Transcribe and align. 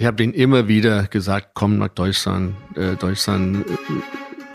Ich 0.00 0.06
habe 0.06 0.22
ihnen 0.22 0.32
immer 0.32 0.66
wieder 0.66 1.02
gesagt, 1.08 1.48
komm 1.52 1.76
nach 1.76 1.88
Deutschland. 1.88 2.54
Äh, 2.74 2.96
Deutschland 2.96 3.66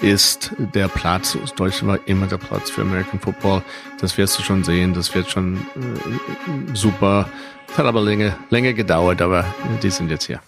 äh, 0.02 0.12
ist 0.12 0.52
der 0.74 0.88
Platz. 0.88 1.38
Deutschland 1.56 1.88
war 1.88 2.00
immer 2.08 2.26
der 2.26 2.38
Platz 2.38 2.72
für 2.72 2.82
American 2.82 3.20
Football. 3.20 3.62
Das 4.02 4.18
wirst 4.18 4.40
du 4.40 4.42
schon 4.42 4.64
sehen. 4.64 4.96
Das 4.96 5.14
wird 5.14 5.30
schon 5.30 5.58
äh, 5.58 6.74
super. 6.74 7.30
Das 7.68 7.78
hat 7.78 7.86
aber 7.86 8.02
länger, 8.02 8.36
länger 8.50 8.74
gedauert, 8.74 9.22
aber 9.22 9.46
die 9.84 9.92
sind 9.92 10.10
jetzt 10.10 10.26
hier. 10.26 10.40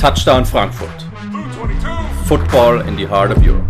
Touchdown 0.00 0.44
Frankfurt. 0.44 1.06
Football 2.26 2.80
in 2.80 2.96
the 2.96 3.06
heart 3.06 3.30
of 3.30 3.38
Europe. 3.46 3.62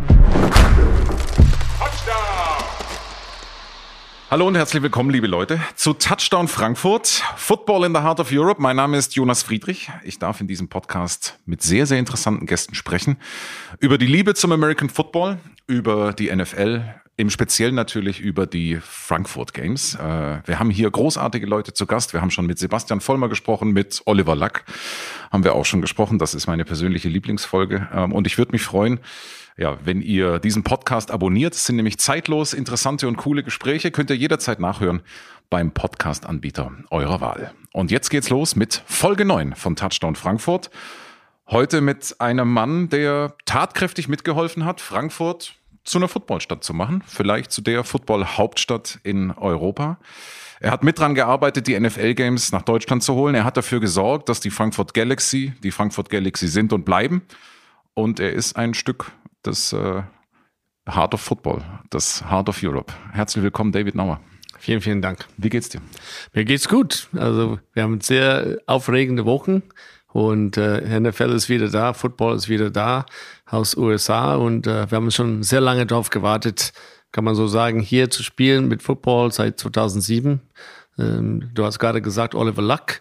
Hallo 4.30 4.46
und 4.46 4.54
herzlich 4.54 4.80
willkommen, 4.80 5.10
liebe 5.10 5.26
Leute, 5.26 5.60
zu 5.74 5.92
Touchdown 5.92 6.46
Frankfurt, 6.46 7.24
Football 7.34 7.86
in 7.86 7.92
the 7.92 8.00
Heart 8.00 8.20
of 8.20 8.30
Europe. 8.30 8.62
Mein 8.62 8.76
Name 8.76 8.96
ist 8.96 9.16
Jonas 9.16 9.42
Friedrich. 9.42 9.90
Ich 10.04 10.20
darf 10.20 10.40
in 10.40 10.46
diesem 10.46 10.68
Podcast 10.68 11.36
mit 11.46 11.62
sehr, 11.62 11.84
sehr 11.84 11.98
interessanten 11.98 12.46
Gästen 12.46 12.76
sprechen 12.76 13.16
über 13.80 13.98
die 13.98 14.06
Liebe 14.06 14.34
zum 14.34 14.52
American 14.52 14.88
Football, 14.88 15.38
über 15.66 16.12
die 16.12 16.32
NFL, 16.32 16.84
im 17.16 17.28
Speziellen 17.28 17.74
natürlich 17.74 18.20
über 18.20 18.46
die 18.46 18.78
Frankfurt 18.80 19.52
Games. 19.52 19.96
Äh, 19.96 19.98
wir 20.46 20.60
haben 20.60 20.70
hier 20.70 20.88
großartige 20.90 21.46
Leute 21.46 21.74
zu 21.74 21.86
Gast. 21.86 22.12
Wir 22.12 22.20
haben 22.20 22.30
schon 22.30 22.46
mit 22.46 22.60
Sebastian 22.60 23.00
Vollmer 23.00 23.28
gesprochen, 23.28 23.72
mit 23.72 24.00
Oliver 24.06 24.36
Lack 24.36 24.64
haben 25.32 25.44
wir 25.44 25.54
auch 25.54 25.64
schon 25.64 25.80
gesprochen. 25.80 26.18
Das 26.18 26.34
ist 26.34 26.46
meine 26.46 26.64
persönliche 26.64 27.08
Lieblingsfolge. 27.08 27.88
Ähm, 27.92 28.12
und 28.12 28.28
ich 28.28 28.38
würde 28.38 28.52
mich 28.52 28.62
freuen, 28.62 29.00
ja, 29.56 29.78
wenn 29.84 30.00
ihr 30.00 30.38
diesen 30.38 30.62
Podcast 30.62 31.10
abonniert, 31.10 31.54
es 31.54 31.66
sind 31.66 31.76
nämlich 31.76 31.98
zeitlos 31.98 32.54
interessante 32.54 33.08
und 33.08 33.16
coole 33.16 33.42
Gespräche, 33.42 33.90
könnt 33.90 34.10
ihr 34.10 34.16
jederzeit 34.16 34.60
nachhören 34.60 35.02
beim 35.50 35.72
Podcast-Anbieter 35.72 36.72
eurer 36.90 37.20
Wahl. 37.20 37.52
Und 37.72 37.90
jetzt 37.90 38.08
geht's 38.08 38.30
los 38.30 38.56
mit 38.56 38.82
Folge 38.86 39.24
9 39.24 39.54
von 39.54 39.76
Touchdown 39.76 40.16
Frankfurt. 40.16 40.70
Heute 41.48 41.80
mit 41.80 42.16
einem 42.20 42.52
Mann, 42.52 42.88
der 42.88 43.34
tatkräftig 43.44 44.08
mitgeholfen 44.08 44.64
hat, 44.64 44.80
Frankfurt 44.80 45.54
zu 45.82 45.98
einer 45.98 46.08
Footballstadt 46.08 46.62
zu 46.62 46.72
machen, 46.72 47.02
vielleicht 47.06 47.50
zu 47.50 47.62
der 47.62 47.84
Football-Hauptstadt 47.84 49.00
in 49.02 49.32
Europa. 49.32 49.98
Er 50.60 50.70
hat 50.70 50.84
mit 50.84 50.98
dran 50.98 51.14
gearbeitet, 51.14 51.66
die 51.66 51.78
NFL-Games 51.78 52.52
nach 52.52 52.62
Deutschland 52.62 53.02
zu 53.02 53.14
holen. 53.14 53.34
Er 53.34 53.44
hat 53.44 53.56
dafür 53.56 53.80
gesorgt, 53.80 54.28
dass 54.28 54.40
die 54.40 54.50
Frankfurt 54.50 54.94
Galaxy 54.94 55.54
die 55.62 55.70
Frankfurt 55.70 56.10
Galaxy 56.10 56.48
sind 56.48 56.72
und 56.72 56.84
bleiben. 56.84 57.22
Und 57.94 58.20
er 58.20 58.32
ist 58.32 58.56
ein 58.56 58.74
Stück 58.74 59.10
das 59.42 59.72
äh, 59.72 60.02
Heart 60.88 61.14
of 61.14 61.20
Football, 61.20 61.62
das 61.90 62.24
Heart 62.30 62.48
of 62.48 62.62
Europe. 62.62 62.92
Herzlich 63.12 63.42
willkommen, 63.42 63.72
David 63.72 63.94
Nauer. 63.94 64.20
Vielen, 64.58 64.80
vielen 64.80 65.00
Dank. 65.00 65.26
Wie 65.36 65.48
geht's 65.48 65.70
dir? 65.70 65.80
Mir 66.34 66.44
geht's 66.44 66.68
gut. 66.68 67.08
Also 67.16 67.58
wir 67.72 67.82
haben 67.82 68.00
sehr 68.00 68.58
aufregende 68.66 69.24
Wochen 69.24 69.62
und 70.12 70.56
äh, 70.56 71.00
NFL 71.00 71.30
ist 71.30 71.48
wieder 71.48 71.68
da, 71.68 71.94
Football 71.94 72.36
ist 72.36 72.48
wieder 72.48 72.70
da 72.70 73.06
aus 73.46 73.76
USA 73.76 74.34
und 74.34 74.66
äh, 74.66 74.90
wir 74.90 74.96
haben 74.96 75.10
schon 75.10 75.42
sehr 75.42 75.60
lange 75.60 75.86
darauf 75.86 76.10
gewartet, 76.10 76.72
kann 77.12 77.24
man 77.24 77.34
so 77.34 77.46
sagen, 77.46 77.80
hier 77.80 78.10
zu 78.10 78.22
spielen 78.22 78.68
mit 78.68 78.82
Football 78.82 79.32
seit 79.32 79.58
2007. 79.58 80.40
Ähm, 80.98 81.50
du 81.54 81.64
hast 81.64 81.78
gerade 81.78 82.02
gesagt, 82.02 82.34
Oliver 82.34 82.62
Luck 82.62 83.00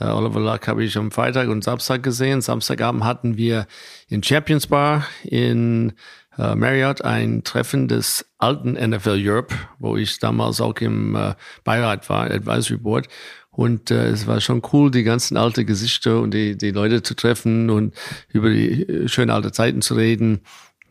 Uh, 0.00 0.14
Oliver 0.14 0.40
Luck 0.40 0.68
habe 0.68 0.84
ich 0.84 0.96
am 0.96 1.10
Freitag 1.10 1.48
und 1.48 1.64
Samstag 1.64 2.02
gesehen. 2.02 2.40
Samstagabend 2.40 3.04
hatten 3.04 3.36
wir 3.36 3.66
in 4.08 4.22
Champions 4.22 4.68
Bar 4.68 5.04
in 5.24 5.92
uh, 6.38 6.54
Marriott 6.54 7.02
ein 7.02 7.42
Treffen 7.42 7.88
des 7.88 8.24
alten 8.38 8.74
NFL 8.74 9.20
Europe, 9.20 9.54
wo 9.78 9.96
ich 9.96 10.18
damals 10.20 10.60
auch 10.60 10.76
im 10.76 11.16
uh, 11.16 11.32
Beirat 11.64 12.08
war, 12.08 12.30
Advisory 12.30 12.78
Board. 12.78 13.08
Und 13.58 13.90
äh, 13.90 14.10
es 14.10 14.28
war 14.28 14.40
schon 14.40 14.62
cool, 14.72 14.92
die 14.92 15.02
ganzen 15.02 15.36
alten 15.36 15.66
Gesichter 15.66 16.20
und 16.20 16.32
die, 16.32 16.56
die 16.56 16.70
Leute 16.70 17.02
zu 17.02 17.16
treffen 17.16 17.70
und 17.70 17.92
über 18.28 18.50
die 18.50 18.88
äh, 18.88 19.08
schönen 19.08 19.30
alte 19.30 19.50
Zeiten 19.50 19.82
zu 19.82 19.94
reden. 19.94 20.42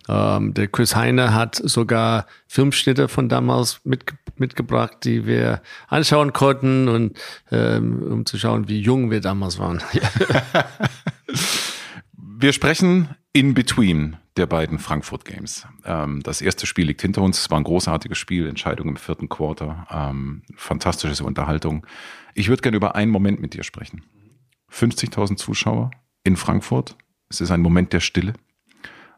Ähm, 0.08 0.54
der 0.54 0.68
Chris 0.68 0.96
Heiner 0.96 1.34
hat 1.34 1.56
sogar 1.56 2.26
Filmschnitte 2.48 3.08
von 3.08 3.30
damals 3.30 3.82
mit, 3.84 4.06
mitgebracht, 4.38 4.98
die 5.04 5.26
wir 5.26 5.62
anschauen 5.88 6.34
konnten 6.34 6.88
und 6.88 7.18
ähm, 7.52 8.02
um 8.04 8.26
zu 8.26 8.38
schauen, 8.38 8.68
wie 8.68 8.80
jung 8.80 9.12
wir 9.12 9.22
damals 9.22 9.60
waren. 9.60 9.82
wir 12.14 12.54
sprechen 12.54 13.10
in 13.34 13.54
between 13.54 14.18
der 14.38 14.46
beiden 14.46 14.80
Frankfurt 14.80 15.26
Games. 15.26 15.68
Ähm, 15.84 16.22
das 16.24 16.42
erste 16.42 16.66
Spiel 16.66 16.88
liegt 16.88 17.02
hinter 17.02 17.22
uns. 17.22 17.40
Es 17.40 17.50
war 17.50 17.60
ein 17.60 17.64
großartiges 17.64 18.18
Spiel, 18.18 18.48
Entscheidung 18.48 18.90
im 18.90 18.98
vierten 18.98 19.30
Quarter, 19.30 19.88
ähm, 19.92 20.44
fantastische 20.56 21.24
Unterhaltung. 21.24 21.86
Ich 22.34 22.50
würde 22.50 22.62
gerne 22.62 22.78
über 22.78 22.96
einen 22.96 23.12
Moment 23.12 23.42
mit 23.42 23.54
dir 23.54 23.64
sprechen. 23.64 24.04
50.000 24.72 25.38
Zuschauer 25.38 25.92
in 26.24 26.36
Frankfurt. 26.36 26.96
Es 27.30 27.42
ist 27.42 27.52
ein 27.52 27.62
Moment 27.62 27.94
der 27.94 28.00
Stille. 28.00 28.34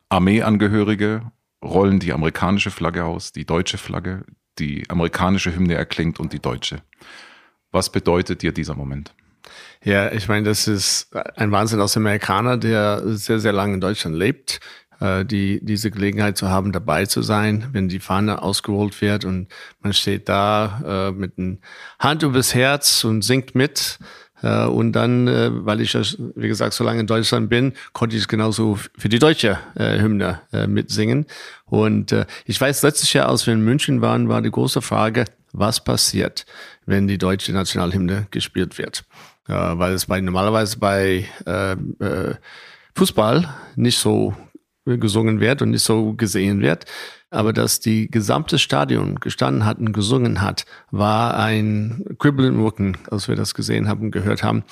Armeeangehörige 0.10 1.32
rollen 1.64 2.00
die 2.00 2.14
amerikanische 2.14 2.72
Flagge 2.72 3.06
aus, 3.06 3.32
die 3.32 3.46
deutsche 3.46 3.78
Flagge, 3.78 4.26
die 4.58 4.90
amerikanische 4.90 5.56
Hymne 5.56 5.76
erklingt 5.76 6.20
und 6.20 6.34
die 6.34 6.40
deutsche. 6.40 6.82
Was 7.72 7.92
bedeutet 7.92 8.42
dir 8.42 8.52
dieser 8.52 8.76
Moment? 8.76 9.14
Ja, 9.84 10.12
ich 10.12 10.28
meine, 10.28 10.48
das 10.48 10.68
ist 10.68 11.16
ein 11.16 11.52
Wahnsinn 11.52 11.80
aus 11.80 11.96
Amerikaner, 11.96 12.58
der 12.58 13.02
sehr, 13.16 13.40
sehr 13.40 13.54
lange 13.54 13.76
in 13.76 13.82
Deutschland 13.82 14.16
lebt, 14.16 14.60
äh, 15.00 15.24
die 15.24 15.64
diese 15.64 15.92
Gelegenheit 15.92 16.38
zu 16.38 16.50
haben, 16.50 16.72
dabei 16.72 17.06
zu 17.06 17.22
sein, 17.22 17.70
wenn 17.72 17.88
die 17.88 18.00
Fahne 18.00 18.42
ausgerollt 18.42 19.00
wird 19.02 19.26
und 19.26 19.48
man 19.80 19.94
steht 19.94 20.28
da 20.28 21.10
äh, 21.10 21.12
mit 21.12 21.38
einer 21.38 21.58
Hand 22.00 22.24
übers 22.24 22.54
Herz 22.54 23.04
und 23.04 23.22
singt 23.22 23.56
mit. 23.56 24.00
Äh, 24.42 24.66
und 24.66 24.94
dann, 24.94 25.28
äh, 25.28 25.50
weil 25.52 25.82
ich 25.82 25.94
wie 25.94 26.48
gesagt, 26.48 26.74
so 26.74 26.84
lange 26.84 27.00
in 27.02 27.08
Deutschland 27.08 27.50
bin, 27.50 27.74
konnte 27.94 28.16
ich 28.16 28.28
genauso 28.28 28.78
für 28.98 29.10
die 29.10 29.20
deutsche 29.20 29.58
äh, 29.76 30.00
Hymne 30.00 30.42
mitsingen. 30.68 31.26
Und 31.66 32.16
ich 32.46 32.60
weiß, 32.60 32.82
letztes 32.82 33.14
Jahr, 33.14 33.30
als 33.30 33.46
wir 33.46 33.54
in 33.54 33.62
München 33.62 34.02
waren, 34.02 34.28
war 34.28 34.42
die 34.42 34.50
große 34.50 34.82
Frage, 34.82 35.26
was 35.52 35.84
passiert, 35.84 36.46
wenn 36.86 37.08
die 37.08 37.18
deutsche 37.18 37.54
Nationalhymne 37.54 38.28
gespielt 38.32 38.78
wird? 38.78 39.04
weil 39.46 39.94
es 39.94 40.06
bei 40.06 40.22
normalerweise 40.22 40.78
bei 40.78 41.26
Fußball 42.96 43.52
nicht 43.76 43.98
so 43.98 44.36
gesungen 44.86 45.40
wird 45.40 45.62
und 45.62 45.72
nicht 45.72 45.84
so 45.84 46.14
gesehen 46.14 46.62
wird. 46.62 46.86
Aber 47.32 47.54
dass 47.54 47.80
die 47.80 48.10
gesamte 48.10 48.58
Stadion 48.58 49.20
gestanden 49.20 49.66
hat 49.66 49.78
und 49.78 49.94
gesungen 49.94 50.42
hat, 50.42 50.66
war 50.90 51.38
ein 51.38 52.04
Kribbeln 52.18 52.56
im 52.56 52.64
Rücken, 52.64 52.98
als 53.12 53.28
wir 53.28 53.36
das 53.36 53.54
gesehen 53.54 53.88
haben 53.88 54.10
gehört 54.10 54.42
haben. 54.42 54.64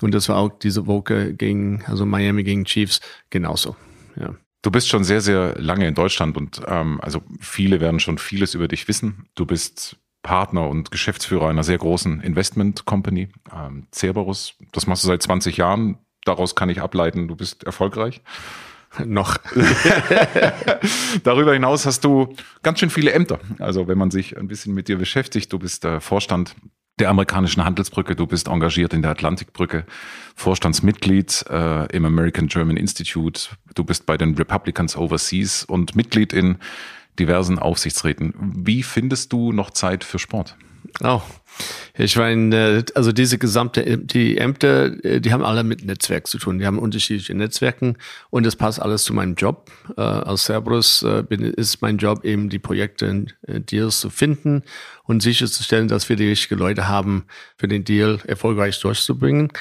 Und 0.00 0.14
das 0.14 0.28
war 0.28 0.36
auch 0.36 0.50
diese 0.50 0.86
Woche 0.86 1.34
gegen, 1.34 1.82
also 1.86 2.06
Miami 2.06 2.44
gegen 2.44 2.64
Chiefs 2.64 3.00
genauso. 3.30 3.74
Ja. 4.16 4.34
Du 4.62 4.70
bist 4.70 4.88
schon 4.88 5.04
sehr, 5.04 5.20
sehr 5.20 5.60
lange 5.60 5.86
in 5.86 5.94
Deutschland 5.94 6.36
und 6.36 6.62
ähm, 6.66 7.00
also 7.02 7.20
viele 7.40 7.80
werden 7.80 8.00
schon 8.00 8.16
vieles 8.16 8.54
über 8.54 8.68
dich 8.68 8.88
wissen. 8.88 9.26
Du 9.34 9.44
bist 9.44 9.96
Partner 10.22 10.68
und 10.68 10.90
Geschäftsführer 10.90 11.48
einer 11.48 11.64
sehr 11.64 11.78
großen 11.78 12.20
Investment 12.22 12.86
Company, 12.86 13.28
ähm, 13.52 13.86
Cerberus. 13.92 14.54
Das 14.72 14.86
machst 14.86 15.04
du 15.04 15.08
seit 15.08 15.22
20 15.22 15.58
Jahren. 15.58 15.98
Daraus 16.24 16.54
kann 16.54 16.70
ich 16.70 16.80
ableiten, 16.80 17.28
du 17.28 17.36
bist 17.36 17.64
erfolgreich. 17.64 18.22
Noch. 19.04 19.38
Darüber 21.24 21.52
hinaus 21.52 21.86
hast 21.86 22.04
du 22.04 22.34
ganz 22.62 22.80
schön 22.80 22.90
viele 22.90 23.12
Ämter. 23.12 23.38
Also 23.58 23.88
wenn 23.88 23.98
man 23.98 24.10
sich 24.10 24.36
ein 24.36 24.48
bisschen 24.48 24.74
mit 24.74 24.88
dir 24.88 24.98
beschäftigt, 24.98 25.52
du 25.52 25.58
bist 25.58 25.84
der 25.84 26.00
Vorstand 26.00 26.54
der 26.98 27.10
amerikanischen 27.10 27.64
Handelsbrücke, 27.64 28.14
du 28.14 28.26
bist 28.26 28.46
engagiert 28.46 28.94
in 28.94 29.02
der 29.02 29.10
Atlantikbrücke, 29.10 29.84
Vorstandsmitglied 30.36 31.44
äh, 31.50 31.86
im 31.94 32.04
American 32.04 32.46
German 32.46 32.76
Institute, 32.76 33.48
du 33.74 33.84
bist 33.84 34.06
bei 34.06 34.16
den 34.16 34.34
Republicans 34.36 34.96
Overseas 34.96 35.64
und 35.64 35.96
Mitglied 35.96 36.32
in 36.32 36.58
diversen 37.18 37.58
Aufsichtsräten. 37.58 38.34
Wie 38.38 38.82
findest 38.82 39.32
du 39.32 39.52
noch 39.52 39.70
Zeit 39.70 40.04
für 40.04 40.18
Sport? 40.18 40.56
Oh, 41.02 41.22
ich 41.96 42.16
meine, 42.16 42.84
also 42.94 43.12
diese 43.12 43.38
gesamte, 43.38 43.98
die 43.98 44.38
Ämter, 44.38 44.90
die 44.90 45.32
haben 45.32 45.44
alle 45.44 45.62
mit 45.62 45.84
Netzwerk 45.84 46.26
zu 46.26 46.38
tun. 46.38 46.58
Die 46.58 46.66
haben 46.66 46.78
unterschiedliche 46.78 47.34
Netzwerken 47.34 47.96
und 48.30 48.46
es 48.46 48.56
passt 48.56 48.82
alles 48.82 49.04
zu 49.04 49.14
meinem 49.14 49.34
Job. 49.34 49.70
Äh, 49.96 50.00
als 50.00 50.44
Cerberus 50.44 51.02
äh, 51.02 51.24
ist 51.56 51.82
mein 51.82 51.98
Job 51.98 52.24
eben, 52.24 52.48
die 52.48 52.58
Projekte 52.58 53.06
in 53.06 53.32
äh, 53.46 53.60
Deals 53.60 54.00
zu 54.00 54.10
finden 54.10 54.62
und 55.04 55.22
sicherzustellen, 55.22 55.86
dass 55.88 56.08
wir 56.08 56.16
die 56.16 56.28
richtigen 56.28 56.58
Leute 56.58 56.88
haben, 56.88 57.26
für 57.56 57.68
den 57.68 57.84
Deal 57.84 58.18
erfolgreich 58.26 58.80
durchzubringen. 58.80 59.52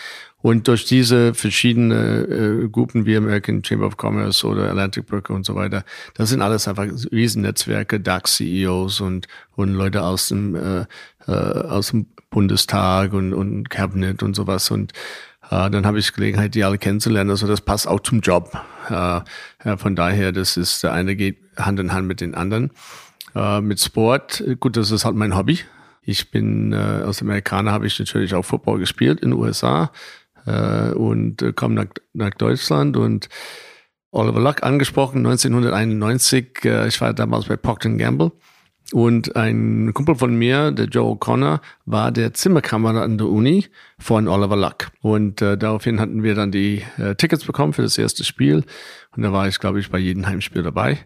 Und 0.44 0.68
durch 0.68 0.84
diese 0.84 1.34
verschiedene 1.34 2.64
äh, 2.66 2.68
Gruppen 2.68 3.06
wie 3.06 3.16
American 3.16 3.64
Chamber 3.64 3.88
of 3.88 3.96
Commerce 3.98 4.46
oder 4.46 4.70
Atlantic 4.70 5.06
Brücke 5.06 5.32
und 5.32 5.46
so 5.46 5.56
weiter, 5.56 5.86
das 6.16 6.30
sind 6.30 6.42
alles 6.42 6.68
einfach 6.68 6.86
Riesennetzwerke, 7.14 8.02
DAX-CEOs 8.02 9.00
und, 9.00 9.30
und 9.56 9.74
Leute 9.74 10.04
aus 10.04 10.28
dem, 10.28 10.54
äh, 10.56 10.86
äh, 11.28 11.32
aus 11.32 11.90
dem 11.90 12.08
Bundestag 12.30 13.14
und, 13.14 13.34
und 13.34 13.70
Cabinet 13.70 14.24
und 14.24 14.36
sowas. 14.36 14.72
Und 14.72 14.94
äh, 15.50 15.70
dann 15.70 15.86
habe 15.86 16.00
ich 16.00 16.14
Gelegenheit, 16.14 16.56
die 16.56 16.64
alle 16.64 16.78
kennenzulernen. 16.78 17.30
Also 17.30 17.48
das 17.48 17.62
passt 17.62 17.88
auch 17.88 18.00
zum 18.00 18.22
Job. 18.22 18.58
Äh, 18.90 18.94
ja, 18.94 19.78
von 19.78 19.96
daher, 19.96 20.32
das 20.32 20.58
ist, 20.58 20.84
der 20.84 20.94
eine 20.94 21.16
geht 21.16 21.38
Hand 21.58 21.80
in 21.80 21.94
Hand 21.94 22.08
mit 22.08 22.22
den 22.22 22.36
anderen. 22.36 22.72
Äh, 23.36 23.62
mit 23.62 23.80
Sport, 23.80 24.44
gut, 24.60 24.78
das 24.78 24.92
ist 24.92 25.06
halt 25.06 25.16
mein 25.16 25.36
Hobby. 25.36 25.60
Ich 26.02 26.32
bin 26.32 26.74
äh, 26.74 26.76
als 26.76 27.22
Amerikaner 27.22 27.72
habe 27.72 27.88
ich 27.88 27.98
natürlich 27.98 28.34
auch 28.34 28.44
Football 28.44 28.80
gespielt 28.80 29.22
in 29.22 29.32
den 29.32 29.40
USA 29.40 29.92
äh, 30.46 30.90
und 30.92 31.42
äh, 31.42 31.54
komme 31.54 31.76
nach, 31.76 31.88
nach 32.14 32.32
Deutschland 32.32 32.98
und 32.98 33.30
Oliver 34.12 34.42
Luck 34.42 34.64
angesprochen, 34.64 35.20
1991. 35.20 36.66
Äh, 36.66 36.88
ich 36.88 37.00
war 37.00 37.14
damals 37.14 37.46
bei 37.46 37.56
Procter 37.56 37.90
Gamble 37.92 38.32
und 38.92 39.36
ein 39.36 39.94
Kumpel 39.94 40.16
von 40.16 40.36
mir, 40.36 40.72
der 40.72 40.86
Joe 40.86 41.16
O'Connor, 41.16 41.62
war 41.86 42.12
der 42.12 42.34
Zimmerkamerader 42.34 43.02
an 43.02 43.18
der 43.18 43.28
Uni 43.28 43.68
von 43.98 44.28
Oliver 44.28 44.58
Luck. 44.58 44.92
Und 45.02 45.42
äh, 45.42 45.58
daraufhin 45.58 46.00
hatten 46.00 46.22
wir 46.22 46.36
dann 46.36 46.52
die 46.52 46.84
äh, 46.98 47.16
Tickets 47.16 47.46
bekommen 47.46 47.74
für 47.74 47.82
das 47.82 47.98
erste 47.98 48.24
Spiel. 48.24 48.64
Und 49.16 49.24
da 49.24 49.32
war 49.32 49.48
ich, 49.48 49.60
glaube 49.60 49.80
ich, 49.80 49.90
bei 49.90 50.00
jedem 50.00 50.28
Heimspiel 50.28 50.64
dabei. 50.64 51.00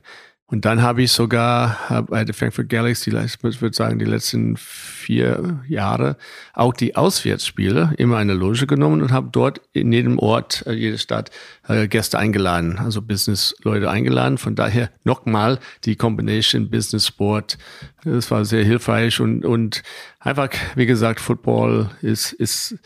Und 0.50 0.64
dann 0.64 0.82
habe 0.82 1.02
ich 1.02 1.12
sogar 1.12 2.06
bei 2.10 2.24
der 2.24 2.34
Frankfurt 2.34 2.70
Galaxy, 2.70 3.10
ich 3.10 3.44
würde 3.44 3.76
sagen, 3.76 4.00
die 4.00 4.06
letzten 4.06 4.56
vier 4.56 5.60
Jahre 5.68 6.16
auch 6.54 6.74
die 6.74 6.96
Auswärtsspiele 6.96 7.94
immer 7.98 8.16
eine 8.16 8.34
Loge 8.34 8.66
genommen 8.66 9.02
und 9.02 9.12
habe 9.12 9.28
dort 9.30 9.60
in 9.74 9.92
jedem 9.92 10.18
Ort, 10.20 10.66
äh, 10.66 10.72
jede 10.72 10.98
Stadt 11.00 11.32
äh, 11.68 11.90
Gäste 11.90 12.18
eingeladen, 12.18 12.78
also 12.78 13.02
Business-Leute 13.02 13.90
eingeladen. 13.90 14.38
Von 14.38 14.56
daher 14.56 14.90
nochmal 15.04 15.60
die 15.84 15.98
Combination 15.98 16.70
Business 16.70 17.08
Sport. 17.08 17.58
Das 18.06 18.32
war 18.32 18.46
sehr 18.46 18.64
hilfreich 18.64 19.20
und, 19.20 19.44
und 19.44 19.84
einfach, 20.22 20.50
wie 20.76 20.86
gesagt, 20.86 21.20
Football 21.20 21.90
ist, 22.02 22.32
ist 22.32 22.78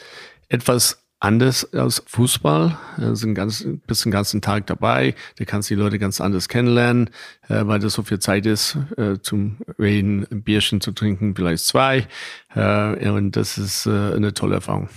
etwas 0.50 1.00
anders 1.21 1.71
als 1.73 2.03
Fußball. 2.07 2.77
Du 2.97 3.15
sind 3.15 3.35
ganz, 3.35 3.65
bist 3.88 4.03
den 4.03 4.12
ganzen 4.12 4.41
Tag 4.41 4.68
dabei. 4.68 5.15
Du 5.38 5.45
kannst 5.45 5.69
die 5.69 5.75
Leute 5.75 6.00
ganz 6.00 6.19
anders 6.19 6.50
kennenlernen, 6.50 7.09
äh, 7.47 7.65
weil 7.65 7.79
das 7.79 7.94
so 7.94 8.03
viel 8.03 8.19
Zeit 8.19 8.45
ist, 8.45 8.77
äh, 8.97 9.19
zum 9.21 9.57
Reden, 9.79 10.27
ein 10.29 10.44
Bierchen 10.44 10.81
zu 10.81 10.91
trinken, 10.91 11.35
vielleicht 11.35 11.63
zwei. 11.63 12.07
Äh, 12.56 13.09
und 13.09 13.35
das 13.35 13.57
ist 13.57 13.85
äh, 13.85 14.13
eine 14.15 14.33
tolle 14.33 14.56
Erfahrung. 14.56 14.89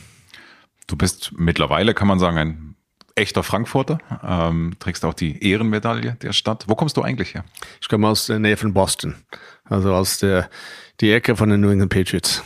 Du 0.86 0.96
bist 0.96 1.32
mittlerweile, 1.36 1.94
kann 1.94 2.08
man 2.08 2.18
sagen, 2.18 2.38
ein 2.38 2.74
echter 3.14 3.42
Frankfurter. 3.42 3.98
Ähm, 4.26 4.74
trägst 4.80 5.04
auch 5.04 5.14
die 5.14 5.46
Ehrenmedaille 5.46 6.16
der 6.20 6.32
Stadt. 6.32 6.64
Wo 6.68 6.74
kommst 6.74 6.96
du 6.96 7.02
eigentlich 7.02 7.34
her? 7.34 7.44
Ich 7.80 7.88
komme 7.88 8.08
aus 8.08 8.26
der 8.26 8.38
Nähe 8.38 8.56
von 8.56 8.72
Boston. 8.72 9.14
Also 9.64 9.94
aus 9.94 10.18
der, 10.18 10.48
die 11.00 11.12
Ecke 11.12 11.36
von 11.36 11.50
den 11.50 11.60
New 11.60 11.70
England 11.70 11.92
Patriots. 11.92 12.42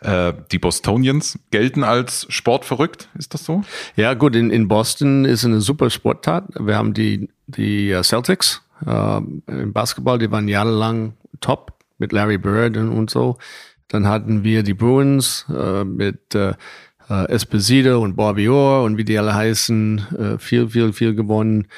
Äh, 0.00 0.34
die 0.52 0.58
Bostonians 0.58 1.38
gelten 1.50 1.82
als 1.82 2.26
sportverrückt, 2.28 3.08
ist 3.18 3.32
das 3.32 3.44
so? 3.44 3.64
Ja, 3.96 4.14
gut, 4.14 4.36
in, 4.36 4.50
in 4.50 4.68
Boston 4.68 5.24
ist 5.24 5.44
eine 5.44 5.60
super 5.60 5.88
Sporttat. 5.88 6.44
Wir 6.58 6.76
haben 6.76 6.92
die, 6.92 7.30
die 7.46 7.90
äh, 7.90 8.02
Celtics 8.02 8.62
äh, 8.86 9.16
im 9.46 9.72
Basketball, 9.72 10.18
die 10.18 10.30
waren 10.30 10.48
jahrelang 10.48 11.14
top 11.40 11.72
mit 11.98 12.12
Larry 12.12 12.36
Bird 12.36 12.76
und, 12.76 12.90
und 12.90 13.10
so. 13.10 13.38
Dann 13.88 14.06
hatten 14.06 14.44
wir 14.44 14.62
die 14.62 14.74
Bruins 14.74 15.46
äh, 15.48 15.84
mit 15.84 16.34
äh, 16.34 16.54
äh 17.08 17.28
Esposito 17.28 18.00
und 18.00 18.16
Bobby 18.16 18.48
Orr 18.48 18.84
und 18.84 18.98
wie 18.98 19.04
die 19.04 19.16
alle 19.18 19.34
heißen, 19.34 20.06
äh, 20.18 20.38
viel, 20.38 20.68
viel, 20.68 20.92
viel 20.92 21.14
gewonnen. 21.14 21.68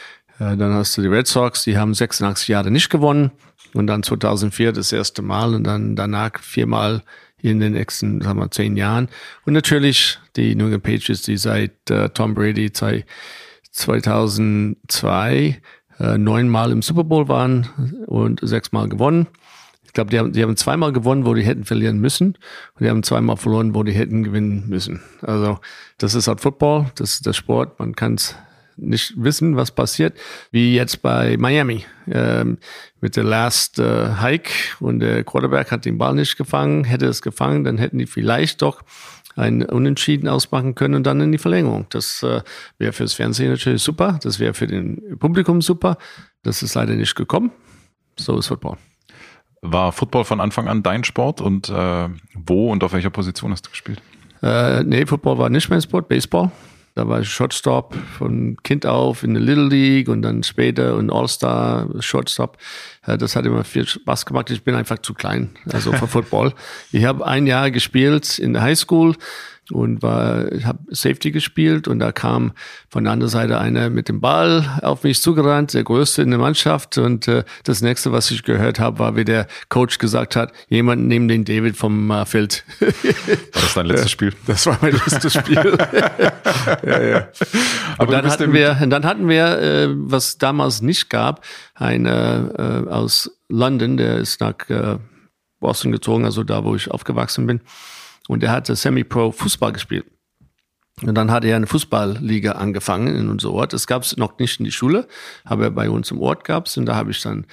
Dann 0.41 0.73
hast 0.73 0.97
du 0.97 1.03
die 1.03 1.09
Red 1.09 1.27
Sox, 1.27 1.65
die 1.65 1.77
haben 1.77 1.95
86 1.95 2.47
Jahre 2.47 2.71
nicht 2.71 2.91
gewonnen. 2.91 3.33
Und 3.75 3.89
dann 3.89 4.05
2004 4.05 4.71
das 4.71 4.93
erste 4.93 5.21
Mal 5.21 5.53
und 5.53 5.65
dann 5.65 5.97
danach 5.97 6.39
viermal 6.41 7.03
in 7.43 7.61
den 7.61 7.73
nächsten, 7.73 8.21
sagen 8.21 8.39
wir, 8.39 8.51
zehn 8.51 8.77
Jahren. 8.77 9.09
Und 9.47 9.53
natürlich 9.53 10.19
die 10.37 10.55
New 10.55 10.65
England 10.65 10.83
Patriots, 10.83 11.23
die 11.23 11.37
seit 11.37 11.91
äh, 11.91 12.09
Tom 12.11 12.35
Brady 12.35 12.73
2002 12.73 15.61
äh, 15.99 16.19
neunmal 16.19 16.73
im 16.73 16.83
Super 16.83 17.05
Bowl 17.05 17.29
waren 17.29 18.05
und 18.07 18.41
sechsmal 18.43 18.89
gewonnen. 18.89 19.29
Ich 19.85 19.95
glaube, 19.95 20.11
die 20.11 20.19
haben, 20.19 20.33
die 20.33 20.43
haben 20.43 20.57
zweimal 20.57 20.93
gewonnen, 20.93 21.25
wo 21.25 21.35
die 21.35 21.43
hätten 21.43 21.65
verlieren 21.65 21.99
müssen. 21.99 22.37
Und 22.75 22.85
die 22.85 22.91
haben 22.91 23.03
zweimal 23.03 23.37
verloren, 23.37 23.75
wo 23.75 23.83
die 23.83 23.93
hätten 23.93 24.23
gewinnen 24.23 24.69
müssen. 24.69 25.03
Also 25.23 25.59
das 25.97 26.15
ist 26.15 26.29
halt 26.29 26.41
Football, 26.41 26.91
das 26.97 27.15
ist 27.15 27.27
der 27.27 27.33
Sport. 27.33 27.79
Man 27.79 27.97
kann 27.97 28.15
es 28.15 28.37
nicht 28.79 29.15
wissen, 29.17 29.57
was 29.57 29.71
passiert, 29.71 30.17
wie 30.51 30.75
jetzt 30.75 31.03
bei 31.03 31.37
Miami 31.37 31.85
ähm, 32.11 32.59
mit 33.01 33.17
der 33.17 33.25
Last 33.25 33.79
äh, 33.79 34.17
Hike 34.21 34.51
und 34.81 35.01
der 35.01 35.25
Quarterback 35.25 35.71
hat 35.71 35.85
den 35.85 35.99
Ball 35.99 36.15
nicht 36.15 36.37
gefangen, 36.37 36.85
hätte 36.85 37.07
es 37.07 37.23
gefangen, 37.23 37.65
dann 37.65 37.79
hätten 37.79 37.99
die 37.99 38.07
vielleicht 38.07 38.63
doch 38.63 38.83
ein 39.37 39.63
Unentschieden 39.63 40.29
ausmachen 40.29 40.75
können 40.75 40.95
und 40.95 41.07
dann 41.07 41.21
in 41.21 41.33
die 41.33 41.39
Verlängerung. 41.39 41.87
Das 41.91 42.23
äh, 42.23 42.43
wäre 42.79 42.93
fürs 42.93 43.15
Fernsehen 43.15 43.51
natürlich 43.51 43.83
super, 43.83 44.19
das 44.23 44.41
wäre 44.41 44.55
für 44.55 44.67
den 44.67 45.19
Publikum 45.19 45.63
super. 45.63 45.97
Das 46.43 46.63
ist 46.63 46.75
leider 46.75 46.95
nicht 46.95 47.15
gekommen. 47.15 47.51
So 48.17 48.39
ist 48.39 48.47
Football. 48.47 48.77
War 49.61 49.93
Football 49.93 50.25
von 50.25 50.41
Anfang 50.41 50.69
an 50.69 50.83
dein 50.83 51.05
Sport 51.05 51.41
und 51.41 51.69
äh, 51.69 52.09
wo 52.35 52.71
und 52.71 52.85
auf 52.85 52.93
welcher 52.93 53.11
Position 53.11 53.53
hast 53.53 53.67
du 53.67 53.71
gespielt? 53.71 54.01
Äh, 54.43 54.85
nee, 54.85 55.05
Football 55.05 55.39
war 55.39 55.51
nicht 55.51 55.69
mein 55.69 55.83
Sport, 55.83 56.09
Baseball. 56.09 56.51
Da 56.99 57.07
war 57.07 57.21
ich 57.21 57.31
Shortstop 57.31 57.95
von 58.19 58.57
Kind 58.65 58.85
auf 58.85 59.23
in 59.23 59.35
der 59.35 59.41
Little 59.41 59.69
League 59.69 60.09
und 60.09 60.23
dann 60.23 60.43
später 60.43 60.99
ein 60.99 61.13
All-Star 61.13 61.87
Shortstop. 62.01 62.59
Das 63.07 63.37
hat 63.37 63.47
immer 63.47 63.63
viel 63.63 63.87
Spaß 63.87 64.27
gemacht. 64.27 64.51
Ich 64.51 64.65
bin 64.65 64.75
einfach 64.75 64.99
zu 64.99 65.15
klein, 65.15 65.51
also 65.73 65.93
für 65.93 66.07
Football. 66.09 66.55
Ich 66.91 67.05
habe 67.05 67.25
ein 67.25 67.47
Jahr 67.47 67.71
gespielt 67.71 68.41
in 68.41 68.53
der 68.53 68.63
Highschool 68.63 69.15
und 69.71 70.03
war, 70.03 70.51
ich 70.53 70.65
habe 70.65 70.79
Safety 70.89 71.31
gespielt 71.31 71.89
und 71.89 71.99
da 71.99 72.13
kam 72.13 72.53
von 72.89 73.05
der 73.05 73.13
anderen 73.13 73.31
Seite 73.31 73.59
einer 73.59 73.91
mit 73.91 74.09
dem 74.09 74.21
Ball 74.21 74.79
auf 74.83 75.03
mich 75.03 75.21
zugerannt, 75.21 75.75
der 75.75 75.85
größte 75.85 76.23
in 76.23 76.31
der 76.31 76.39
Mannschaft 76.39 76.99
und 76.99 77.29
äh, 77.29 77.45
das 77.65 77.83
nächste, 77.83 78.13
was 78.13 78.31
ich 78.31 78.43
gehört 78.43 78.81
habe, 78.81 78.99
war, 78.99 79.17
wie 79.17 79.25
der 79.25 79.47
Coach 79.69 79.99
gesagt 79.99 80.37
hat, 80.37 80.53
jemand 80.69 81.07
neben 81.07 81.29
den 81.29 81.45
David 81.45 81.77
vom 81.77 82.11
äh, 82.11 82.25
Feld. 82.25 82.65
War 82.81 82.93
das 83.53 83.75
dein 83.75 83.87
letztes 83.87 84.11
Spiel? 84.11 84.33
Das 84.47 84.67
war 84.67 84.79
mein 84.81 84.93
letztes 84.93 85.35
Spiel. 85.35 85.57
ja, 86.87 87.03
ja. 87.03 87.29
Und 87.99 88.11
dann 88.11 88.27
hatten 88.27 88.53
wir, 88.53 88.79
und 88.83 88.91
dann 88.91 89.05
hatten 89.05 89.29
wir, 89.29 89.59
äh, 89.59 89.89
was 89.91 90.39
damals 90.39 90.83
nicht 90.83 91.11
gab, 91.11 91.45
eine 91.75 92.85
äh, 92.87 92.91
aus 92.91 93.31
London, 93.49 93.97
der 93.97 94.19
ist 94.19 94.41
nach 94.41 94.69
äh, 94.69 94.99
Boston 95.61 95.93
gezogen, 95.93 96.25
also 96.25 96.45
da, 96.45 96.65
wo 96.65 96.75
ich 96.75 96.91
aufgewachsen 96.91 97.47
bin 97.47 97.61
und 98.29 98.45
er 98.45 98.53
hatte 98.53 98.77
Semi-Pro 98.77 99.33
Fußball 99.33 99.73
gespielt. 99.73 100.07
Und 101.03 101.15
dann 101.15 101.31
hat 101.31 101.45
er 101.45 101.57
eine 101.57 101.67
Fußballliga 101.67 102.53
angefangen 102.53 103.17
in 103.17 103.29
unserem 103.29 103.55
Ort. 103.55 103.73
Das 103.73 103.87
gab 103.87 104.03
es 104.03 104.17
noch 104.17 104.39
nicht 104.39 104.61
in 104.61 104.65
die 104.65 104.73
Schule, 104.73 105.09
aber 105.45 105.71
bei 105.71 105.91
uns 105.91 106.11
im 106.11 106.21
Ort 106.21 106.45
gab 106.45 106.67
es. 106.67 106.77
Und 106.77 106.87
da 106.87 106.95
habe 106.95 107.11
ich 107.11 107.23
dann 107.23 107.47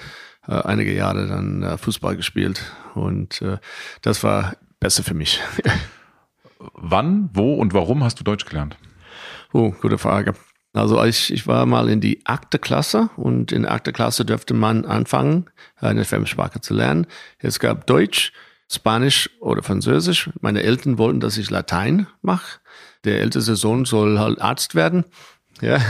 äh, 0.46 0.52
einige 0.52 0.94
Jahre 0.94 1.26
dann 1.26 1.62
äh, 1.62 1.78
Fußball 1.78 2.16
gespielt. 2.16 2.60
Und 2.94 3.42
äh, 3.42 3.58
das 4.02 4.22
war 4.22 4.56
besser 4.80 5.02
für 5.02 5.14
mich. 5.14 5.40
Wann, 6.58 7.30
wo 7.32 7.54
und 7.54 7.74
warum 7.74 8.02
hast 8.02 8.18
du 8.18 8.24
Deutsch 8.24 8.44
gelernt? 8.44 8.76
Oh, 9.52 9.70
gute 9.70 9.98
Frage. 9.98 10.34
Also 10.72 11.02
ich, 11.04 11.32
ich 11.32 11.46
war 11.46 11.64
mal 11.64 11.88
in 11.88 12.00
die 12.00 12.20
achte 12.26 12.58
Klasse 12.58 13.08
und 13.16 13.52
in 13.52 13.62
der 13.62 13.72
achte 13.72 13.92
Klasse 13.92 14.24
dürfte 14.24 14.52
man 14.52 14.84
anfangen, 14.84 15.46
eine 15.76 16.04
Fremdsprache 16.04 16.60
zu 16.60 16.74
lernen. 16.74 17.06
Es 17.38 17.60
gab 17.60 17.86
Deutsch, 17.86 18.32
Spanisch 18.70 19.30
oder 19.40 19.62
Französisch. 19.62 20.30
Meine 20.40 20.62
Eltern 20.62 20.98
wollten, 20.98 21.20
dass 21.20 21.38
ich 21.38 21.50
Latein 21.50 22.06
mache. 22.22 22.58
Der 23.04 23.20
älteste 23.20 23.54
Sohn 23.54 23.84
soll 23.84 24.18
halt 24.18 24.40
Arzt 24.40 24.74
werden. 24.74 25.04
Ja, 25.62 25.80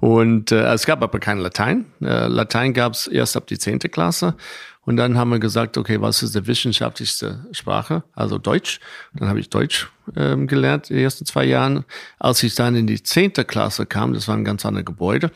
und 0.00 0.52
äh, 0.52 0.72
es 0.72 0.86
gab 0.86 1.02
aber 1.02 1.18
kein 1.18 1.38
Latein. 1.38 1.86
Äh, 2.00 2.28
Latein 2.28 2.72
gab 2.72 2.94
es 2.94 3.06
erst 3.06 3.36
ab 3.36 3.46
die 3.46 3.58
zehnte 3.58 3.88
Klasse. 3.90 4.36
Und 4.84 4.96
dann 4.96 5.16
haben 5.16 5.30
wir 5.30 5.38
gesagt, 5.38 5.76
okay, 5.76 6.00
was 6.00 6.22
ist 6.22 6.34
die 6.34 6.46
wissenschaftlichste 6.46 7.46
Sprache? 7.52 8.02
Also 8.14 8.38
Deutsch. 8.38 8.80
Dann 9.14 9.28
habe 9.28 9.38
ich 9.38 9.50
Deutsch 9.50 9.88
ähm, 10.16 10.46
gelernt 10.46 10.88
die 10.88 11.02
ersten 11.02 11.26
zwei 11.26 11.44
Jahren. 11.44 11.84
Als 12.18 12.42
ich 12.42 12.54
dann 12.54 12.74
in 12.74 12.86
die 12.86 13.02
zehnte 13.02 13.44
Klasse 13.44 13.86
kam, 13.86 14.14
das 14.14 14.26
war 14.28 14.36
ein 14.36 14.44
ganz 14.44 14.64
anderes 14.64 14.86
Gebäude, 14.86 15.30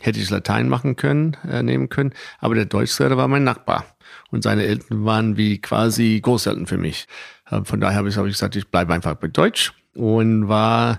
hätte 0.00 0.20
ich 0.20 0.30
Latein 0.30 0.68
machen 0.68 0.96
können, 0.96 1.36
äh, 1.50 1.62
nehmen 1.62 1.88
können. 1.88 2.12
Aber 2.38 2.54
der 2.54 2.66
Deutschlehrer 2.66 3.16
war 3.16 3.28
mein 3.28 3.44
Nachbar 3.44 3.86
und 4.32 4.42
seine 4.42 4.64
Eltern 4.64 5.04
waren 5.04 5.36
wie 5.36 5.60
quasi 5.60 6.18
Großeltern 6.20 6.66
für 6.66 6.78
mich. 6.78 7.06
Äh, 7.50 7.62
von 7.64 7.80
daher 7.80 7.98
habe 7.98 8.08
ich, 8.08 8.16
hab 8.16 8.26
ich 8.26 8.32
gesagt, 8.32 8.56
ich 8.56 8.68
bleibe 8.68 8.92
einfach 8.92 9.14
bei 9.14 9.28
Deutsch 9.28 9.72
und 9.94 10.48
war 10.48 10.98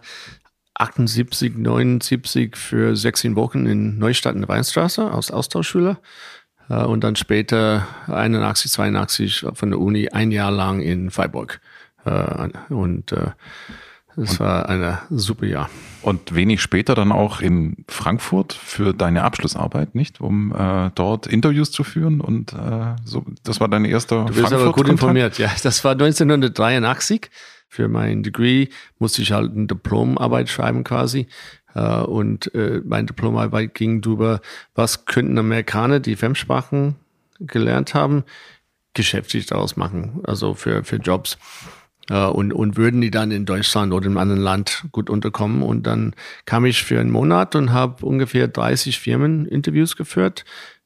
78, 0.76 1.58
79 1.58 2.56
für 2.56 2.96
16 2.96 3.36
Wochen 3.36 3.66
in 3.66 3.98
Neustadt 3.98 4.36
in 4.36 4.42
der 4.42 4.50
Weinstraße 4.50 5.12
als 5.12 5.32
Austauschschüler. 5.32 6.00
Äh, 6.70 6.84
und 6.84 7.04
dann 7.04 7.16
später 7.16 7.88
81, 8.08 8.72
82 8.72 9.46
von 9.54 9.70
der 9.70 9.80
Uni 9.80 10.10
ein 10.10 10.32
Jahr 10.32 10.52
lang 10.52 10.82
in 10.82 11.12
Freiburg. 11.12 11.60
Äh, 12.06 12.50
und 12.70 13.14
es 14.18 14.40
war 14.40 14.70
ein 14.70 14.98
super 15.10 15.46
Jahr. 15.46 15.70
Und 16.02 16.36
wenig 16.36 16.62
später 16.62 16.96
dann 16.96 17.12
auch 17.12 17.40
in 17.40 17.86
Frankfurt 17.88 18.54
für 18.54 18.94
deine 18.94 19.24
Abschlussarbeit, 19.24 19.96
nicht? 19.96 20.20
Um 20.20 20.54
äh, 20.54 20.92
dort 20.96 21.28
Interviews 21.28 21.72
zu 21.72 21.84
führen 21.84 22.20
und 22.20 22.54
äh, 22.54 22.96
so. 23.06 23.26
Das 23.44 23.60
war 23.60 23.70
dein 23.70 23.86
erster 23.86 24.26
Du 24.26 24.34
bist 24.34 24.52
aber 24.52 24.72
gut 24.74 24.90
informiert, 24.90 25.38
ja. 25.38 25.50
Das 25.64 25.84
war 25.84 25.94
1983. 25.94 27.30
Für 27.70 27.88
mein 27.88 28.22
Degree 28.22 28.68
musste 29.00 29.22
ich 29.24 29.32
halt 29.32 29.54
eine 29.54 29.66
Diplomarbeit 29.66 30.50
schreiben 30.50 30.84
quasi. 30.84 31.28
Äh, 31.74 32.02
und 32.02 32.54
äh, 32.54 32.82
meine 32.84 33.08
Diplomarbeit 33.08 33.74
ging 33.74 34.02
darüber, 34.02 34.42
was 34.76 35.06
könnten 35.06 35.38
Amerikaner, 35.38 36.00
die 36.00 36.16
Fremdsprachen 36.16 36.96
gelernt 37.40 37.94
haben, 37.94 38.24
geschäftlich 38.94 39.46
daraus 39.48 39.76
machen, 39.76 40.22
also 40.24 40.54
für, 40.54 40.84
für 40.84 40.98
Jobs. 40.98 41.38
Äh, 42.10 42.26
und, 42.26 42.54
und 42.54 42.78
würden 42.78 43.02
die 43.02 43.12
dann 43.12 43.32
in 43.32 43.46
Deutschland 43.46 43.94
oder 43.94 44.08
einem 44.08 44.18
anderen 44.18 44.42
Land 44.42 44.86
gut 44.92 45.10
unterkommen. 45.10 45.62
Und 45.62 45.88
dann 45.88 46.16
kam 46.46 46.66
ich 46.66 46.84
für 46.84 47.00
einen 47.00 47.12
Monat 47.12 47.56
und 47.56 47.72
habe 47.72 48.06
ungefähr 48.06 48.48
30 48.48 49.00
Firmen 49.00 49.46
Interviews 49.46 49.96
geführt 49.96 50.44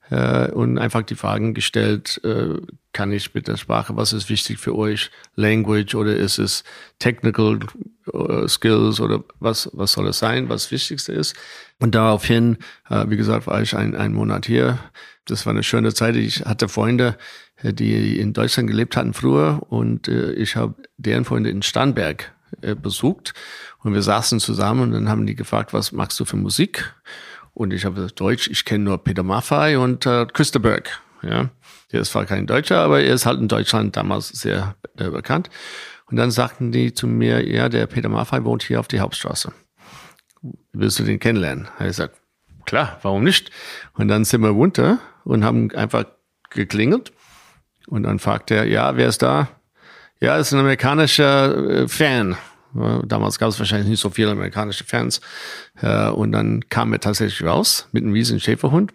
äh, 0.10 0.50
und 0.52 0.78
einfach 0.78 1.02
die 1.04 1.16
Fragen 1.16 1.54
gestellt, 1.54 2.22
äh, 2.24 2.56
kann 2.94 3.12
ich 3.12 3.34
mit 3.34 3.48
der 3.48 3.58
Sprache, 3.58 3.96
was 3.96 4.14
ist 4.14 4.30
wichtig 4.30 4.58
für 4.58 4.76
euch, 4.76 5.12
Language 5.36 5.96
oder 5.96 6.16
ist 6.16 6.40
es 6.40 6.64
Technical 7.00 7.60
äh, 8.12 8.48
Skills 8.48 9.00
oder 9.00 9.24
was, 9.40 9.70
was 9.74 9.92
soll 9.92 10.08
es 10.08 10.20
sein, 10.20 10.50
was 10.50 10.64
das 10.64 10.72
Wichtigste 10.72 11.14
ist. 11.14 11.36
Und 11.80 11.94
daraufhin, 11.96 12.58
äh, 12.90 13.06
wie 13.10 13.18
gesagt, 13.18 13.48
war 13.48 13.62
ich 13.62 13.76
ein, 13.76 13.96
ein 13.96 14.14
Monat 14.14 14.46
hier. 14.46 14.80
Das 15.28 15.46
war 15.46 15.52
eine 15.52 15.64
schöne 15.64 15.94
Zeit. 15.94 16.16
Ich 16.16 16.46
hatte 16.46 16.70
Freunde, 16.70 17.18
äh, 17.62 17.74
die 17.74 18.20
in 18.20 18.34
Deutschland 18.34 18.70
gelebt 18.70 18.96
hatten 18.98 19.14
früher 19.14 19.62
und 19.70 20.08
äh, 20.08 20.32
ich 20.34 20.56
habe 20.56 20.76
deren 20.98 21.26
Freunde 21.26 21.50
in 21.50 21.62
Starnberg 21.62 22.34
äh, 22.62 22.76
besucht 22.76 23.34
und 23.84 23.94
wir 23.94 24.02
saßen 24.02 24.40
zusammen 24.40 24.82
und 24.82 24.92
dann 24.92 25.10
haben 25.10 25.26
die 25.26 25.36
gefragt, 25.36 25.74
was 25.74 25.92
magst 25.92 26.20
du 26.20 26.26
für 26.26 26.38
Musik? 26.38 26.94
Und 27.54 27.74
ich 27.74 27.86
habe 27.86 28.08
Deutsch, 28.16 28.50
ich 28.50 28.66
kenne 28.66 28.84
nur 28.84 29.04
Peter 29.04 29.24
Maffay 29.24 29.78
und 29.78 30.06
äh, 30.06 30.26
Küsterberg. 30.28 31.02
Ja, 31.24 31.50
der 31.92 32.02
ist 32.02 32.12
zwar 32.12 32.26
kein 32.26 32.46
Deutscher, 32.46 32.80
aber 32.80 33.02
er 33.02 33.16
ist 33.16 33.26
halt 33.26 33.40
in 33.40 33.48
Deutschland 33.48 33.98
damals 33.98 34.30
sehr 34.30 34.76
äh, 34.98 35.10
bekannt. 35.10 35.50
Und 36.06 36.18
dann 36.18 36.32
sagten 36.32 36.72
die 36.72 36.94
zu 36.94 37.08
mir, 37.08 37.46
ja, 37.46 37.68
der 37.68 37.88
Peter 37.88 38.10
Maffay 38.10 38.44
wohnt 38.44 38.64
hier 38.64 38.80
auf 38.80 38.88
die 38.88 39.00
Hauptstraße. 39.00 39.52
Willst 40.72 41.00
du 41.00 41.04
den 41.04 41.20
kennenlernen? 41.20 41.68
Ich 41.80 41.88
gesagt, 41.88 42.16
klar, 42.66 43.00
warum 43.02 43.24
nicht? 43.24 43.50
Und 43.96 44.08
dann 44.08 44.24
sind 44.24 44.42
wir 44.42 44.50
runter 44.50 45.00
und 45.28 45.44
haben 45.44 45.72
einfach 45.72 46.06
geklingelt 46.50 47.12
und 47.88 48.04
dann 48.04 48.20
fragt 48.20 48.52
er, 48.52 48.66
ja, 48.66 48.96
wer 48.96 49.08
ist 49.08 49.22
da? 49.22 49.50
Ja, 50.20 50.38
ist 50.38 50.54
ein 50.54 50.60
amerikanischer 50.60 51.84
äh, 51.84 51.88
Fan. 51.88 52.38
Damals 53.06 53.40
gab 53.40 53.50
es 53.50 53.60
wahrscheinlich 53.60 53.90
nicht 53.90 54.02
so 54.02 54.10
viele 54.10 54.32
amerikanische 54.32 54.84
Fans. 54.84 55.22
Äh, 55.82 56.10
und 56.10 56.32
dann 56.32 56.68
kam 56.70 56.94
er 56.94 57.00
tatsächlich 57.00 57.48
raus 57.48 57.88
mit 57.92 58.04
einem 58.04 58.14
riesigen 58.14 58.40
Schäferhund, 58.40 58.94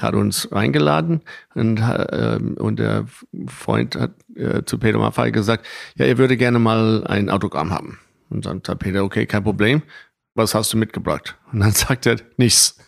hat 0.00 0.14
uns 0.14 0.50
eingeladen 0.50 1.20
und, 1.54 1.80
ähm, 2.10 2.54
und 2.58 2.78
der 2.78 3.06
Freund 3.46 3.96
hat 3.96 4.12
äh, 4.34 4.64
zu 4.64 4.78
Peter 4.78 4.98
Maffay 4.98 5.30
gesagt, 5.30 5.66
ja, 5.96 6.06
er 6.06 6.18
würde 6.18 6.36
gerne 6.36 6.58
mal 6.58 7.06
ein 7.06 7.28
Autogramm 7.28 7.70
haben. 7.70 7.98
Und 8.30 8.46
dann 8.46 8.62
sagt 8.66 8.80
Peter, 8.80 9.04
okay, 9.04 9.26
kein 9.26 9.44
Problem. 9.44 9.82
Was 10.34 10.54
hast 10.54 10.72
du 10.72 10.76
mitgebracht? 10.76 11.36
Und 11.52 11.60
dann 11.60 11.72
sagt 11.72 12.06
er, 12.06 12.16
nichts. 12.36 12.78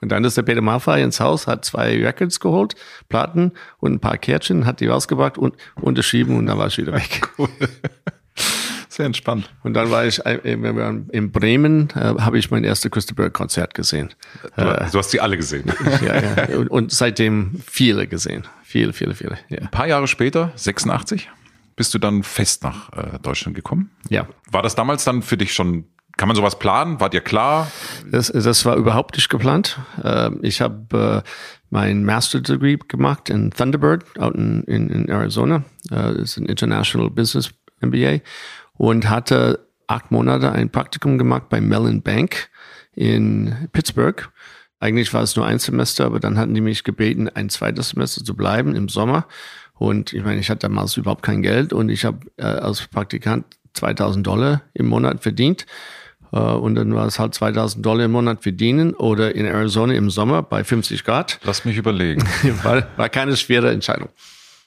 Und 0.00 0.10
dann 0.10 0.24
ist 0.24 0.36
der 0.36 0.42
Peter 0.42 0.60
Maffay 0.60 1.02
ins 1.02 1.20
Haus, 1.20 1.46
hat 1.46 1.64
zwei 1.64 1.96
Records 2.02 2.40
geholt, 2.40 2.74
Platten 3.08 3.52
und 3.78 3.92
ein 3.92 4.00
paar 4.00 4.18
Kärtchen, 4.18 4.66
hat 4.66 4.80
die 4.80 4.86
rausgebracht 4.86 5.38
und 5.38 5.54
unterschrieben 5.80 6.36
und 6.36 6.46
dann 6.46 6.58
war 6.58 6.66
ich 6.66 6.78
wieder 6.78 6.92
weg. 6.94 7.28
Cool. 7.38 7.48
Sehr 8.88 9.06
entspannt. 9.06 9.50
Und 9.62 9.74
dann 9.74 9.90
war 9.90 10.04
ich 10.04 10.24
äh, 10.26 10.36
in 10.42 11.32
Bremen, 11.32 11.88
äh, 11.94 12.20
habe 12.20 12.38
ich 12.38 12.50
mein 12.50 12.64
erstes 12.64 12.90
Christopher-Konzert 12.90 13.72
gesehen. 13.72 14.10
Du, 14.56 14.62
äh, 14.62 14.90
du, 14.90 14.98
hast 14.98 15.10
sie 15.10 15.20
alle 15.20 15.36
gesehen. 15.36 15.72
ja, 16.06 16.20
ja. 16.20 16.58
Und, 16.58 16.68
und, 16.68 16.92
seitdem 16.92 17.60
viele 17.64 18.06
gesehen. 18.06 18.46
Viele, 18.62 18.92
viele, 18.92 19.14
viele. 19.14 19.38
Ja. 19.48 19.58
Ein 19.58 19.70
paar 19.70 19.86
Jahre 19.86 20.06
später, 20.06 20.52
86, 20.56 21.30
bist 21.76 21.94
du 21.94 21.98
dann 21.98 22.22
fest 22.22 22.64
nach 22.64 22.92
äh, 22.92 23.18
Deutschland 23.20 23.54
gekommen. 23.54 23.90
Ja. 24.08 24.26
War 24.50 24.62
das 24.62 24.74
damals 24.74 25.04
dann 25.04 25.22
für 25.22 25.36
dich 25.36 25.54
schon 25.54 25.84
kann 26.20 26.28
man 26.28 26.36
sowas 26.36 26.58
planen? 26.58 27.00
War 27.00 27.08
dir 27.08 27.22
klar? 27.22 27.72
Das, 28.10 28.26
das 28.30 28.66
war 28.66 28.76
überhaupt 28.76 29.16
nicht 29.16 29.30
geplant. 29.30 29.78
Ähm, 30.04 30.40
ich 30.42 30.60
habe 30.60 31.22
äh, 31.24 31.28
mein 31.70 32.04
Master 32.04 32.42
Degree 32.42 32.76
gemacht 32.76 33.30
in 33.30 33.52
Thunderbird 33.52 34.04
out 34.20 34.34
in, 34.34 34.62
in, 34.64 34.90
in 34.90 35.08
Arizona. 35.08 35.64
Äh, 35.90 35.94
das 35.96 36.18
ist 36.18 36.36
ein 36.36 36.44
International 36.44 37.08
Business 37.08 37.52
MBA 37.80 38.18
und 38.74 39.08
hatte 39.08 39.66
acht 39.86 40.10
Monate 40.10 40.52
ein 40.52 40.68
Praktikum 40.68 41.16
gemacht 41.16 41.48
bei 41.48 41.58
Mellon 41.62 42.02
Bank 42.02 42.50
in 42.94 43.70
Pittsburgh. 43.72 44.28
Eigentlich 44.78 45.14
war 45.14 45.22
es 45.22 45.36
nur 45.36 45.46
ein 45.46 45.58
Semester, 45.58 46.04
aber 46.04 46.20
dann 46.20 46.36
hatten 46.36 46.52
die 46.52 46.60
mich 46.60 46.84
gebeten, 46.84 47.30
ein 47.30 47.48
zweites 47.48 47.88
Semester 47.88 48.22
zu 48.22 48.36
bleiben 48.36 48.76
im 48.76 48.90
Sommer. 48.90 49.26
Und 49.72 50.12
ich 50.12 50.22
meine, 50.22 50.40
ich 50.40 50.50
hatte 50.50 50.68
damals 50.68 50.98
überhaupt 50.98 51.22
kein 51.22 51.40
Geld 51.40 51.72
und 51.72 51.88
ich 51.88 52.04
habe 52.04 52.18
äh, 52.36 52.42
als 52.42 52.86
Praktikant 52.88 53.46
2000 53.72 54.26
Dollar 54.26 54.60
im 54.74 54.86
Monat 54.86 55.22
verdient 55.22 55.62
äh, 55.62 55.99
und 56.38 56.74
dann 56.76 56.94
war 56.94 57.06
es 57.06 57.18
halt 57.18 57.34
2000 57.34 57.84
Dollar 57.84 58.04
im 58.04 58.12
Monat 58.12 58.42
verdienen 58.42 58.94
oder 58.94 59.34
in 59.34 59.46
Arizona 59.46 59.94
im 59.94 60.10
Sommer 60.10 60.42
bei 60.42 60.64
50 60.64 61.04
Grad. 61.04 61.40
Lass 61.44 61.64
mich 61.64 61.76
überlegen. 61.76 62.22
war, 62.62 62.86
war 62.96 63.08
keine 63.08 63.36
schwere 63.36 63.70
Entscheidung. 63.70 64.08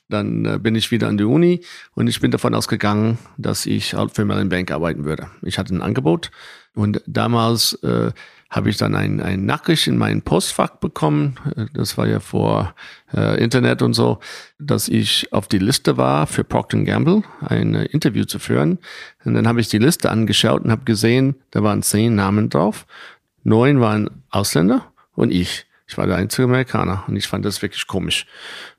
Dann 0.09 0.45
äh, 0.45 0.59
bin 0.59 0.75
ich 0.75 0.91
wieder 0.91 1.07
an 1.07 1.17
die 1.17 1.23
Uni 1.23 1.61
und 1.95 2.07
ich 2.07 2.19
bin 2.19 2.31
davon 2.31 2.53
ausgegangen, 2.53 3.17
dass 3.37 3.65
ich 3.65 3.93
halt 3.93 4.13
für 4.13 4.25
Mellon 4.25 4.49
Bank 4.49 4.69
arbeiten 4.71 5.05
würde. 5.05 5.27
Ich 5.41 5.57
hatte 5.57 5.73
ein 5.73 5.81
Angebot 5.81 6.29
und 6.75 7.01
damals 7.07 7.73
äh, 7.83 8.11
habe 8.53 8.69
ich 8.69 8.77
dann 8.77 8.93
ein, 8.93 9.19
ein 9.19 9.45
Nachricht 9.45 9.87
in 9.87 9.97
mein 9.97 10.21
Postfach 10.21 10.77
bekommen. 10.77 11.35
Das 11.73 11.97
war 11.97 12.05
ja 12.07 12.19
vor 12.19 12.75
äh, 13.11 13.43
Internet 13.43 13.81
und 13.81 13.95
so, 13.95 14.19
dass 14.59 14.87
ich 14.87 15.33
auf 15.33 15.47
die 15.47 15.57
Liste 15.57 15.97
war 15.97 16.27
für 16.27 16.43
Procter 16.43 16.77
Gamble 16.83 17.23
ein 17.41 17.73
äh, 17.73 17.85
Interview 17.85 18.25
zu 18.25 18.37
führen. 18.37 18.77
Und 19.25 19.33
dann 19.33 19.47
habe 19.47 19.59
ich 19.59 19.69
die 19.69 19.79
Liste 19.79 20.11
angeschaut 20.11 20.63
und 20.63 20.69
habe 20.69 20.83
gesehen, 20.83 21.35
da 21.49 21.63
waren 21.63 21.81
zehn 21.81 22.13
Namen 22.13 22.49
drauf. 22.49 22.85
Neun 23.43 23.81
waren 23.81 24.23
Ausländer 24.29 24.93
und 25.15 25.31
ich. 25.31 25.65
Ich 25.87 25.97
war 25.97 26.05
der 26.05 26.17
einzige 26.17 26.43
Amerikaner 26.43 27.05
und 27.07 27.15
ich 27.15 27.27
fand 27.27 27.45
das 27.45 27.61
wirklich 27.63 27.87
komisch, 27.87 28.27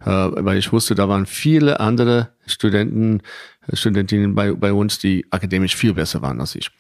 äh, 0.04 0.06
weil 0.06 0.56
ich 0.56 0.72
wusste, 0.72 0.94
da 0.94 1.08
waren 1.08 1.26
viele 1.26 1.80
andere 1.80 2.30
Studenten, 2.46 3.22
äh, 3.66 3.74
Studentinnen 3.76 4.36
bei, 4.36 4.52
bei 4.52 4.72
uns, 4.72 5.00
die 5.00 5.26
akademisch 5.30 5.74
viel 5.74 5.94
besser 5.94 6.22
waren 6.22 6.40
als 6.40 6.54
ich. 6.54 6.70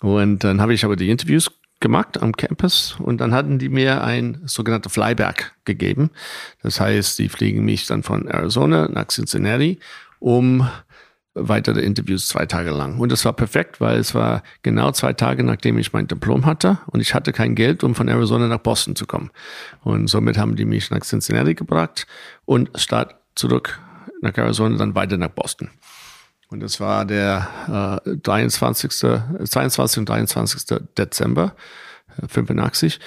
Und 0.00 0.44
dann 0.44 0.60
habe 0.60 0.74
ich 0.74 0.84
aber 0.84 0.94
die 0.94 1.10
Interviews 1.10 1.50
gemacht 1.80 2.20
am 2.20 2.32
Campus 2.32 2.96
und 2.98 3.20
dann 3.20 3.32
hatten 3.32 3.58
die 3.58 3.68
mir 3.68 4.02
ein 4.02 4.42
sogenannter 4.46 4.90
Flyback 4.90 5.52
gegeben. 5.64 6.10
Das 6.62 6.80
heißt, 6.80 7.18
die 7.18 7.28
fliegen 7.28 7.64
mich 7.64 7.86
dann 7.86 8.02
von 8.02 8.26
Arizona 8.26 8.88
nach 8.88 9.08
Cincinnati, 9.08 9.78
um 10.18 10.68
weitere 11.34 11.80
Interviews 11.80 12.28
zwei 12.28 12.46
Tage 12.46 12.70
lang. 12.70 12.98
Und 12.98 13.12
das 13.12 13.24
war 13.24 13.32
perfekt, 13.32 13.80
weil 13.80 13.98
es 13.98 14.14
war 14.14 14.42
genau 14.62 14.90
zwei 14.92 15.12
Tage, 15.12 15.44
nachdem 15.44 15.78
ich 15.78 15.92
mein 15.92 16.08
Diplom 16.08 16.46
hatte 16.46 16.78
und 16.86 17.00
ich 17.00 17.14
hatte 17.14 17.32
kein 17.32 17.54
Geld, 17.54 17.84
um 17.84 17.94
von 17.94 18.08
Arizona 18.08 18.48
nach 18.48 18.58
Boston 18.58 18.96
zu 18.96 19.06
kommen. 19.06 19.30
Und 19.82 20.08
somit 20.08 20.36
haben 20.36 20.56
die 20.56 20.64
mich 20.64 20.90
nach 20.90 21.00
Cincinnati 21.00 21.54
gebracht 21.54 22.06
und 22.44 22.70
statt 22.74 23.20
zurück 23.34 23.78
nach 24.20 24.36
Arizona 24.36 24.76
dann 24.76 24.94
weiter 24.94 25.16
nach 25.16 25.28
Boston. 25.28 25.70
Und 26.50 26.62
es 26.62 26.80
war 26.80 27.04
der 27.04 28.00
äh, 28.06 28.16
23., 28.16 28.90
22. 28.90 29.98
und 29.98 30.08
23. 30.08 30.78
Dezember 30.96 31.54
äh, 32.20 32.26
85. 32.26 33.00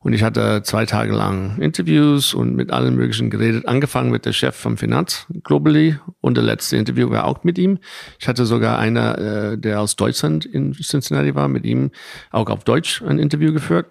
Und 0.00 0.12
ich 0.12 0.22
hatte 0.22 0.62
zwei 0.62 0.86
Tage 0.86 1.12
lang 1.12 1.58
Interviews 1.58 2.32
und 2.32 2.54
mit 2.54 2.70
allen 2.70 2.94
möglichen 2.94 3.30
geredet, 3.30 3.66
angefangen 3.66 4.10
mit 4.10 4.26
der 4.26 4.32
Chef 4.32 4.54
vom 4.54 4.76
Finanz 4.76 5.26
Globally 5.42 5.98
und 6.20 6.36
der 6.36 6.44
letzte 6.44 6.76
Interview 6.76 7.10
war 7.10 7.24
auch 7.24 7.42
mit 7.42 7.58
ihm. 7.58 7.78
Ich 8.20 8.28
hatte 8.28 8.46
sogar 8.46 8.78
einer, 8.78 9.18
äh, 9.18 9.58
der 9.58 9.80
aus 9.80 9.96
Deutschland 9.96 10.44
in 10.44 10.72
Cincinnati 10.72 11.34
war, 11.34 11.48
mit 11.48 11.64
ihm 11.64 11.90
auch 12.30 12.48
auf 12.48 12.62
Deutsch 12.62 13.02
ein 13.02 13.18
Interview 13.18 13.52
geführt. 13.52 13.86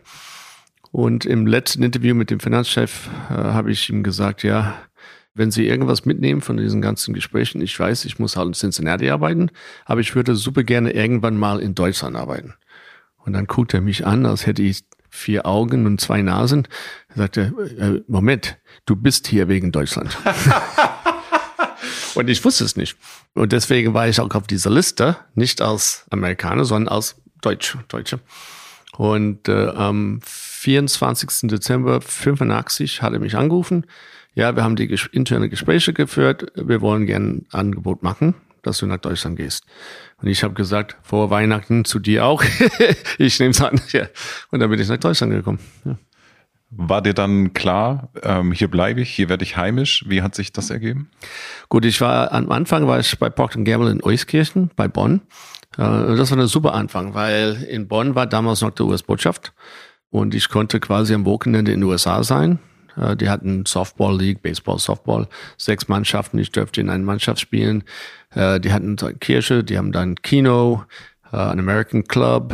Und 0.92 1.26
im 1.26 1.46
letzten 1.46 1.84
Interview 1.84 2.16
mit 2.16 2.32
dem 2.32 2.40
Finanzchef 2.40 3.10
äh, 3.30 3.34
habe 3.34 3.72
ich 3.72 3.90
ihm 3.90 4.02
gesagt, 4.02 4.44
ja, 4.44 4.76
wenn 5.38 5.52
Sie 5.52 5.68
irgendwas 5.68 6.06
mitnehmen 6.06 6.42
von 6.42 6.58
diesen 6.58 6.82
ganzen 6.82 7.14
Gesprächen, 7.14 7.62
ich 7.62 7.80
weiß, 7.80 8.06
ich 8.06 8.20
muss 8.20 8.36
halt 8.36 8.48
in 8.48 8.54
Cincinnati 8.54 9.10
arbeiten, 9.10 9.52
aber 9.86 10.02
ich 10.02 10.16
würde 10.16 10.36
super 10.36 10.64
gerne 10.64 10.92
irgendwann 10.92 11.38
mal 11.38 11.60
in 11.60 11.76
Deutschland 11.76 12.16
arbeiten. 12.16 12.56
Und 13.18 13.34
dann 13.34 13.46
guckt 13.46 13.74
er 13.74 13.82
mich 13.82 14.06
an, 14.06 14.26
als 14.26 14.46
hätte 14.46 14.64
ich 14.64 14.86
vier 15.10 15.46
Augen 15.46 15.86
und 15.86 16.02
zwei 16.02 16.22
Nasen. 16.22 16.68
Er 17.10 17.18
sagte, 17.18 17.54
äh, 17.78 18.04
Moment, 18.12 18.58
du 18.86 18.96
bist 18.96 19.28
hier 19.28 19.48
wegen 19.48 19.72
Deutschland. 19.72 20.18
und 22.16 22.30
ich 22.30 22.44
wusste 22.44 22.64
es 22.64 22.76
nicht. 22.76 22.98
Und 23.34 23.52
deswegen 23.52 23.94
war 23.94 24.08
ich 24.08 24.20
auch 24.20 24.34
auf 24.34 24.48
dieser 24.48 24.70
Liste, 24.70 25.18
nicht 25.36 25.62
als 25.62 26.06
Amerikaner, 26.10 26.66
sondern 26.66 26.94
als 26.94 27.16
Deutsch, 27.42 27.78
Deutsche. 27.88 28.20
Und 28.98 29.48
äh, 29.48 29.68
am 29.70 30.20
24. 30.24 31.50
Dezember 31.50 32.02
85 32.02 33.02
hat 33.02 33.14
er 33.14 33.20
mich 33.20 33.36
angerufen 33.36 33.86
ja, 34.38 34.56
wir 34.56 34.64
haben 34.64 34.76
die 34.76 34.88
ges 34.88 35.10
interne 35.12 35.50
Gespräche 35.50 35.94
geführt, 35.94 36.52
wir 36.54 36.80
wollen 36.82 37.08
gerne 37.08 37.28
ein 37.28 37.46
Angebot 37.52 38.04
machen, 38.04 38.36
dass 38.62 38.78
du 38.78 38.86
nach 38.86 39.00
Deutschland 39.00 39.36
gehst. 39.36 39.66
Und 40.22 40.28
ich 40.28 40.44
habe 40.44 40.54
gesagt, 40.54 40.96
vor 41.02 41.32
Weihnachten 41.32 41.86
zu 41.86 41.98
dir 41.98 42.24
auch. 42.24 42.44
ich 43.18 43.40
nehme 43.40 43.50
es 43.50 43.62
an. 43.62 43.82
Ja. 43.92 44.06
Und 44.52 44.60
dann 44.60 44.70
bin 44.70 44.80
ich 44.80 44.88
nach 44.90 44.98
Deutschland 44.98 45.34
gekommen. 45.34 45.58
Ja. 45.86 45.98
War 46.70 47.02
dir 47.02 47.16
dann 47.16 47.54
klar, 47.54 48.12
ähm, 48.22 48.52
hier 48.52 48.68
bleibe 48.68 49.02
ich, 49.02 49.10
hier 49.10 49.28
werde 49.28 49.44
ich 49.44 49.58
heimisch? 49.58 50.06
Wie 50.08 50.22
hat 50.22 50.36
sich 50.36 50.54
das 50.54 50.70
ergeben? 50.70 51.10
Gut, 51.68 51.84
ich 51.84 52.00
war 52.00 52.32
am 52.32 52.52
Anfang 52.52 52.86
war 52.86 53.00
ich 53.00 53.18
bei 53.18 53.32
Procter 53.32 53.64
Gamble 53.64 53.90
in 53.90 54.04
Euskirchen, 54.04 54.70
bei 54.76 54.88
Bonn. 54.88 55.22
Äh, 55.78 56.16
das 56.16 56.30
war 56.30 56.38
ein 56.38 56.46
super 56.46 56.76
Anfang, 56.76 57.16
weil 57.16 57.64
in 57.64 57.88
Bonn 57.88 58.14
war 58.14 58.28
damals 58.28 58.62
noch 58.62 58.70
die 58.70 58.84
US-Botschaft 58.84 59.54
und 60.12 60.36
ich 60.36 60.50
konnte 60.50 60.80
quasi 60.80 61.16
am 61.16 61.26
Wochenende 61.26 61.72
in 61.72 61.80
den 61.80 61.90
USA 61.90 62.22
sein 62.22 62.60
die 63.16 63.30
hatten 63.30 63.66
Softball 63.66 64.18
League, 64.18 64.42
Baseball, 64.42 64.80
Softball, 64.80 65.28
sechs 65.58 65.88
Mannschaften. 65.88 66.40
Ich 66.40 66.52
dürfte 66.52 66.82
in 66.82 66.90
einer 66.90 67.04
Mannschaft 67.04 67.40
spielen. 67.40 67.84
Äh, 68.32 68.60
die 68.60 68.74
hatten 68.74 68.96
Kirche, 69.20 69.64
die 69.64 69.78
haben 69.78 69.92
dann 69.92 70.16
Kino, 70.16 70.84
äh, 71.32 71.38
ein 71.38 71.60
American 71.60 72.06
Club 72.06 72.54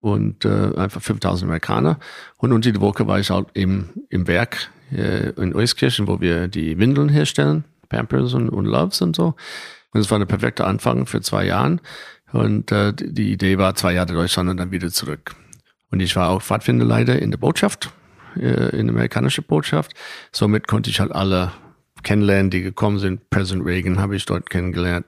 und 0.00 0.46
einfach 0.46 1.02
5000 1.02 1.48
Amerikaner. 1.48 1.98
Und 2.36 2.52
unter 2.52 2.70
die 2.70 2.80
Woche 2.80 3.06
war 3.08 3.18
ich 3.18 3.30
halt 3.30 3.48
im, 3.54 3.88
im 4.10 4.28
Werk 4.28 4.70
in 4.90 5.54
Euskirchen, 5.56 6.06
wo 6.06 6.20
wir 6.20 6.46
die 6.46 6.78
Windeln 6.78 7.08
herstellen, 7.08 7.64
Pampers 7.88 8.32
und, 8.32 8.48
und 8.48 8.64
Loves 8.64 9.02
und 9.02 9.16
so. 9.16 9.34
Und 9.92 10.00
es 10.00 10.10
war 10.10 10.16
eine 10.16 10.26
perfekte 10.26 10.64
Anfang 10.64 11.06
für 11.06 11.20
zwei 11.20 11.46
Jahren. 11.46 11.80
Und 12.32 12.72
äh, 12.72 12.92
die 12.94 13.32
Idee 13.32 13.58
war 13.58 13.74
zwei 13.74 13.94
Jahre 13.94 14.12
Deutschland 14.12 14.50
und 14.50 14.58
dann 14.58 14.70
wieder 14.70 14.90
zurück. 14.90 15.34
Und 15.90 16.00
ich 16.00 16.14
war 16.16 16.28
auch 16.30 16.42
Pfadfinderleiter 16.42 17.18
in 17.20 17.30
der 17.30 17.38
Botschaft, 17.38 17.90
äh, 18.38 18.76
in 18.76 18.86
der 18.86 18.94
amerikanischen 18.94 19.44
Botschaft. 19.44 19.92
Somit 20.32 20.66
konnte 20.66 20.90
ich 20.90 21.00
halt 21.00 21.12
alle 21.12 21.52
kennenlernen, 22.02 22.50
die 22.50 22.62
gekommen 22.62 22.98
sind. 22.98 23.28
President 23.30 23.66
Reagan 23.66 23.98
habe 24.00 24.16
ich 24.16 24.24
dort 24.24 24.50
kennengelernt. 24.50 25.06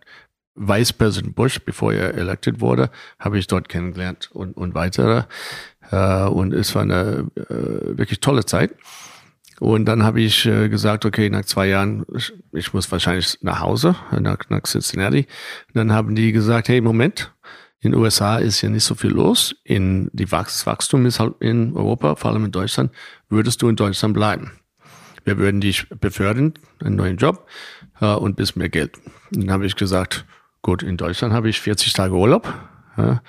Vice 0.55 0.93
President 0.93 1.35
Bush, 1.35 1.59
bevor 1.61 1.93
er 1.93 2.15
elected 2.15 2.61
wurde, 2.61 2.91
habe 3.19 3.39
ich 3.39 3.47
dort 3.47 3.69
kennengelernt 3.69 4.31
und, 4.33 4.57
und 4.57 4.75
weitere. 4.75 5.25
Äh, 5.91 6.25
und 6.25 6.53
es 6.53 6.75
war 6.75 6.83
eine 6.83 7.31
äh, 7.37 7.97
wirklich 7.99 8.21
tolle 8.21 8.45
Zeit. 8.45 8.75
Und 9.61 9.85
dann 9.85 10.03
habe 10.03 10.23
ich 10.23 10.47
äh, 10.47 10.69
gesagt, 10.71 11.05
okay, 11.05 11.29
nach 11.29 11.45
zwei 11.45 11.69
Jahren, 11.69 12.07
ich 12.53 12.73
muss 12.73 12.91
wahrscheinlich 12.91 13.39
nach 13.43 13.61
Hause, 13.61 13.95
nach, 14.19 14.39
nach 14.49 14.63
Cincinnati. 14.63 15.27
Und 15.69 15.75
dann 15.77 15.93
haben 15.93 16.15
die 16.15 16.33
gesagt, 16.33 16.69
hey, 16.69 16.81
Moment, 16.81 17.33
in 17.83 17.93
den 17.93 18.01
USA 18.01 18.37
ist 18.37 18.61
ja 18.61 18.69
nicht 18.69 18.85
so 18.85 18.95
viel 18.95 19.11
los. 19.11 19.55
In 19.65 20.11
die 20.13 20.31
Wachstum 20.31 21.07
ist 21.07 21.19
halt 21.19 21.35
in 21.41 21.75
Europa, 21.75 22.15
vor 22.15 22.31
allem 22.31 22.45
in 22.45 22.53
Deutschland. 22.53 22.93
Würdest 23.31 23.63
du 23.63 23.69
in 23.69 23.77
Deutschland 23.77 24.13
bleiben? 24.13 24.53
Wir 25.25 25.39
würden 25.39 25.61
dich 25.61 25.89
befördern, 25.89 26.55
einen 26.81 26.97
neuen 26.97 27.17
Job 27.17 27.47
äh, 28.01 28.07
und 28.07 28.37
bis 28.37 28.55
mehr 28.55 28.69
Geld. 28.69 28.99
Dann 29.31 29.51
habe 29.51 29.67
ich 29.67 29.77
gesagt, 29.77 30.27
gut, 30.63 30.83
in 30.83 30.97
Deutschland 30.97 31.33
habe 31.33 31.49
ich 31.49 31.61
40 31.61 31.93
Tage 31.95 32.15
Urlaub, 32.15 32.53
ja, 32.97 33.23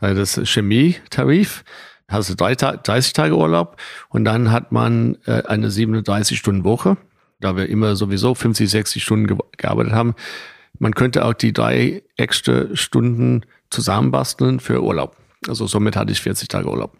weil 0.00 0.14
das 0.14 0.40
Chemietarif 0.44 1.64
hast 2.08 2.30
du 2.30 2.34
30 2.34 3.12
Tage 3.12 3.36
Urlaub 3.36 3.76
und 4.08 4.24
dann 4.24 4.52
hat 4.52 4.70
man 4.70 5.18
äh, 5.26 5.42
eine 5.46 5.68
37-Stunden-Woche, 5.68 6.96
da 7.40 7.56
wir 7.56 7.68
immer 7.68 7.96
sowieso 7.96 8.34
50, 8.34 8.70
60 8.70 9.02
Stunden 9.02 9.26
ge 9.26 9.36
gearbeitet 9.56 9.92
haben. 9.92 10.14
Man 10.78 10.94
könnte 10.94 11.24
auch 11.24 11.34
die 11.34 11.52
drei 11.52 12.02
extra 12.16 12.76
Stunden 12.76 13.42
zusammenbasteln 13.70 14.60
für 14.60 14.82
Urlaub. 14.82 15.16
Also 15.48 15.66
somit 15.66 15.96
hatte 15.96 16.12
ich 16.12 16.20
40 16.20 16.48
Tage 16.48 16.68
Urlaub. 16.68 16.96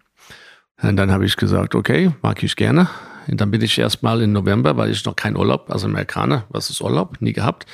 Und 0.83 0.97
dann 0.97 1.11
habe 1.11 1.25
ich 1.25 1.37
gesagt, 1.37 1.75
okay, 1.75 2.13
mag 2.23 2.43
ich 2.43 2.57
gerne. 2.57 2.89
Und 3.29 3.41
dann 3.41 3.51
bin 3.51 3.63
ich 3.63 3.79
erstmal 3.79 4.23
im 4.23 4.33
November, 4.33 4.77
weil 4.77 4.91
ich 4.91 5.05
noch 5.05 5.17
kein 5.17 5.37
Urlaub, 5.37 5.71
also 5.71 5.87
Amerikaner, 5.87 6.45
was 6.49 6.71
ist 6.71 6.81
Urlaub, 6.81 7.21
nie 7.21 7.33
gehabt. 7.33 7.67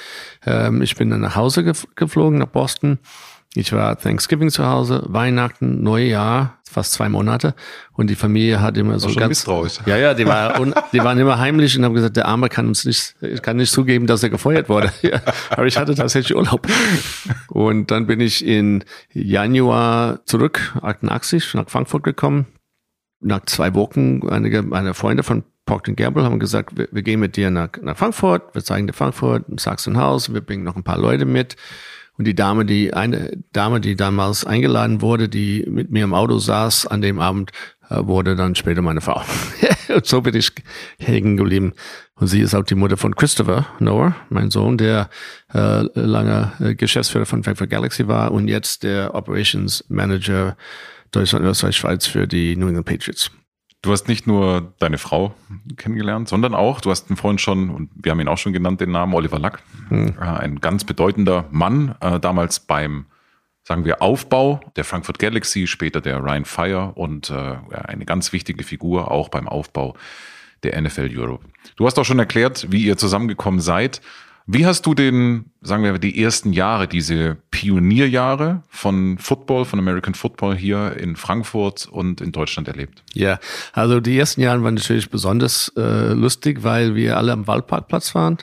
Ähm, 0.47 0.81
ich 0.83 0.97
bin 0.97 1.11
dann 1.11 1.21
nach 1.21 1.37
Hause 1.37 1.65
geflogen, 1.95 2.39
nach 2.39 2.47
Boston 2.47 2.99
ich 3.55 3.73
war 3.73 3.99
Thanksgiving 3.99 4.51
zu 4.51 4.67
Hause, 4.67 5.03
Weihnachten, 5.07 5.83
Neujahr, 5.83 6.59
fast 6.65 6.93
zwei 6.93 7.11
Monate. 7.11 7.55
Und 7.93 8.09
die 8.09 8.15
Familie 8.15 8.63
hat 8.63 8.79
immer 8.79 8.99
so 8.99 9.09
ganz. 9.09 9.29
Misstrauisch. 9.29 9.79
Ja, 9.85 9.99
ja, 9.99 10.15
die, 10.15 10.27
war, 10.27 10.59
un, 10.59 10.75
die 10.93 11.01
waren 11.01 11.19
immer 11.19 11.39
heimlich 11.39 11.77
und 11.77 11.85
haben 11.85 11.93
gesagt, 11.93 12.17
der 12.17 12.27
Arme 12.27 12.49
kann 12.49 12.69
uns 12.69 12.87
nicht, 12.87 13.15
kann 13.43 13.59
nicht 13.59 13.71
zugeben, 13.71 14.07
dass 14.07 14.23
er 14.23 14.31
gefeuert 14.31 14.69
wurde. 14.69 14.91
Ja, 15.03 15.21
aber 15.51 15.67
ich 15.67 15.77
hatte 15.77 15.95
tatsächlich 15.95 16.37
Urlaub. 16.37 16.67
Und 17.49 17.91
dann 17.91 18.07
bin 18.07 18.21
ich 18.21 18.45
in 18.47 18.85
Januar 19.13 20.25
zurück, 20.27 20.79
88, 20.81 21.55
nach 21.55 21.69
Frankfurt 21.69 22.05
gekommen. 22.05 22.47
Nach 23.21 23.45
zwei 23.47 23.75
Wochen, 23.75 24.27
einige 24.29 24.63
meiner 24.63 24.95
Freunde 24.95 25.25
von 25.25 25.43
Procter 25.67 25.93
Gamble 25.93 26.25
haben 26.25 26.39
gesagt, 26.39 26.77
wir, 26.77 26.89
wir, 26.93 27.03
gehen 27.03 27.21
mit 27.21 27.37
dir 27.37 27.51
nach, 27.51 27.71
nach 27.83 27.97
Frankfurt, 27.97 28.55
wir 28.55 28.63
zeigen 28.63 28.87
dir 28.87 28.93
Frankfurt, 28.93 29.45
Sachsenhaus, 29.61 30.33
wir 30.33 30.41
bringen 30.41 30.65
noch 30.65 30.77
ein 30.77 30.85
paar 30.85 30.99
Leute 30.99 31.25
mit. 31.25 31.57
Und 32.19 32.27
die 32.27 32.35
Dame, 32.35 32.65
die 32.65 32.93
eine 32.93 33.39
Dame, 33.53 33.81
die 33.81 33.97
damals 33.97 34.45
eingeladen 34.45 35.01
wurde, 35.01 35.29
die 35.29 35.65
mit 35.69 35.91
mir 35.91 36.05
im 36.05 36.15
Auto 36.15 36.39
saß 36.39 36.87
an 36.87 37.01
dem 37.01 37.19
Abend, 37.19 37.53
äh, 37.89 38.07
wurde 38.07 38.37
dann 38.37 38.55
später 38.55 38.83
meine 38.83 39.01
Frau. 39.01 39.23
und 39.95 40.07
so 40.07 40.21
bin 40.21 40.35
ich 40.35 40.53
hängen 40.99 41.37
geblieben. 41.37 41.73
Und 42.15 42.27
sie 42.29 42.41
ist 42.41 42.55
auch 42.55 42.65
die 42.65 42.75
Mutter 42.75 42.97
von 42.97 43.17
Christopher 43.17 43.67
Noah, 43.81 44.15
mein 44.29 44.51
Sohn, 44.51 44.77
der 44.77 45.09
äh, 45.55 45.85
lange 45.95 46.53
äh, 46.61 46.75
Geschäftsführer 46.75 47.27
von 47.27 47.43
Frankfurt 47.43 47.71
Galaxy 47.71 48.07
war 48.09 48.31
und 48.33 48.47
jetzt 48.47 48.83
der 48.83 49.15
Operations 49.15 49.85
Manager 49.89 50.57
Deutschland, 51.11 51.45
Österreich, 51.45 51.77
Schweiz 51.77 52.07
für 52.07 52.27
die 52.27 52.57
New 52.57 52.69
England 52.69 52.87
Patriots. 52.87 53.31
Du 53.83 53.91
hast 53.91 54.07
nicht 54.07 54.29
nur 54.29 54.73
deine 54.79 54.97
Frau 54.97 55.35
kennengelernt, 55.77 56.29
sondern 56.29 56.55
auch, 56.55 56.81
du 56.81 56.91
hast 56.91 57.11
einen 57.11 57.17
Freund 57.17 57.41
schon, 57.41 57.69
und 57.69 57.91
wir 57.97 58.13
haben 58.13 58.21
ihn 58.21 58.29
auch 58.29 58.39
schon 58.39 58.53
genannt, 58.53 58.81
den 58.81 58.93
Namen 58.93 59.13
Oliver 59.13 59.41
Lack. 59.41 59.61
Hm. 59.89 60.15
Äh, 60.21 60.25
ein 60.25 60.61
ganz 60.61 60.85
bedeutender 60.85 61.47
Mann, 61.51 61.97
äh, 62.01 62.21
damals 62.21 62.61
beim, 62.61 63.07
sagen 63.65 63.85
wir, 63.85 64.01
Aufbau 64.01 64.61
der 64.77 64.85
Frankfurt 64.85 65.19
Galaxy, 65.19 65.67
später 65.67 66.01
der 66.01 66.23
Ryan 66.23 66.45
Fire 66.45 66.93
und 66.95 67.31
äh, 67.31 67.57
eine 67.73 68.05
ganz 68.05 68.33
wichtige 68.33 68.63
Figur 68.63 69.11
auch 69.11 69.29
beim 69.29 69.49
Aufbau 69.49 69.97
der 70.63 70.81
NFL 70.81 71.11
Europe. 71.13 71.45
Du 71.75 71.85
hast 71.85 71.99
auch 71.99 72.05
schon 72.05 72.21
erklärt, 72.21 72.71
wie 72.71 72.85
ihr 72.85 72.97
zusammengekommen 72.97 73.61
seid. 73.61 74.01
Wie 74.47 74.67
hast 74.67 74.87
du 74.87 74.95
den, 74.95 75.47
sagen 75.61 75.85
wir, 75.85 75.99
die 75.99 76.23
ersten 76.23 76.53
Jahre, 76.53 76.89
diese 76.89 77.37
Pionierjahre 77.51 78.63
von 78.69 79.19
Football, 79.19 79.65
von 79.65 79.79
American 79.79 80.15
Football 80.15 80.57
hier 80.57 80.97
in 80.97 81.17
Frankfurt 81.17 81.87
und 81.87 82.21
in 82.21 82.33
Deutschland 82.33 82.69
erlebt? 82.69 83.03
Ja, 83.15 83.39
also 83.73 84.01
die 84.01 84.19
ersten 84.19 84.41
Jahre 84.41 84.63
waren 84.63 84.75
natürlich 84.75 85.11
besonders 85.11 85.73
äh, 85.77 86.13
lustig, 86.13 86.65
weil 86.65 86.95
wir 86.95 87.17
alle 87.17 87.33
am 87.33 87.47
Waldparkplatz 87.47 88.15
waren 88.15 88.39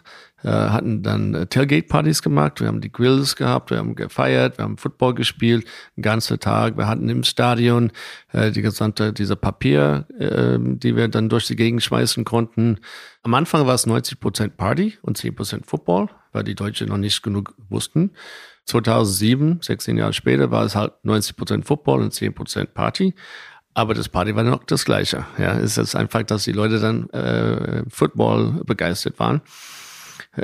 hatten 0.47 1.03
dann 1.03 1.33
äh, 1.33 1.45
Tailgate-Partys 1.47 2.21
gemacht, 2.21 2.61
wir 2.61 2.67
haben 2.67 2.81
die 2.81 2.91
Grills 2.91 3.35
gehabt, 3.35 3.71
wir 3.71 3.77
haben 3.77 3.95
gefeiert, 3.95 4.57
wir 4.57 4.63
haben 4.63 4.77
Football 4.77 5.15
gespielt, 5.15 5.65
den 5.97 6.01
ganzen 6.03 6.39
Tag. 6.39 6.77
Wir 6.77 6.87
hatten 6.87 7.09
im 7.09 7.23
Stadion 7.23 7.91
äh, 8.31 8.51
die 8.51 8.61
gesamte, 8.61 9.11
diese 9.13 9.35
Papier, 9.35 10.05
äh, 10.17 10.57
die 10.59 10.95
wir 10.95 11.07
dann 11.07 11.29
durch 11.29 11.47
die 11.47 11.55
Gegend 11.55 11.83
schmeißen 11.83 12.23
konnten. 12.23 12.79
Am 13.23 13.33
Anfang 13.33 13.67
war 13.67 13.75
es 13.75 13.85
90 13.85 14.19
Prozent 14.19 14.57
Party 14.57 14.97
und 15.01 15.17
10 15.17 15.35
Prozent 15.35 15.65
Football, 15.65 16.09
weil 16.31 16.43
die 16.43 16.55
Deutschen 16.55 16.87
noch 16.87 16.97
nicht 16.97 17.21
genug 17.21 17.55
wussten. 17.69 18.11
2007, 18.65 19.59
16 19.61 19.97
Jahre 19.97 20.13
später, 20.13 20.51
war 20.51 20.63
es 20.63 20.75
halt 20.75 20.93
90 21.03 21.35
Prozent 21.35 21.65
Football 21.65 22.01
und 22.01 22.13
10 22.13 22.33
Prozent 22.33 22.73
Party. 22.73 23.13
Aber 23.73 23.93
das 23.93 24.09
Party 24.09 24.35
war 24.35 24.43
noch 24.43 24.63
das 24.63 24.85
Gleiche. 24.85 25.25
Ja, 25.37 25.57
es 25.57 25.77
ist 25.77 25.95
einfach, 25.95 26.23
dass 26.23 26.43
die 26.43 26.51
Leute 26.51 26.79
dann 26.79 27.09
äh, 27.09 27.83
Football 27.89 28.63
begeistert 28.65 29.19
waren. 29.19 29.41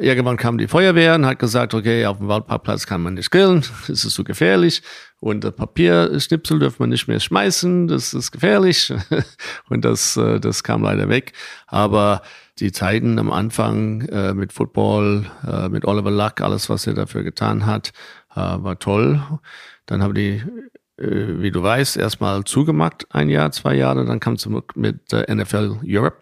Irgendwann 0.01 0.37
kam 0.37 0.57
die 0.57 0.67
Feuerwehr 0.67 1.15
und 1.15 1.25
hat 1.25 1.39
gesagt, 1.39 1.73
okay, 1.73 2.05
auf 2.05 2.17
dem 2.17 2.27
Waldparkplatz 2.27 2.85
kann 2.85 3.01
man 3.01 3.15
nicht 3.15 3.31
grillen, 3.31 3.61
das 3.87 3.89
ist 3.89 4.01
zu 4.01 4.09
so 4.09 4.23
gefährlich. 4.23 4.81
Und 5.19 5.55
Papierschnipsel 5.55 6.59
dürfen 6.59 6.79
wir 6.79 6.87
nicht 6.87 7.07
mehr 7.07 7.19
schmeißen, 7.19 7.87
das 7.87 8.13
ist 8.13 8.31
gefährlich. 8.31 8.93
Und 9.69 9.83
das, 9.83 10.17
äh, 10.17 10.39
das 10.39 10.63
kam 10.63 10.83
leider 10.83 11.09
weg. 11.09 11.33
Aber 11.67 12.21
die 12.59 12.71
Zeiten 12.71 13.17
am 13.17 13.31
Anfang 13.31 14.01
äh, 14.01 14.33
mit 14.33 14.53
Football, 14.53 15.25
äh, 15.47 15.69
mit 15.69 15.85
Oliver 15.85 16.11
Luck, 16.11 16.41
alles, 16.41 16.69
was 16.69 16.85
er 16.87 16.93
dafür 16.93 17.23
getan 17.23 17.65
hat, 17.65 17.91
war 18.37 18.77
toll. 18.79 19.21
Dann 19.85 20.03
haben 20.03 20.13
die 20.13 20.43
wie 20.97 21.51
du 21.51 21.63
weißt, 21.63 21.95
erstmal 21.95 22.43
zugemacht, 22.43 23.05
ein 23.09 23.29
Jahr, 23.29 23.51
zwei 23.51 23.75
Jahre, 23.75 24.03
dann 24.03 24.19
kam 24.19 24.33
es 24.33 24.45
mit 24.75 25.11
NFL 25.11 25.79
Europe, 25.85 26.17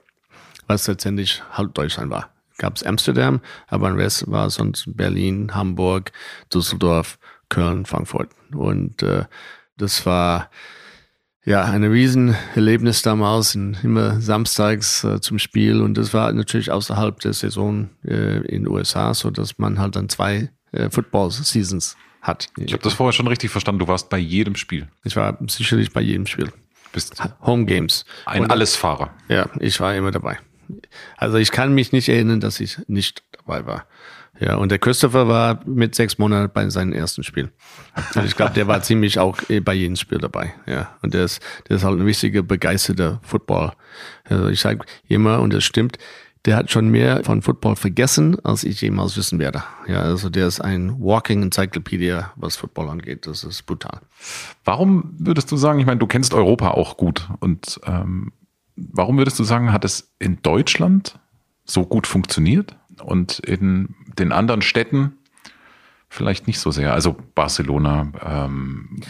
was 0.68 0.88
letztendlich 0.88 1.42
halt 1.52 1.76
Deutschland 1.76 2.12
war 2.12 2.33
gab 2.58 2.76
es 2.76 2.84
Amsterdam, 2.84 3.42
aber 3.68 3.90
im 3.90 3.96
Rest 3.96 4.30
war 4.30 4.48
es 4.48 4.56
sonst 4.56 4.86
Berlin, 4.96 5.54
Hamburg, 5.54 6.12
Düsseldorf, 6.54 7.18
Köln, 7.50 7.86
Frankfurt. 7.86 8.30
Und 8.54 9.04
äh, 9.04 9.26
das 9.78 10.06
war 10.06 10.50
ja 11.46 11.64
ein 11.64 11.84
Riesenerlebnis 11.84 13.02
damals, 13.02 13.56
immer 13.56 14.22
samstags 14.22 15.04
äh, 15.04 15.20
zum 15.20 15.40
Spiel. 15.40 15.82
Und 15.82 15.98
das 15.98 16.14
war 16.14 16.32
natürlich 16.32 16.72
außerhalb 16.72 17.20
der 17.20 17.34
Saison 17.34 17.90
äh, 18.06 18.38
in 18.48 18.64
den 18.64 18.68
USA, 18.68 19.14
so 19.14 19.30
dass 19.30 19.58
man 19.58 19.80
halt 19.80 19.96
dann 19.96 20.10
zwei 20.10 20.50
äh, 20.72 20.90
Football-Seasons 20.90 21.98
hat. 22.22 22.48
Ich 22.58 22.72
habe 22.72 22.84
das 22.84 22.94
vorher 22.94 23.14
schon 23.14 23.28
richtig 23.28 23.52
verstanden. 23.52 23.80
Du 23.80 23.88
warst 23.88 24.10
bei 24.10 24.18
jedem 24.18 24.56
Spiel. 24.56 24.88
Ich 25.04 25.16
war 25.16 25.38
sicherlich 25.48 25.92
bei 25.92 26.02
jedem 26.02 26.26
Spiel. 26.26 26.52
Bist 26.94 27.22
Home 27.42 27.66
Games. 27.66 28.06
Ein 28.26 28.50
Allesfahrer. 28.50 29.12
Ja, 29.28 29.50
ich 29.60 29.80
war 29.80 29.96
immer 29.96 30.12
dabei. 30.12 30.38
Also 31.18 31.38
ich 31.38 31.52
kann 31.52 31.74
mich 31.74 31.92
nicht 31.92 32.10
erinnern, 32.10 32.40
dass 32.40 32.60
ich 32.60 32.80
nicht 32.88 33.24
dabei 33.32 33.66
war. 33.66 33.86
Ja, 34.40 34.56
und 34.56 34.70
der 34.70 34.80
Christopher 34.80 35.28
war 35.28 35.62
mit 35.66 35.94
sechs 35.94 36.18
Monaten 36.18 36.52
bei 36.54 36.68
seinem 36.70 36.92
ersten 36.92 37.24
Spiel. 37.24 37.52
Und 38.16 38.26
ich 38.26 38.36
glaube, 38.36 38.54
der 38.54 38.68
war 38.68 38.82
ziemlich 38.82 39.20
auch 39.20 39.38
eh 39.50 39.60
bei 39.60 39.74
jedem 39.74 39.96
Spiel 39.96 40.18
dabei. 40.18 40.54
Ja, 40.66 40.98
und 41.02 41.14
der 41.14 41.26
ist, 41.26 41.40
der 41.70 41.78
ist 41.78 41.84
halt 41.84 42.00
ein 42.00 42.06
richtiger 42.06 42.42
begeisterter 42.42 43.20
Football. 43.24 43.74
Also 44.24 44.48
ich 44.48 44.60
sage 44.60 44.86
immer, 45.08 45.40
und 45.40 45.54
das 45.54 45.64
stimmt, 45.64 46.00
der 46.46 46.58
hat 46.58 46.72
schon 46.72 46.90
mehr 46.90 47.24
von 47.24 47.42
Football 47.42 47.76
vergessen, 47.76 48.38
als 48.44 48.64
ich 48.64 48.82
jemals 48.82 49.16
wissen 49.16 49.40
werde. 49.40 49.64
Ja, 49.88 50.02
also 50.02 50.30
der 50.30 50.48
ist 50.48 50.60
ein 50.60 51.00
Walking 51.00 51.42
Encyclopedia, 51.44 52.34
was 52.36 52.58
Football 52.58 52.90
angeht. 52.90 53.28
Das 53.28 53.44
ist 53.44 53.66
brutal. 53.66 54.02
Warum 54.66 55.14
würdest 55.20 55.52
du 55.52 55.58
sagen, 55.58 55.80
ich 55.80 55.86
meine, 55.86 56.00
du 56.00 56.08
kennst 56.08 56.34
Europa 56.34 56.72
auch 56.72 56.98
gut 56.98 57.30
und 57.40 57.80
ähm, 57.86 58.34
warum 58.76 59.18
würdest 59.18 59.40
du 59.40 59.44
sagen, 59.44 59.72
hat 59.72 59.86
es 59.86 60.14
in 60.20 60.42
Deutschland 60.42 61.20
so 61.66 61.86
gut 61.86 62.08
funktioniert 62.08 62.76
und 63.04 63.40
in 63.40 63.96
den 64.18 64.32
anderen 64.32 64.62
Städten 64.62 65.18
vielleicht 66.10 66.48
nicht 66.48 66.60
so 66.60 66.72
sehr? 66.72 66.94
Also 66.94 67.16
Barcelona, 67.36 68.12
ähm, 68.24 69.02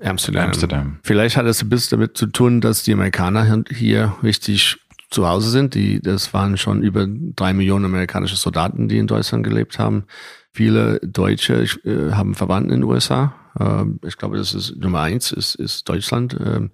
Amsterdam. 0.00 0.46
Amsterdam. 0.46 0.98
Vielleicht 1.02 1.36
hat 1.36 1.46
es 1.46 1.62
ein 1.62 1.68
bisschen 1.68 1.98
damit 1.98 2.16
zu 2.16 2.26
tun, 2.26 2.60
dass 2.60 2.82
die 2.82 2.92
Amerikaner 2.92 3.64
hier 3.70 4.16
richtig 4.22 4.78
zu 5.10 5.28
Hause 5.28 5.50
sind. 5.50 5.74
Die, 5.74 6.00
das 6.00 6.32
waren 6.32 6.56
schon 6.56 6.82
über 6.82 7.06
drei 7.08 7.52
Millionen 7.52 7.84
amerikanische 7.84 8.36
Soldaten, 8.36 8.88
die 8.88 8.98
in 8.98 9.06
Deutschland 9.06 9.44
gelebt 9.44 9.78
haben. 9.78 10.04
Viele 10.52 11.00
Deutsche 11.00 11.62
äh, 11.84 12.12
haben 12.12 12.34
Verwandten 12.34 12.72
in 12.72 12.80
den 12.80 12.88
USA. 12.88 13.34
Ähm, 13.58 14.00
ich 14.04 14.16
glaube, 14.16 14.36
das 14.36 14.54
ist 14.54 14.76
Nummer 14.76 15.00
eins, 15.00 15.32
ist, 15.32 15.54
ist 15.54 15.88
Deutschland. 15.88 16.36
Ähm, 16.44 16.70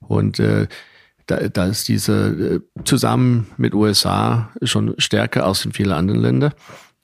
und 0.00 0.38
äh, 0.40 0.66
da, 1.26 1.48
da 1.48 1.66
ist 1.66 1.88
diese 1.88 2.60
äh, 2.76 2.82
zusammen 2.84 3.46
mit 3.56 3.74
USA 3.74 4.50
schon 4.62 4.94
stärker 4.98 5.46
als 5.46 5.64
in 5.64 5.72
vielen 5.72 5.92
anderen 5.92 6.20
Ländern. 6.20 6.52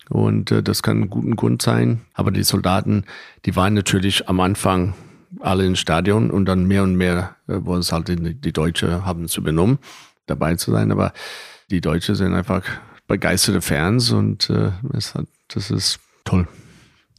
Und 0.08 0.50
äh, 0.50 0.62
das 0.62 0.82
kann 0.82 1.02
ein 1.02 1.10
guter 1.10 1.36
Grund 1.36 1.62
sein. 1.62 2.02
Aber 2.14 2.30
die 2.30 2.42
Soldaten, 2.42 3.04
die 3.46 3.56
waren 3.56 3.74
natürlich 3.74 4.28
am 4.28 4.40
Anfang 4.40 4.94
alle 5.38 5.64
im 5.64 5.76
Stadion 5.76 6.30
und 6.30 6.46
dann 6.46 6.66
mehr 6.66 6.82
und 6.82 6.96
mehr 6.96 7.36
äh, 7.46 7.64
wollen 7.64 7.80
es 7.80 7.92
halt 7.92 8.08
die, 8.08 8.34
die 8.34 8.52
Deutsche 8.52 9.04
haben 9.04 9.24
es 9.24 9.36
übernommen, 9.36 9.78
dabei 10.26 10.56
zu 10.56 10.72
sein. 10.72 10.90
Aber 10.90 11.12
die 11.70 11.80
Deutsche 11.80 12.16
sind 12.16 12.34
einfach 12.34 12.64
begeisterte 13.06 13.60
Fans 13.60 14.10
und 14.10 14.50
äh, 14.50 14.72
das, 14.82 15.14
hat, 15.14 15.26
das 15.48 15.70
ist 15.70 16.00
toll. 16.24 16.46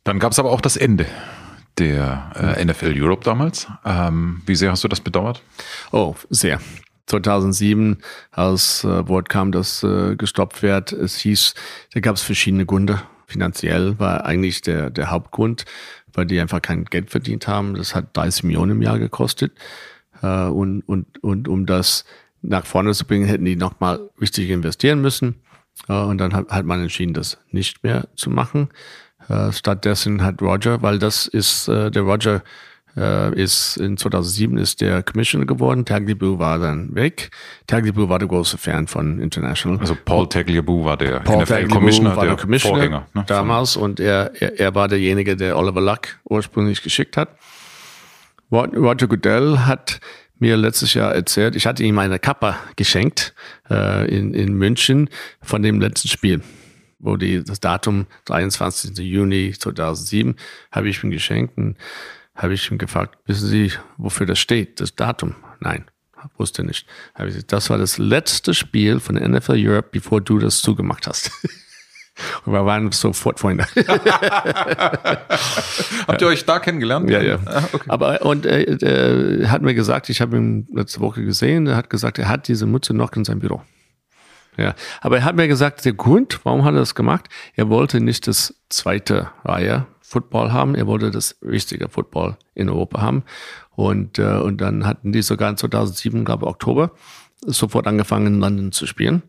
Dann 0.03 0.19
gab 0.19 0.33
es 0.33 0.39
aber 0.39 0.51
auch 0.51 0.61
das 0.61 0.77
Ende 0.77 1.05
der 1.77 2.57
äh, 2.57 2.65
NFL 2.65 2.93
Europe 2.95 3.23
damals. 3.23 3.67
Ähm, 3.85 4.41
wie 4.45 4.55
sehr 4.55 4.71
hast 4.71 4.83
du 4.83 4.87
das 4.87 4.99
bedauert? 4.99 5.41
Oh, 5.91 6.15
sehr. 6.29 6.59
2007, 7.07 7.97
als 8.31 8.83
äh, 8.83 9.07
Wort 9.07 9.29
kam, 9.29 9.51
dass 9.51 9.83
äh, 9.83 10.15
gestoppt 10.15 10.61
wird, 10.61 10.91
es 10.91 11.17
hieß, 11.17 11.53
da 11.93 11.99
gab 11.99 12.15
es 12.15 12.21
verschiedene 12.21 12.65
Gründe. 12.65 13.01
Finanziell 13.27 13.97
war 13.99 14.25
eigentlich 14.25 14.61
der, 14.61 14.89
der 14.89 15.09
Hauptgrund, 15.09 15.65
weil 16.13 16.25
die 16.25 16.39
einfach 16.39 16.61
kein 16.61 16.85
Geld 16.85 17.09
verdient 17.09 17.47
haben. 17.47 17.75
Das 17.75 17.95
hat 17.95 18.15
30 18.17 18.43
Millionen 18.43 18.71
im 18.71 18.81
Jahr 18.81 18.99
gekostet. 18.99 19.53
Äh, 20.21 20.45
und, 20.45 20.81
und, 20.81 21.23
und 21.23 21.47
um 21.47 21.65
das 21.65 22.05
nach 22.41 22.65
vorne 22.65 22.93
zu 22.93 23.05
bringen, 23.05 23.25
hätten 23.25 23.45
die 23.45 23.55
nochmal 23.55 24.09
richtig 24.19 24.49
investieren 24.49 25.01
müssen. 25.01 25.41
Äh, 25.87 25.93
und 25.93 26.17
dann 26.17 26.33
hat, 26.33 26.49
hat 26.49 26.65
man 26.65 26.81
entschieden, 26.81 27.13
das 27.13 27.37
nicht 27.51 27.83
mehr 27.83 28.07
zu 28.15 28.29
machen. 28.29 28.69
Äh, 29.27 29.51
stattdessen 29.51 30.23
hat 30.23 30.41
Roger, 30.41 30.81
weil 30.81 30.99
das 30.99 31.27
ist 31.27 31.67
äh, 31.67 31.91
der 31.91 32.01
Roger 32.03 32.43
äh, 32.97 33.33
ist 33.41 33.77
in 33.77 33.97
2007 33.97 34.57
ist 34.57 34.81
der 34.81 35.03
Commissioner 35.03 35.45
geworden. 35.45 35.85
Tagliabue 35.85 36.39
war 36.39 36.59
dann 36.59 36.93
weg. 36.95 37.31
Tagliabue 37.67 38.09
war 38.09 38.19
der 38.19 38.27
große 38.27 38.57
Fan 38.57 38.87
von 38.87 39.19
International. 39.19 39.79
Also 39.79 39.95
Paul 40.03 40.27
Tagliabue 40.27 40.85
war 40.85 40.97
der 40.97 41.21
NFL-Commissioner, 41.21 42.15
der, 42.15 42.25
der 42.25 42.35
Commissioner 42.35 42.75
Vorgänger 42.75 43.07
ne, 43.13 43.23
damals 43.27 43.75
und 43.75 43.99
er, 43.99 44.31
er, 44.41 44.59
er 44.59 44.75
war 44.75 44.87
derjenige, 44.87 45.35
der 45.35 45.57
Oliver 45.57 45.81
Luck 45.81 46.19
ursprünglich 46.25 46.81
geschickt 46.81 47.17
hat. 47.17 47.29
Roger 48.51 49.07
Goodell 49.07 49.59
hat 49.59 50.01
mir 50.39 50.57
letztes 50.57 50.93
Jahr 50.93 51.13
erzählt, 51.13 51.55
ich 51.55 51.65
hatte 51.65 51.83
ihm 51.83 51.97
eine 51.99 52.19
Kappa 52.19 52.57
geschenkt 52.75 53.33
äh, 53.69 54.13
in, 54.13 54.33
in 54.33 54.53
München 54.53 55.09
von 55.41 55.61
dem 55.61 55.79
letzten 55.79 56.09
Spiel 56.09 56.41
wo 57.01 57.17
die, 57.17 57.43
das 57.43 57.59
Datum 57.59 58.05
23. 58.25 58.97
Juni 58.99 59.53
2007 59.57 60.35
habe 60.71 60.89
ich 60.89 61.03
ihm 61.03 61.11
geschenkt 61.11 61.57
und 61.57 61.75
habe 62.35 62.53
ich 62.53 62.71
ihn 62.71 62.77
gefragt, 62.77 63.17
wissen 63.25 63.47
Sie, 63.47 63.71
wofür 63.97 64.25
das 64.25 64.39
steht, 64.39 64.79
das 64.79 64.95
Datum? 64.95 65.35
Nein, 65.59 65.85
wusste 66.37 66.63
nicht. 66.63 66.87
Habe 67.15 67.27
ich 67.29 67.35
gesagt, 67.35 67.51
das 67.53 67.69
war 67.69 67.77
das 67.77 67.97
letzte 67.97 68.53
Spiel 68.53 68.99
von 68.99 69.15
der 69.15 69.27
NFL 69.27 69.55
Europe, 69.57 69.89
bevor 69.91 70.21
du 70.21 70.39
das 70.39 70.61
zugemacht 70.61 71.07
hast. 71.07 71.31
Und 72.45 72.53
wir 72.53 72.65
waren 72.65 72.91
sofort 72.91 73.39
Freunde. 73.39 73.65
Habt 76.07 76.21
ihr 76.21 76.27
euch 76.27 76.45
da 76.45 76.59
kennengelernt? 76.59 77.09
Ja, 77.09 77.21
ja. 77.21 77.39
Ah, 77.45 77.63
okay. 77.71 77.85
Aber 77.87 78.21
und 78.23 78.45
äh, 78.45 79.39
er 79.41 79.49
hat 79.49 79.61
mir 79.61 79.73
gesagt, 79.73 80.09
ich 80.09 80.19
habe 80.21 80.35
ihn 80.37 80.67
letzte 80.73 80.99
Woche 80.99 81.23
gesehen, 81.23 81.67
er 81.67 81.77
hat 81.77 81.89
gesagt, 81.89 82.19
er 82.19 82.27
hat 82.27 82.49
diese 82.49 82.65
Mütze 82.65 82.93
noch 82.93 83.13
in 83.13 83.23
seinem 83.23 83.39
Büro. 83.39 83.61
Ja, 84.57 84.75
aber 84.99 85.19
er 85.19 85.23
hat 85.23 85.35
mir 85.35 85.47
gesagt, 85.47 85.85
der 85.85 85.93
Grund, 85.93 86.41
warum 86.43 86.65
hat 86.65 86.73
er 86.73 86.79
das 86.81 86.95
gemacht? 86.95 87.29
Er 87.55 87.69
wollte 87.69 88.01
nicht 88.01 88.27
das 88.27 88.53
zweite 88.69 89.31
Reihe 89.45 89.87
Football 90.11 90.51
haben. 90.51 90.75
Er 90.75 90.87
wollte 90.87 91.09
das 91.09 91.37
richtige 91.41 91.87
Football 91.87 92.37
in 92.53 92.69
Europa 92.69 93.01
haben. 93.01 93.23
Und, 93.71 94.19
äh, 94.19 94.37
und 94.39 94.59
dann 94.59 94.85
hatten 94.85 95.13
die 95.13 95.21
sogar 95.21 95.49
in 95.49 95.55
2007, 95.55 96.25
glaube 96.25 96.45
ich, 96.45 96.49
Oktober, 96.49 96.91
sofort 97.45 97.87
angefangen, 97.87 98.27
in 98.27 98.39
London 98.41 98.71
zu 98.73 98.85
spielen. 98.87 99.23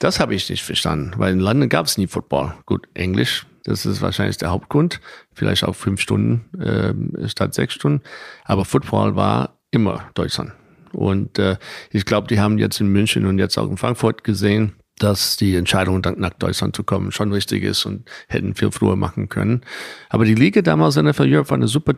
Das 0.00 0.18
habe 0.18 0.34
ich 0.34 0.50
nicht 0.50 0.64
verstanden, 0.64 1.12
weil 1.16 1.32
in 1.32 1.38
London 1.38 1.68
gab 1.68 1.86
es 1.86 1.96
nie 1.96 2.08
Football. 2.08 2.54
Gut, 2.66 2.88
Englisch, 2.94 3.46
das 3.62 3.86
ist 3.86 4.02
wahrscheinlich 4.02 4.36
der 4.36 4.50
Hauptgrund. 4.50 5.00
Vielleicht 5.32 5.62
auch 5.62 5.76
fünf 5.76 6.00
Stunden 6.00 6.58
äh, 6.58 7.28
statt 7.28 7.54
sechs 7.54 7.74
Stunden. 7.74 8.02
Aber 8.44 8.64
Football 8.64 9.14
war 9.14 9.60
immer 9.70 10.10
Deutschland. 10.14 10.52
Und 10.92 11.38
äh, 11.38 11.56
ich 11.90 12.04
glaube, 12.04 12.26
die 12.26 12.40
haben 12.40 12.58
jetzt 12.58 12.80
in 12.80 12.88
München 12.88 13.26
und 13.26 13.38
jetzt 13.38 13.56
auch 13.58 13.70
in 13.70 13.76
Frankfurt 13.76 14.24
gesehen, 14.24 14.72
dass 15.02 15.36
die 15.36 15.56
Entscheidung, 15.56 16.02
nach 16.16 16.34
Deutschland 16.34 16.76
zu 16.76 16.84
kommen, 16.84 17.10
schon 17.10 17.32
richtig 17.32 17.64
ist 17.64 17.86
und 17.86 18.08
hätten 18.28 18.54
viel 18.54 18.70
früher 18.70 18.96
machen 18.96 19.28
können. 19.28 19.62
Aber 20.10 20.24
die 20.24 20.34
Liga 20.34 20.62
damals 20.62 20.96
in 20.96 21.06
der 21.06 21.18
Europe 21.18 21.50
war 21.50 21.56
eine 21.56 21.68
super 21.68 21.94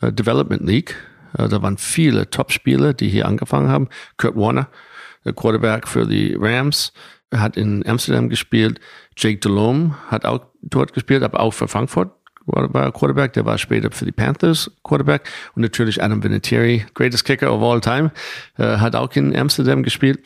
äh, 0.00 0.12
Development 0.12 0.62
League. 0.62 0.96
Äh, 1.38 1.48
da 1.48 1.62
waren 1.62 1.78
viele 1.78 2.28
Top-Spieler, 2.28 2.92
die 2.92 3.08
hier 3.08 3.26
angefangen 3.26 3.68
haben. 3.68 3.88
Kurt 4.16 4.36
Warner, 4.36 4.68
der 5.24 5.32
Quarterback 5.32 5.86
für 5.86 6.06
die 6.06 6.34
Rams, 6.38 6.92
hat 7.32 7.56
in 7.56 7.86
Amsterdam 7.86 8.28
gespielt. 8.28 8.80
Jake 9.16 9.38
Delhomme 9.38 9.96
hat 10.08 10.24
auch 10.24 10.40
dort 10.60 10.92
gespielt, 10.92 11.22
aber 11.22 11.38
auch 11.40 11.54
für 11.54 11.68
Frankfurt 11.68 12.10
war 12.46 12.90
Quarterback, 12.90 13.34
der 13.34 13.44
war 13.44 13.58
später 13.58 13.92
für 13.92 14.04
die 14.04 14.12
Panthers 14.12 14.70
Quarterback 14.82 15.28
und 15.54 15.62
natürlich 15.62 16.02
Adam 16.02 16.24
Vinatieri, 16.24 16.84
greatest 16.94 17.24
kicker 17.24 17.52
of 17.52 17.62
all 17.62 17.80
time, 17.80 18.10
äh, 18.58 18.78
hat 18.78 18.96
auch 18.96 19.14
in 19.14 19.36
Amsterdam 19.36 19.84
gespielt. 19.84 20.20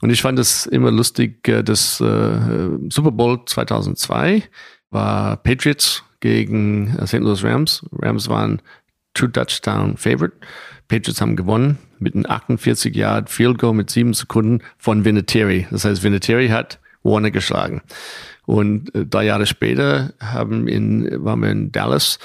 Und 0.00 0.10
ich 0.10 0.22
fand 0.22 0.38
es 0.38 0.66
immer 0.66 0.90
lustig, 0.90 1.46
äh, 1.48 1.62
das 1.62 2.00
äh, 2.00 2.78
Super 2.88 3.10
Bowl 3.12 3.44
2002 3.44 4.42
war 4.90 5.36
Patriots 5.36 6.04
gegen 6.20 6.96
äh, 6.96 7.06
St. 7.06 7.20
Louis 7.20 7.44
Rams. 7.44 7.84
Rams 7.92 8.28
waren 8.28 8.62
Two 9.14 9.28
Touchdown 9.28 9.96
Favorite. 9.96 10.36
Patriots 10.88 11.20
haben 11.20 11.36
gewonnen 11.36 11.78
mit 11.98 12.14
einem 12.14 12.26
48 12.26 12.94
Yard 12.94 13.30
Field 13.30 13.58
Goal 13.58 13.74
mit 13.74 13.90
sieben 13.90 14.14
Sekunden 14.14 14.60
von 14.78 15.04
Vinatieri. 15.04 15.66
Das 15.70 15.84
heißt, 15.84 16.02
Vinatieri 16.02 16.48
hat 16.48 16.80
Warner 17.02 17.30
geschlagen. 17.30 17.82
Und 18.46 18.94
äh, 18.94 19.06
drei 19.06 19.24
Jahre 19.26 19.46
später 19.46 20.12
haben 20.20 20.66
in, 20.66 21.24
waren 21.24 21.40
wir 21.40 21.50
in 21.50 21.72
Dallas 21.72 22.18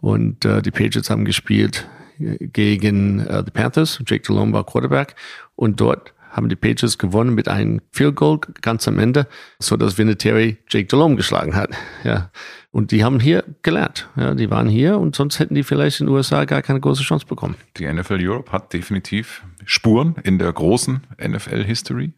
und 0.00 0.44
äh, 0.44 0.62
die 0.62 0.70
Patriots 0.70 1.10
haben 1.10 1.24
gespielt 1.24 1.86
gegen 2.18 3.20
äh, 3.20 3.44
die 3.44 3.50
Panthers. 3.50 4.02
Jake 4.06 4.22
Delhomme 4.26 4.52
war 4.52 4.64
Quarterback 4.64 5.14
und 5.54 5.80
dort 5.80 6.14
haben 6.36 6.50
die 6.50 6.56
Patriots 6.56 6.98
gewonnen 6.98 7.34
mit 7.34 7.48
einem 7.48 7.80
Field 7.92 8.14
Goal 8.14 8.40
ganz 8.60 8.86
am 8.86 8.98
Ende, 8.98 9.26
so 9.58 9.76
dass 9.76 9.96
Vinatieri 9.96 10.58
Jake 10.68 10.86
Delhomme 10.86 11.16
geschlagen 11.16 11.56
hat. 11.56 11.70
Ja. 12.04 12.30
Und 12.70 12.90
die 12.90 13.02
haben 13.02 13.20
hier 13.20 13.42
gelernt. 13.62 14.08
Ja, 14.16 14.34
die 14.34 14.50
waren 14.50 14.68
hier 14.68 14.98
und 14.98 15.16
sonst 15.16 15.38
hätten 15.38 15.54
die 15.54 15.62
vielleicht 15.62 16.00
in 16.00 16.06
den 16.06 16.14
USA 16.14 16.44
gar 16.44 16.60
keine 16.60 16.78
große 16.78 17.02
Chance 17.02 17.24
bekommen. 17.24 17.56
Die 17.78 17.90
NFL 17.90 18.18
Europe 18.20 18.52
hat 18.52 18.74
definitiv 18.74 19.42
Spuren 19.64 20.16
in 20.24 20.38
der 20.38 20.52
großen 20.52 21.00
NFL-History. 21.18 22.12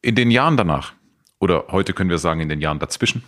In 0.00 0.14
den 0.14 0.30
Jahren 0.30 0.56
danach, 0.56 0.94
oder 1.40 1.66
heute 1.68 1.92
können 1.92 2.08
wir 2.08 2.18
sagen 2.18 2.40
in 2.40 2.48
den 2.48 2.62
Jahren 2.62 2.78
dazwischen, 2.78 3.22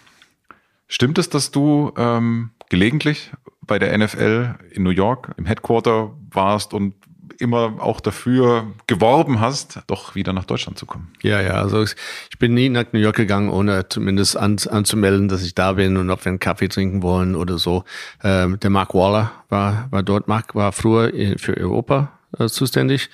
stimmt 0.88 1.18
es, 1.18 1.28
dass 1.28 1.50
du 1.50 1.92
ähm, 1.98 2.52
gelegentlich 2.70 3.30
bei 3.60 3.78
der 3.78 3.96
NFL 3.96 4.54
in 4.70 4.84
New 4.84 4.90
York 4.90 5.34
im 5.36 5.44
Headquarter 5.44 6.16
warst 6.30 6.72
und 6.72 6.94
immer 7.38 7.76
auch 7.80 8.00
dafür 8.00 8.72
geworben 8.86 9.40
hast, 9.40 9.80
doch 9.86 10.14
wieder 10.14 10.32
nach 10.32 10.44
Deutschland 10.44 10.78
zu 10.78 10.86
kommen. 10.86 11.12
Ja, 11.22 11.40
ja, 11.40 11.54
also 11.54 11.82
ich 11.82 12.38
bin 12.38 12.54
nie 12.54 12.68
nach 12.68 12.84
New 12.92 12.98
York 12.98 13.16
gegangen, 13.16 13.48
ohne 13.48 13.88
zumindest 13.88 14.36
an, 14.36 14.56
anzumelden, 14.68 15.28
dass 15.28 15.42
ich 15.42 15.54
da 15.54 15.72
bin 15.72 15.96
und 15.96 16.10
ob 16.10 16.24
wir 16.24 16.30
einen 16.30 16.40
Kaffee 16.40 16.68
trinken 16.68 17.02
wollen 17.02 17.36
oder 17.36 17.58
so. 17.58 17.84
Ähm, 18.22 18.58
der 18.60 18.70
Mark 18.70 18.94
Waller 18.94 19.32
war, 19.48 19.88
war 19.90 20.02
dort. 20.02 20.28
Mark 20.28 20.54
war 20.54 20.72
früher 20.72 21.12
für 21.38 21.56
Europa 21.56 22.12
äh, 22.38 22.46
zuständig. 22.46 23.10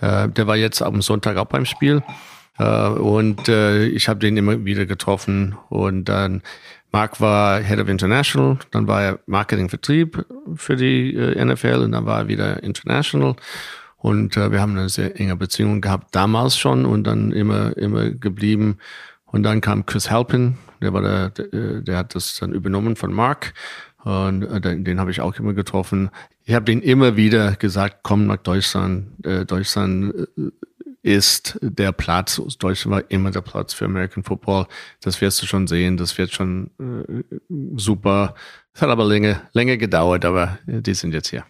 Äh, 0.00 0.28
der 0.28 0.46
war 0.46 0.56
jetzt 0.56 0.82
am 0.82 1.02
Sonntag 1.02 1.36
auch 1.36 1.46
beim 1.46 1.66
Spiel. 1.66 2.02
Äh, 2.58 2.88
und 2.88 3.48
äh, 3.48 3.86
ich 3.86 4.08
habe 4.08 4.20
den 4.20 4.36
immer 4.36 4.64
wieder 4.64 4.86
getroffen 4.86 5.56
und 5.68 6.04
dann 6.04 6.42
Mark 6.94 7.20
war 7.20 7.60
Head 7.60 7.80
of 7.80 7.88
International, 7.88 8.56
dann 8.70 8.86
war 8.86 9.02
er 9.02 9.18
Marketing-Vertrieb 9.26 10.24
für 10.54 10.76
die 10.76 11.12
äh, 11.12 11.44
NFL 11.44 11.82
und 11.82 11.90
dann 11.90 12.06
war 12.06 12.20
er 12.20 12.28
wieder 12.28 12.62
International. 12.62 13.34
Und 13.96 14.36
äh, 14.36 14.52
wir 14.52 14.60
haben 14.60 14.78
eine 14.78 14.88
sehr 14.88 15.18
enge 15.18 15.34
Beziehung 15.34 15.80
gehabt, 15.80 16.14
damals 16.14 16.56
schon 16.56 16.86
und 16.86 17.02
dann 17.02 17.32
immer, 17.32 17.76
immer 17.76 18.10
geblieben. 18.10 18.78
Und 19.26 19.42
dann 19.42 19.60
kam 19.60 19.86
Chris 19.86 20.08
Halpin, 20.08 20.56
der 20.80 20.92
war 20.92 21.02
der, 21.02 21.30
der, 21.30 21.52
äh, 21.52 21.82
der 21.82 21.98
hat 21.98 22.14
das 22.14 22.36
dann 22.36 22.52
übernommen 22.52 22.94
von 22.94 23.12
Mark. 23.12 23.54
Und 24.04 24.44
äh, 24.44 24.60
den, 24.60 24.84
den 24.84 25.00
habe 25.00 25.10
ich 25.10 25.20
auch 25.20 25.34
immer 25.34 25.52
getroffen. 25.52 26.10
Ich 26.44 26.54
habe 26.54 26.64
den 26.64 26.80
immer 26.80 27.16
wieder 27.16 27.56
gesagt, 27.56 28.04
komm 28.04 28.28
nach 28.28 28.36
Deutschland. 28.36 29.26
Äh, 29.26 29.44
Deutschland 29.44 30.14
ist 31.04 31.58
der 31.60 31.92
Platz. 31.92 32.40
Deutschland 32.58 32.96
war 32.96 33.10
immer 33.10 33.30
der 33.30 33.42
Platz 33.42 33.74
für 33.74 33.84
American 33.84 34.24
Football. 34.24 34.66
Das 35.02 35.20
wirst 35.20 35.42
du 35.42 35.46
schon 35.46 35.66
sehen. 35.66 35.98
Das 35.98 36.16
wird 36.16 36.32
schon 36.32 36.70
äh, 36.80 37.22
super. 37.76 38.34
Es 38.72 38.80
hat 38.80 38.88
aber 38.88 39.04
länger, 39.04 39.42
länger 39.52 39.76
gedauert, 39.76 40.24
aber 40.24 40.58
die 40.66 40.94
sind 40.94 41.12
jetzt 41.12 41.28
hier. 41.28 41.44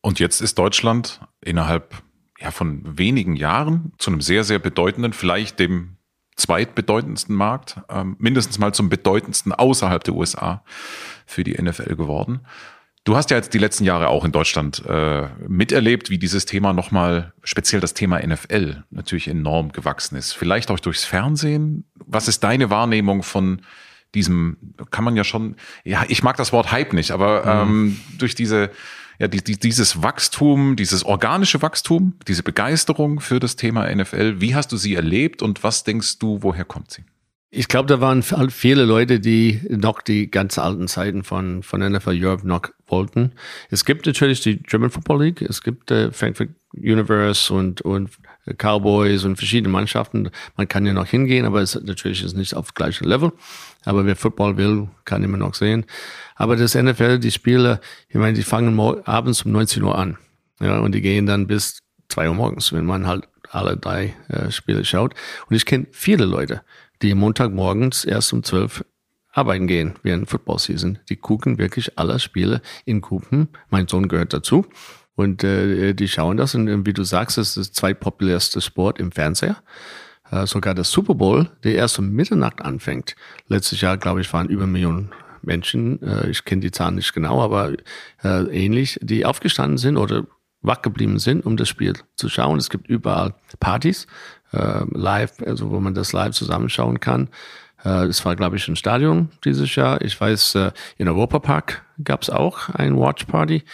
Und 0.00 0.18
jetzt 0.18 0.40
ist 0.40 0.58
Deutschland 0.58 1.20
innerhalb 1.40 2.02
ja, 2.40 2.50
von 2.50 2.98
wenigen 2.98 3.36
Jahren 3.36 3.92
zu 3.98 4.10
einem 4.10 4.20
sehr, 4.20 4.42
sehr 4.42 4.58
bedeutenden, 4.58 5.12
vielleicht 5.12 5.60
dem 5.60 5.96
zweitbedeutendsten 6.34 7.34
Markt, 7.34 7.80
ähm, 7.88 8.16
mindestens 8.18 8.58
mal 8.58 8.74
zum 8.74 8.88
bedeutendsten 8.88 9.52
außerhalb 9.52 10.02
der 10.02 10.14
USA 10.14 10.64
für 11.26 11.44
die 11.44 11.60
NFL 11.60 11.94
geworden. 11.94 12.40
Du 13.08 13.16
hast 13.16 13.30
ja 13.30 13.38
jetzt 13.38 13.54
die 13.54 13.58
letzten 13.58 13.84
Jahre 13.84 14.08
auch 14.08 14.22
in 14.26 14.32
Deutschland 14.32 14.84
äh, 14.84 15.28
miterlebt, 15.48 16.10
wie 16.10 16.18
dieses 16.18 16.44
Thema 16.44 16.74
nochmal, 16.74 17.32
speziell 17.42 17.80
das 17.80 17.94
Thema 17.94 18.20
NFL, 18.20 18.84
natürlich 18.90 19.28
enorm 19.28 19.72
gewachsen 19.72 20.14
ist. 20.14 20.34
Vielleicht 20.34 20.70
auch 20.70 20.78
durchs 20.78 21.06
Fernsehen. 21.06 21.86
Was 22.04 22.28
ist 22.28 22.44
deine 22.44 22.68
Wahrnehmung 22.68 23.22
von 23.22 23.62
diesem, 24.14 24.58
kann 24.90 25.04
man 25.04 25.16
ja 25.16 25.24
schon, 25.24 25.56
ja, 25.84 26.04
ich 26.08 26.22
mag 26.22 26.36
das 26.36 26.52
Wort 26.52 26.70
Hype 26.70 26.92
nicht, 26.92 27.10
aber 27.10 27.64
mhm. 27.64 27.70
ähm, 27.70 28.00
durch 28.18 28.34
diese, 28.34 28.70
ja, 29.18 29.26
die, 29.26 29.42
die, 29.42 29.58
dieses 29.58 30.02
Wachstum, 30.02 30.76
dieses 30.76 31.02
organische 31.02 31.62
Wachstum, 31.62 32.12
diese 32.26 32.42
Begeisterung 32.42 33.20
für 33.20 33.40
das 33.40 33.56
Thema 33.56 33.90
NFL, 33.90 34.42
wie 34.42 34.54
hast 34.54 34.70
du 34.70 34.76
sie 34.76 34.94
erlebt 34.94 35.40
und 35.40 35.64
was 35.64 35.82
denkst 35.82 36.18
du, 36.18 36.42
woher 36.42 36.66
kommt 36.66 36.90
sie? 36.90 37.04
Ich 37.50 37.68
glaube, 37.68 37.86
da 37.86 38.00
waren 38.00 38.22
viele 38.22 38.84
Leute, 38.84 39.20
die 39.20 39.60
noch 39.70 40.02
die 40.02 40.30
ganz 40.30 40.58
alten 40.58 40.86
Zeiten 40.86 41.24
von, 41.24 41.62
von 41.62 41.80
NFL 41.80 42.22
Europe 42.22 42.46
noch 42.46 42.68
wollten. 42.86 43.32
Es 43.70 43.86
gibt 43.86 44.04
natürlich 44.04 44.42
die 44.42 44.58
German 44.58 44.90
Football 44.90 45.24
League, 45.24 45.40
es 45.40 45.62
gibt 45.62 45.90
äh, 45.90 46.12
Frankfurt 46.12 46.50
Universe 46.74 47.52
und, 47.52 47.80
und 47.80 48.10
Cowboys 48.58 49.24
und 49.24 49.36
verschiedene 49.36 49.72
Mannschaften. 49.72 50.30
Man 50.56 50.68
kann 50.68 50.84
ja 50.84 50.92
noch 50.92 51.06
hingehen, 51.06 51.46
aber 51.46 51.62
es 51.62 51.74
natürlich 51.74 52.22
ist 52.22 52.36
nicht 52.36 52.54
auf 52.54 52.74
gleichem 52.74 53.08
Level. 53.08 53.32
Aber 53.84 54.04
wer 54.04 54.16
Football 54.16 54.58
will, 54.58 54.88
kann 55.06 55.24
immer 55.24 55.38
noch 55.38 55.54
sehen. 55.54 55.86
Aber 56.36 56.56
das 56.56 56.74
NFL, 56.74 57.18
die 57.18 57.30
Spiele, 57.30 57.80
ich 58.08 58.16
meine, 58.16 58.34
die 58.34 58.42
fangen 58.42 58.78
abends 59.06 59.42
um 59.42 59.52
19 59.52 59.82
Uhr 59.82 59.96
an. 59.96 60.18
Ja, 60.60 60.80
und 60.80 60.94
die 60.94 61.00
gehen 61.00 61.24
dann 61.26 61.46
bis 61.46 61.80
2 62.08 62.28
Uhr 62.28 62.34
morgens, 62.34 62.72
wenn 62.72 62.84
man 62.84 63.06
halt 63.06 63.28
alle 63.50 63.76
drei 63.76 64.14
äh, 64.28 64.50
Spiele 64.50 64.84
schaut. 64.84 65.14
Und 65.48 65.56
ich 65.56 65.64
kenne 65.64 65.86
viele 65.90 66.24
Leute, 66.24 66.62
die 67.02 67.14
Montagmorgens 67.14 68.04
erst 68.04 68.32
um 68.32 68.42
zwölf 68.42 68.84
arbeiten 69.32 69.66
gehen 69.66 69.94
während 70.02 70.28
Football 70.28 70.58
Season. 70.58 70.98
Die 71.08 71.16
gucken 71.16 71.58
wirklich 71.58 71.98
alle 71.98 72.18
Spiele 72.18 72.60
in 72.84 73.00
Gruppen. 73.00 73.48
Mein 73.70 73.86
Sohn 73.86 74.08
gehört 74.08 74.32
dazu. 74.32 74.66
Und 75.14 75.42
äh, 75.42 75.94
die 75.94 76.08
schauen 76.08 76.36
das 76.36 76.54
und 76.54 76.86
wie 76.86 76.92
du 76.92 77.02
sagst, 77.02 77.38
das 77.38 77.48
ist 77.48 77.56
das 77.56 77.72
zweitpopulärste 77.72 78.60
Sport 78.60 79.00
im 79.00 79.10
Fernseher. 79.10 79.56
Äh, 80.30 80.46
sogar 80.46 80.74
das 80.74 80.90
Super 80.90 81.14
Bowl, 81.14 81.50
der 81.64 81.74
erst 81.74 81.98
um 81.98 82.10
Mitternacht 82.10 82.62
anfängt. 82.62 83.16
Letztes 83.48 83.80
Jahr, 83.80 83.96
glaube 83.96 84.20
ich, 84.20 84.32
waren 84.32 84.48
über 84.48 84.66
Millionen 84.66 85.10
Menschen, 85.42 86.02
äh, 86.02 86.30
ich 86.30 86.44
kenne 86.44 86.60
die 86.60 86.70
Zahlen 86.70 86.96
nicht 86.96 87.12
genau, 87.14 87.40
aber 87.40 87.72
äh, 88.22 88.44
ähnlich, 88.50 88.98
die 89.02 89.24
aufgestanden 89.24 89.78
sind 89.78 89.96
oder 89.96 90.24
wach 90.60 90.82
geblieben 90.82 91.18
sind, 91.18 91.46
um 91.46 91.56
das 91.56 91.68
Spiel 91.68 91.94
zu 92.16 92.28
schauen. 92.28 92.58
Es 92.58 92.68
gibt 92.68 92.88
überall 92.88 93.34
Partys 93.60 94.06
äh, 94.52 94.84
live, 94.90 95.32
also 95.44 95.70
wo 95.70 95.80
man 95.80 95.94
das 95.94 96.12
live 96.12 96.34
zusammenschauen 96.34 97.00
kann. 97.00 97.28
Äh, 97.84 98.06
es 98.06 98.24
war, 98.24 98.36
glaube 98.36 98.56
ich, 98.56 98.68
ein 98.68 98.76
Stadion 98.76 99.30
dieses 99.44 99.74
Jahr. 99.74 100.00
Ich 100.02 100.20
weiß, 100.20 100.54
äh, 100.56 100.72
in 100.96 101.08
Europa 101.08 101.38
Park 101.38 101.84
gab 102.02 102.22
es 102.22 102.30
auch 102.30 102.68
ein 102.70 102.96
Watch 102.98 103.24
Party 103.24 103.64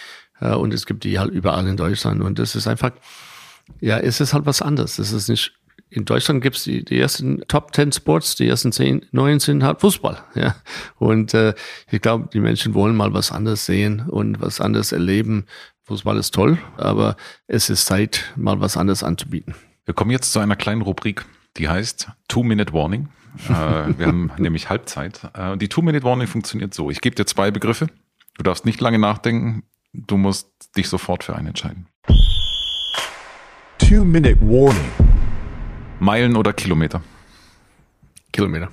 äh, 0.40 0.54
und 0.54 0.74
es 0.74 0.86
gibt 0.86 1.04
die 1.04 1.18
halt 1.18 1.32
überall 1.32 1.66
in 1.66 1.76
Deutschland. 1.76 2.22
Und 2.22 2.38
das 2.38 2.54
ist 2.54 2.66
einfach, 2.66 2.92
ja, 3.80 3.98
es 3.98 4.20
ist 4.20 4.34
halt 4.34 4.46
was 4.46 4.62
anderes. 4.62 4.98
Es 4.98 5.12
ist 5.12 5.28
nicht 5.28 5.52
in 5.94 6.04
Deutschland 6.04 6.42
gibt 6.42 6.56
es 6.56 6.64
die, 6.64 6.84
die 6.84 6.98
ersten 6.98 7.42
Top 7.46 7.72
Ten 7.72 7.92
Sports, 7.92 8.34
die 8.34 8.48
ersten 8.48 8.72
zehn, 8.72 9.06
neun 9.12 9.38
sind 9.38 9.62
halt 9.62 9.80
Fußball. 9.80 10.18
Ja. 10.34 10.56
Und 10.98 11.34
äh, 11.34 11.54
ich 11.90 12.00
glaube, 12.00 12.28
die 12.32 12.40
Menschen 12.40 12.74
wollen 12.74 12.96
mal 12.96 13.14
was 13.14 13.30
anderes 13.30 13.64
sehen 13.64 14.00
und 14.08 14.40
was 14.40 14.60
anderes 14.60 14.90
erleben. 14.90 15.46
Fußball 15.84 16.18
ist 16.18 16.34
toll, 16.34 16.58
aber 16.76 17.16
es 17.46 17.70
ist 17.70 17.86
Zeit, 17.86 18.32
mal 18.36 18.60
was 18.60 18.76
anderes 18.76 19.04
anzubieten. 19.04 19.54
Wir 19.86 19.92
kommen 19.94 20.10
jetzt 20.10 20.32
zu 20.32 20.40
einer 20.40 20.56
kleinen 20.56 20.80
Rubrik, 20.80 21.26
die 21.58 21.68
heißt 21.68 22.08
Two-Minute 22.28 22.72
Warning. 22.72 23.08
äh, 23.48 23.50
wir 23.98 24.06
haben 24.06 24.32
nämlich 24.38 24.70
Halbzeit. 24.70 25.20
Äh, 25.34 25.58
die 25.58 25.68
Two-Minute 25.68 26.04
Warning 26.04 26.26
funktioniert 26.26 26.72
so. 26.72 26.90
Ich 26.90 27.00
gebe 27.00 27.14
dir 27.14 27.26
zwei 27.26 27.50
Begriffe. 27.50 27.88
Du 28.38 28.42
darfst 28.42 28.64
nicht 28.64 28.80
lange 28.80 28.98
nachdenken. 28.98 29.64
Du 29.92 30.16
musst 30.16 30.48
dich 30.76 30.88
sofort 30.88 31.22
für 31.22 31.36
einen 31.36 31.48
entscheiden. 31.48 31.86
Two-Minute 33.78 34.40
Warning. 34.40 34.90
Meilen 36.00 36.36
oder 36.36 36.52
Kilometer? 36.52 37.02
Kilometer. 38.32 38.70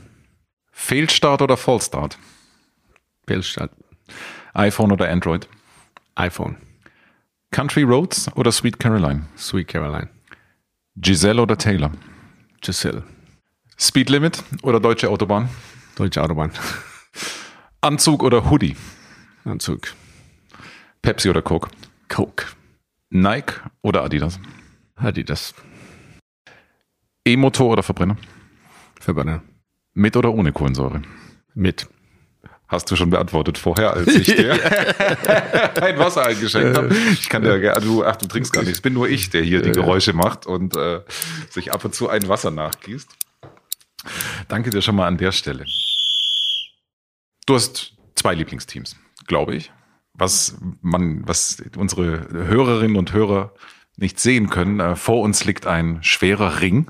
Fehlstart 0.71 1.41
oder 1.41 1.57
Vollstart? 1.57 2.17
Fehlstart. 3.27 3.71
iPhone 4.53 4.91
oder 4.91 5.09
Android? 5.09 5.47
iPhone. 6.15 6.57
Country 7.51 7.83
Roads 7.83 8.33
oder 8.35 8.51
Sweet 8.51 8.79
Caroline? 8.79 9.25
Sweet 9.37 9.67
Caroline. 9.67 10.09
Giselle 10.97 11.41
oder 11.41 11.57
Taylor? 11.57 11.91
Giselle. 12.61 13.03
Speed 13.79 14.09
Limit 14.09 14.43
oder 14.61 14.79
Deutsche 14.79 15.09
Autobahn? 15.09 15.49
Deutsche 15.95 16.21
Autobahn. 16.21 16.51
Anzug 17.81 18.23
oder 18.23 18.49
Hoodie? 18.49 18.75
Anzug. 19.45 19.93
Pepsi 21.01 21.29
oder 21.29 21.41
Coke? 21.41 21.69
Coke. 22.09 22.45
Nike 23.09 23.53
oder 23.81 24.03
Adidas? 24.03 24.39
Adidas. 24.95 25.53
E-Motor 27.25 27.71
oder 27.71 27.83
Verbrenner? 27.83 28.17
Verbrenner. 28.99 29.41
Mit 29.93 30.15
oder 30.15 30.33
ohne 30.33 30.51
Kohlensäure? 30.51 31.01
Mit. 31.53 31.87
Hast 32.71 32.89
du 32.89 32.95
schon 32.95 33.09
beantwortet 33.09 33.57
vorher, 33.57 33.93
als 33.93 34.07
ich 34.07 34.27
dir 34.27 34.53
ein 35.81 35.99
Wasser 35.99 36.25
eingeschenkt 36.25 36.77
habe. 36.77 36.95
Ich 37.11 37.27
kann 37.27 37.43
dir 37.43 37.59
gerne, 37.59 37.81
du, 37.81 38.05
ach, 38.05 38.15
du 38.15 38.27
trinkst 38.27 38.53
gar 38.53 38.63
nichts. 38.63 38.79
Bin 38.79 38.93
nur 38.93 39.09
ich, 39.09 39.29
der 39.29 39.43
hier 39.43 39.61
die 39.61 39.73
Geräusche 39.73 40.13
macht 40.13 40.45
und 40.45 40.77
äh, 40.77 41.01
sich 41.49 41.73
ab 41.73 41.83
und 41.83 41.93
zu 41.93 42.07
ein 42.07 42.29
Wasser 42.29 42.49
nachgießt. 42.49 43.09
Danke 44.47 44.69
dir 44.69 44.81
schon 44.81 44.95
mal 44.95 45.05
an 45.05 45.17
der 45.17 45.33
Stelle. 45.33 45.65
Du 47.45 47.55
hast 47.55 47.93
zwei 48.15 48.35
Lieblingsteams, 48.35 48.95
glaube 49.27 49.53
ich. 49.55 49.73
Was 50.13 50.57
man, 50.81 51.27
was 51.27 51.61
unsere 51.75 52.29
Hörerinnen 52.31 52.95
und 52.95 53.11
Hörer 53.11 53.53
nicht 53.97 54.17
sehen 54.17 54.49
können. 54.49 54.79
Äh, 54.79 54.95
vor 54.95 55.19
uns 55.19 55.43
liegt 55.43 55.67
ein 55.67 56.01
schwerer 56.03 56.61
Ring. 56.61 56.89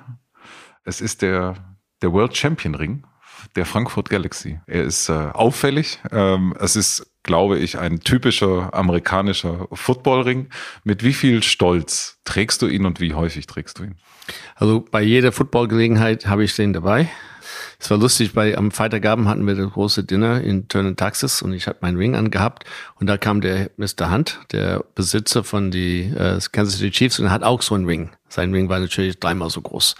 Es 0.83 1.01
ist 1.01 1.23
der, 1.23 1.55
der 2.03 2.13
World 2.13 2.37
Champion 2.37 2.75
Ring 2.75 3.03
der 3.55 3.65
Frankfurt 3.65 4.09
Galaxy. 4.09 4.59
Er 4.67 4.83
ist 4.83 5.09
äh, 5.09 5.13
auffällig. 5.13 5.99
Ähm, 6.11 6.55
es 6.59 6.75
ist, 6.75 7.07
glaube 7.23 7.59
ich, 7.59 7.77
ein 7.77 7.99
typischer 7.99 8.73
amerikanischer 8.73 9.67
Footballring. 9.71 10.49
Mit 10.83 11.03
wie 11.03 11.13
viel 11.13 11.43
Stolz 11.43 12.19
trägst 12.25 12.61
du 12.61 12.67
ihn 12.67 12.85
und 12.85 12.99
wie 12.99 13.13
häufig 13.13 13.47
trägst 13.47 13.79
du 13.79 13.83
ihn? 13.83 13.95
Also 14.55 14.85
bei 14.89 15.01
jeder 15.01 15.31
Footballgelegenheit 15.31 16.27
habe 16.27 16.43
ich 16.43 16.55
den 16.55 16.73
dabei. 16.73 17.09
Es 17.79 17.89
war 17.89 17.97
lustig, 17.97 18.33
bei 18.33 18.55
am 18.55 18.69
Freitagabend 18.69 19.27
hatten 19.27 19.47
wir 19.47 19.55
das 19.55 19.71
große 19.71 20.03
Dinner 20.03 20.41
in 20.41 20.67
Turner, 20.67 20.95
Texas 20.95 21.41
und 21.41 21.53
ich 21.53 21.67
habe 21.67 21.79
meinen 21.81 21.97
Ring 21.97 22.15
angehabt 22.15 22.63
und 22.99 23.07
da 23.07 23.17
kam 23.17 23.41
der 23.41 23.71
Mr. 23.77 24.11
Hunt, 24.11 24.39
der 24.51 24.85
Besitzer 24.93 25.43
von 25.43 25.71
die 25.71 26.01
äh, 26.03 26.39
Kansas 26.51 26.77
City 26.77 26.91
Chiefs 26.91 27.19
und 27.19 27.31
hat 27.31 27.41
auch 27.41 27.63
so 27.63 27.73
einen 27.73 27.85
Ring. 27.85 28.11
Sein 28.29 28.53
Ring 28.53 28.69
war 28.69 28.79
natürlich 28.79 29.19
dreimal 29.19 29.49
so 29.49 29.61
groß. 29.61 29.95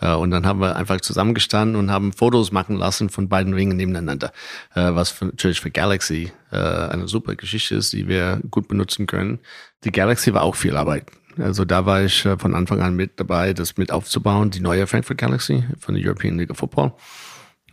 Äh, 0.00 0.14
und 0.14 0.30
dann 0.30 0.46
haben 0.46 0.60
wir 0.60 0.76
einfach 0.76 1.00
zusammengestanden 1.00 1.76
und 1.76 1.90
haben 1.90 2.12
Fotos 2.12 2.52
machen 2.52 2.76
lassen 2.76 3.08
von 3.08 3.28
beiden 3.28 3.54
Ringen 3.54 3.76
nebeneinander, 3.76 4.32
äh, 4.74 4.94
was 4.94 5.10
für, 5.10 5.26
natürlich 5.26 5.60
für 5.60 5.70
Galaxy 5.70 6.32
äh, 6.50 6.56
eine 6.56 7.08
super 7.08 7.34
Geschichte 7.34 7.74
ist, 7.74 7.92
die 7.92 8.08
wir 8.08 8.40
gut 8.50 8.68
benutzen 8.68 9.06
können. 9.06 9.40
Die 9.84 9.92
Galaxy 9.92 10.34
war 10.34 10.42
auch 10.42 10.56
viel 10.56 10.76
Arbeit. 10.76 11.06
Also 11.38 11.64
da 11.64 11.86
war 11.86 12.02
ich 12.02 12.26
von 12.38 12.52
Anfang 12.56 12.80
an 12.80 12.96
mit 12.96 13.20
dabei, 13.20 13.52
das 13.52 13.76
mit 13.76 13.92
aufzubauen, 13.92 14.50
die 14.50 14.58
neue 14.58 14.88
Frankfurt 14.88 15.18
Galaxy 15.18 15.62
von 15.78 15.94
der 15.94 16.04
European 16.04 16.36
League 16.36 16.50
of 16.50 16.58
Football. 16.58 16.94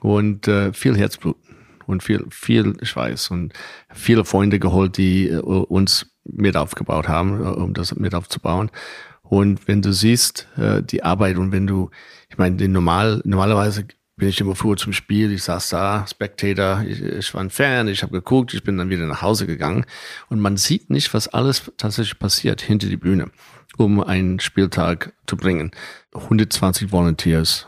Und 0.01 0.47
viel 0.73 0.95
Herzblut 0.95 1.35
und 1.87 2.03
viel, 2.03 2.27
viel 2.29 2.75
Schweiß 2.79 3.31
und 3.31 3.53
viele 3.91 4.23
Freunde 4.23 4.59
geholt, 4.59 4.97
die 4.97 5.31
uns 5.31 6.05
mit 6.25 6.55
aufgebaut 6.55 7.07
haben, 7.07 7.41
um 7.41 7.73
das 7.73 7.95
mit 7.95 8.13
aufzubauen. 8.13 8.69
Und 9.23 9.67
wenn 9.67 9.81
du 9.81 9.93
siehst 9.93 10.47
die 10.83 11.01
Arbeit 11.01 11.37
und 11.37 11.51
wenn 11.51 11.65
du, 11.65 11.89
ich 12.35 12.37
meine, 12.37 12.67
normal, 12.67 13.21
normalerweise 13.23 13.85
bin 14.17 14.27
ich 14.27 14.41
immer 14.41 14.55
früher 14.55 14.75
zum 14.75 14.91
Spiel, 14.91 15.31
ich 15.31 15.43
saß 15.43 15.69
da, 15.69 16.05
Spectator, 16.05 16.83
ich, 16.85 17.01
ich 17.01 17.33
war 17.33 17.39
ein 17.39 17.49
Fan, 17.49 17.87
ich 17.87 18.03
habe 18.03 18.11
geguckt, 18.11 18.53
ich 18.53 18.61
bin 18.61 18.77
dann 18.77 18.89
wieder 18.89 19.05
nach 19.05 19.21
Hause 19.21 19.47
gegangen 19.47 19.85
und 20.27 20.41
man 20.41 20.57
sieht 20.57 20.89
nicht, 20.89 21.13
was 21.13 21.29
alles 21.29 21.71
tatsächlich 21.77 22.19
passiert 22.19 22.59
hinter 22.59 22.89
die 22.89 22.97
Bühne, 22.97 23.31
um 23.77 24.03
einen 24.03 24.41
Spieltag 24.41 25.13
zu 25.27 25.37
bringen. 25.37 25.71
120 26.13 26.91
Volunteers, 26.91 27.67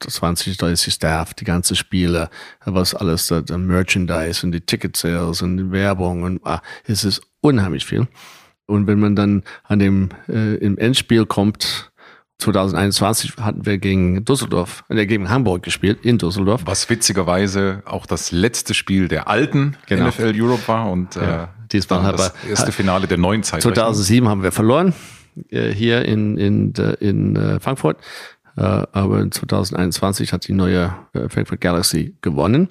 20, 0.00 0.56
30 0.56 0.92
Staff, 0.92 1.34
die 1.34 1.44
ganze 1.44 1.76
Spiele, 1.76 2.28
was 2.64 2.96
alles, 2.96 3.28
der 3.28 3.56
Merchandise 3.56 4.44
und 4.44 4.50
die 4.50 4.62
Ticket 4.62 4.96
Sales 4.96 5.42
und 5.42 5.58
die 5.58 5.70
Werbung 5.70 6.24
und 6.24 6.44
ah, 6.44 6.60
es 6.86 7.04
ist 7.04 7.22
unheimlich 7.40 7.86
viel. 7.86 8.08
Und 8.66 8.88
wenn 8.88 8.98
man 8.98 9.14
dann 9.14 9.44
an 9.62 9.78
dem 9.78 10.08
äh, 10.28 10.56
im 10.56 10.76
Endspiel 10.76 11.24
kommt 11.24 11.91
2021 12.38 13.36
hatten 13.40 13.64
wir 13.64 13.78
gegen 13.78 14.24
Düsseldorf, 14.24 14.84
äh, 14.88 15.06
gegen 15.06 15.28
Hamburg 15.28 15.62
gespielt, 15.62 16.04
in 16.04 16.18
Düsseldorf. 16.18 16.62
Was 16.64 16.90
witzigerweise 16.90 17.82
auch 17.86 18.06
das 18.06 18.32
letzte 18.32 18.74
Spiel 18.74 19.08
der 19.08 19.28
alten 19.28 19.76
genau. 19.86 20.08
NFL 20.08 20.32
Europe 20.34 20.66
war 20.66 20.90
und 20.90 21.14
ja, 21.14 21.44
äh, 21.44 21.46
diesmal 21.72 22.12
das 22.12 22.34
erste 22.48 22.72
Finale 22.72 23.06
der 23.06 23.18
neuen 23.18 23.42
Zeit. 23.42 23.62
2007 23.62 24.28
haben 24.28 24.42
wir 24.42 24.52
verloren, 24.52 24.92
äh, 25.50 25.70
hier 25.70 26.04
in, 26.04 26.36
in, 26.36 26.72
in 27.00 27.36
äh, 27.36 27.60
Frankfurt. 27.60 27.98
Äh, 28.56 28.60
aber 28.60 29.30
2021 29.30 30.32
hat 30.32 30.46
die 30.46 30.52
neue 30.52 30.94
äh, 31.14 31.28
Frankfurt 31.28 31.60
Galaxy 31.60 32.16
gewonnen 32.20 32.68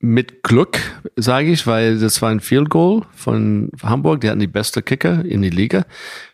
mit 0.00 0.44
Glück, 0.44 0.78
sage 1.16 1.50
ich, 1.50 1.66
weil 1.66 1.98
das 1.98 2.22
war 2.22 2.30
ein 2.30 2.40
Field 2.40 2.70
Goal 2.70 3.02
von 3.14 3.70
Hamburg. 3.82 4.20
Die 4.20 4.30
hatten 4.30 4.38
die 4.38 4.46
beste 4.46 4.80
Kicker 4.80 5.24
in 5.24 5.42
die 5.42 5.50
Liga. 5.50 5.86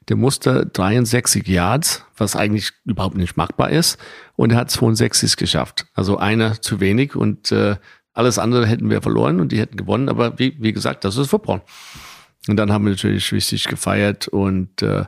Der 0.08 0.16
musste 0.16 0.66
63 0.66 1.46
Yards, 1.48 2.04
was 2.16 2.36
eigentlich 2.36 2.72
überhaupt 2.84 3.16
nicht 3.16 3.36
machbar 3.36 3.70
ist. 3.70 3.98
Und 4.36 4.52
er 4.52 4.58
hat 4.58 4.70
62 4.70 5.36
geschafft. 5.36 5.86
Also 5.94 6.18
einer 6.18 6.60
zu 6.60 6.80
wenig 6.80 7.16
und 7.16 7.52
äh, 7.52 7.76
alles 8.12 8.38
andere 8.38 8.66
hätten 8.66 8.90
wir 8.90 9.00
verloren 9.00 9.40
und 9.40 9.50
die 9.50 9.58
hätten 9.58 9.76
gewonnen. 9.76 10.10
Aber 10.10 10.38
wie, 10.38 10.56
wie 10.58 10.72
gesagt, 10.72 11.04
das 11.04 11.16
ist 11.16 11.28
Football. 11.28 11.62
Und 12.48 12.56
dann 12.58 12.70
haben 12.70 12.84
wir 12.84 12.90
natürlich 12.90 13.32
richtig 13.32 13.64
gefeiert 13.64 14.28
und, 14.28 14.82
äh, 14.82 15.04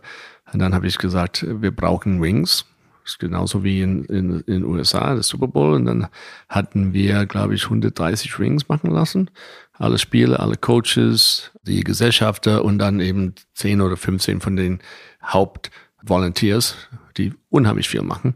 und 0.53 0.59
dann 0.61 0.75
habe 0.75 0.87
ich 0.87 0.97
gesagt, 0.97 1.45
wir 1.47 1.71
brauchen 1.71 2.23
Wings. 2.23 2.65
Ist 3.07 3.21
genauso 3.21 3.63
wie 3.63 3.83
in, 3.83 4.05
in, 4.07 4.41
in 4.41 4.43
den 4.47 4.65
USA, 4.65 5.15
das 5.15 5.29
Super 5.29 5.47
Bowl. 5.47 5.75
Und 5.75 5.85
dann 5.85 6.09
hatten 6.49 6.93
wir, 6.93 7.25
glaube 7.27 7.55
ich, 7.55 7.63
130 7.63 8.37
Rings 8.41 8.69
machen 8.69 8.91
lassen. 8.91 9.31
Alle 9.75 9.99
Spiele, 9.99 10.41
alle 10.41 10.57
Coaches, 10.57 11.53
die 11.63 11.85
Gesellschafter 11.85 12.65
und 12.65 12.79
dann 12.79 12.99
eben 12.99 13.37
10 13.55 13.81
oder 13.81 13.97
15 13.97 14.41
von 14.41 14.57
den 14.57 14.81
Hauptvolunteers, 15.25 16.75
die 17.17 17.33
unheimlich 17.49 17.89
viel 17.89 18.03
machen, 18.03 18.35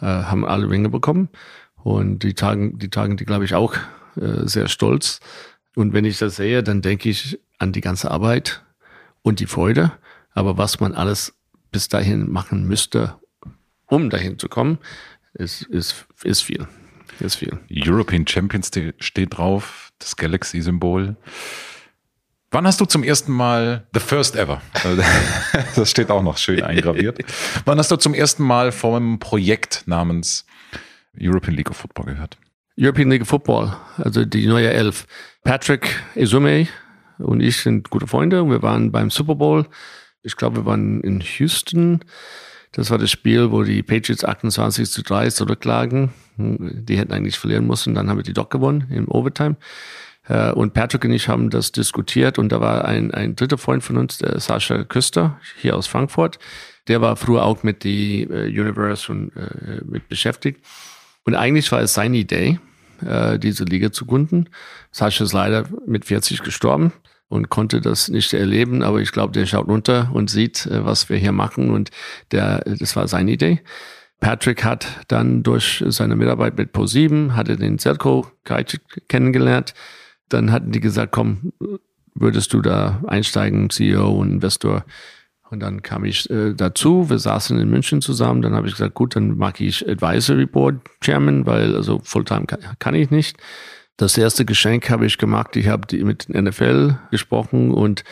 äh, 0.00 0.06
haben 0.06 0.44
alle 0.44 0.70
Ringe 0.70 0.88
bekommen. 0.88 1.28
Und 1.82 2.20
die 2.20 2.34
tagen, 2.34 2.78
die 2.78 2.90
tagen 2.90 3.16
die, 3.16 3.24
glaube 3.24 3.44
ich, 3.44 3.56
auch 3.56 3.74
äh, 4.14 4.46
sehr 4.46 4.68
stolz. 4.68 5.18
Und 5.74 5.92
wenn 5.94 6.04
ich 6.04 6.18
das 6.18 6.36
sehe, 6.36 6.62
dann 6.62 6.80
denke 6.80 7.08
ich 7.08 7.40
an 7.58 7.72
die 7.72 7.80
ganze 7.80 8.12
Arbeit 8.12 8.62
und 9.22 9.40
die 9.40 9.46
Freude. 9.46 9.90
Aber 10.32 10.58
was 10.58 10.78
man 10.78 10.94
alles 10.94 11.34
bis 11.72 11.88
dahin 11.88 12.30
machen 12.30 12.68
müsste, 12.68 13.16
um 13.86 14.10
dahin 14.10 14.38
zu 14.38 14.48
kommen, 14.48 14.78
ist, 15.34 15.62
ist, 15.62 16.06
ist 16.24 16.42
viel. 16.42 16.66
Ist 17.20 17.36
viel. 17.36 17.58
European 17.70 18.26
Champions 18.26 18.70
steht 18.98 19.36
drauf, 19.36 19.92
das 19.98 20.16
Galaxy-Symbol. 20.16 21.16
Wann 22.50 22.66
hast 22.66 22.80
du 22.80 22.84
zum 22.84 23.02
ersten 23.02 23.32
Mal 23.32 23.86
The 23.92 24.00
First 24.00 24.36
Ever? 24.36 24.60
Das 25.74 25.90
steht 25.90 26.10
auch 26.10 26.22
noch 26.22 26.38
schön 26.38 26.62
eingraviert. 26.62 27.18
Wann 27.64 27.78
hast 27.78 27.90
du 27.90 27.96
zum 27.96 28.14
ersten 28.14 28.44
Mal 28.44 28.72
von 28.72 28.94
einem 28.94 29.18
Projekt 29.18 29.82
namens 29.86 30.46
European 31.20 31.56
League 31.56 31.70
of 31.70 31.76
Football 31.76 32.06
gehört? 32.06 32.38
European 32.78 33.10
League 33.10 33.22
of 33.22 33.28
Football, 33.28 33.74
also 33.96 34.24
die 34.24 34.46
neue 34.46 34.70
Elf. 34.70 35.06
Patrick 35.44 36.02
Izume 36.14 36.68
und 37.18 37.40
ich 37.40 37.58
sind 37.58 37.90
gute 37.90 38.06
Freunde. 38.06 38.44
Wir 38.48 38.62
waren 38.62 38.92
beim 38.92 39.10
Super 39.10 39.34
Bowl. 39.34 39.66
Ich 40.22 40.36
glaube, 40.36 40.56
wir 40.56 40.66
waren 40.66 41.00
in 41.00 41.20
Houston 41.20 42.00
das 42.76 42.90
war 42.90 42.98
das 42.98 43.10
Spiel, 43.10 43.52
wo 43.52 43.62
die 43.62 43.82
Patriots 43.82 44.22
28 44.22 44.90
zu 44.90 45.02
3 45.02 45.30
zurücklagen. 45.30 46.10
Die 46.36 46.98
hätten 46.98 47.10
eigentlich 47.10 47.38
verlieren 47.38 47.66
müssen. 47.66 47.94
Dann 47.94 48.10
haben 48.10 48.18
wir 48.18 48.22
die 48.22 48.34
doch 48.34 48.50
gewonnen 48.50 48.86
im 48.90 49.08
Overtime. 49.08 49.56
Äh, 50.28 50.52
und 50.52 50.74
Patrick 50.74 51.02
und 51.06 51.12
ich 51.12 51.26
haben 51.26 51.48
das 51.48 51.72
diskutiert 51.72 52.38
und 52.38 52.52
da 52.52 52.60
war 52.60 52.84
ein, 52.84 53.12
ein 53.12 53.34
dritter 53.34 53.56
Freund 53.56 53.82
von 53.82 53.96
uns, 53.96 54.18
der 54.18 54.38
Sascha 54.40 54.84
Küster, 54.84 55.40
hier 55.58 55.74
aus 55.74 55.86
Frankfurt. 55.86 56.38
Der 56.86 57.00
war 57.00 57.16
früher 57.16 57.44
auch 57.44 57.62
mit 57.62 57.82
die 57.82 58.24
äh, 58.24 58.46
Universe 58.48 59.10
und 59.10 59.34
äh, 59.34 59.80
mit 59.86 60.10
beschäftigt. 60.10 60.60
Und 61.24 61.34
eigentlich 61.34 61.72
war 61.72 61.80
es 61.80 61.94
seine 61.94 62.18
Idee, 62.18 62.60
äh, 63.00 63.38
diese 63.38 63.64
Liga 63.64 63.90
zu 63.90 64.04
gründen. 64.04 64.50
Sascha 64.90 65.24
ist 65.24 65.32
leider 65.32 65.64
mit 65.86 66.04
40 66.04 66.42
gestorben 66.42 66.92
und 67.28 67.48
konnte 67.48 67.80
das 67.80 68.08
nicht 68.08 68.32
erleben, 68.34 68.82
aber 68.82 69.00
ich 69.00 69.12
glaube, 69.12 69.32
der 69.32 69.46
schaut 69.46 69.68
runter 69.68 70.10
und 70.12 70.30
sieht, 70.30 70.66
äh, 70.66 70.84
was 70.84 71.08
wir 71.08 71.16
hier 71.16 71.32
machen 71.32 71.70
und 71.70 71.90
der, 72.30 72.60
das 72.60 72.96
war 72.96 73.08
seine 73.08 73.32
Idee. 73.32 73.60
Patrick 74.20 74.64
hat 74.64 74.86
dann 75.08 75.42
durch 75.42 75.84
seine 75.88 76.16
Mitarbeit 76.16 76.56
mit 76.56 76.74
Pro7, 76.74 77.32
hatte 77.32 77.56
den 77.56 77.78
Zelko 77.78 78.26
kennengelernt. 79.08 79.74
Dann 80.28 80.52
hatten 80.52 80.72
die 80.72 80.80
gesagt, 80.80 81.12
komm, 81.12 81.52
würdest 82.14 82.52
du 82.54 82.62
da 82.62 83.02
einsteigen, 83.06 83.68
CEO 83.68 84.10
und 84.10 84.32
Investor? 84.32 84.84
Und 85.50 85.60
dann 85.60 85.82
kam 85.82 86.04
ich 86.04 86.28
äh, 86.30 86.54
dazu. 86.54 87.08
Wir 87.08 87.18
saßen 87.18 87.58
in 87.60 87.70
München 87.70 88.00
zusammen. 88.00 88.42
Dann 88.42 88.54
habe 88.54 88.66
ich 88.66 88.72
gesagt, 88.72 88.94
gut, 88.94 89.14
dann 89.14 89.36
mag 89.36 89.60
ich 89.60 89.88
Advisory 89.88 90.46
Board 90.46 90.76
Chairman, 91.04 91.46
weil 91.46 91.76
also 91.76 92.00
Fulltime 92.02 92.46
kann, 92.46 92.60
kann 92.78 92.94
ich 92.94 93.10
nicht. 93.10 93.36
Das 93.96 94.18
erste 94.18 94.44
Geschenk 94.44 94.90
habe 94.90 95.06
ich 95.06 95.16
gemacht. 95.16 95.56
Ich 95.56 95.68
habe 95.68 96.04
mit 96.04 96.28
den 96.28 96.44
NFL 96.44 96.96
gesprochen 97.10 97.72
und 97.72 98.04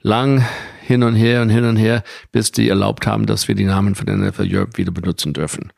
lang 0.00 0.44
hin 0.82 1.02
und 1.02 1.14
her 1.16 1.42
und 1.42 1.48
hin 1.48 1.64
und 1.64 1.76
her, 1.76 2.04
bis 2.30 2.52
die 2.52 2.68
erlaubt 2.68 3.06
haben, 3.06 3.26
dass 3.26 3.48
wir 3.48 3.54
die 3.54 3.64
Namen 3.64 3.94
von 3.94 4.06
NFL 4.06 4.54
Europe 4.54 4.76
wieder 4.76 4.92
benutzen 4.92 5.32
dürfen. 5.32 5.72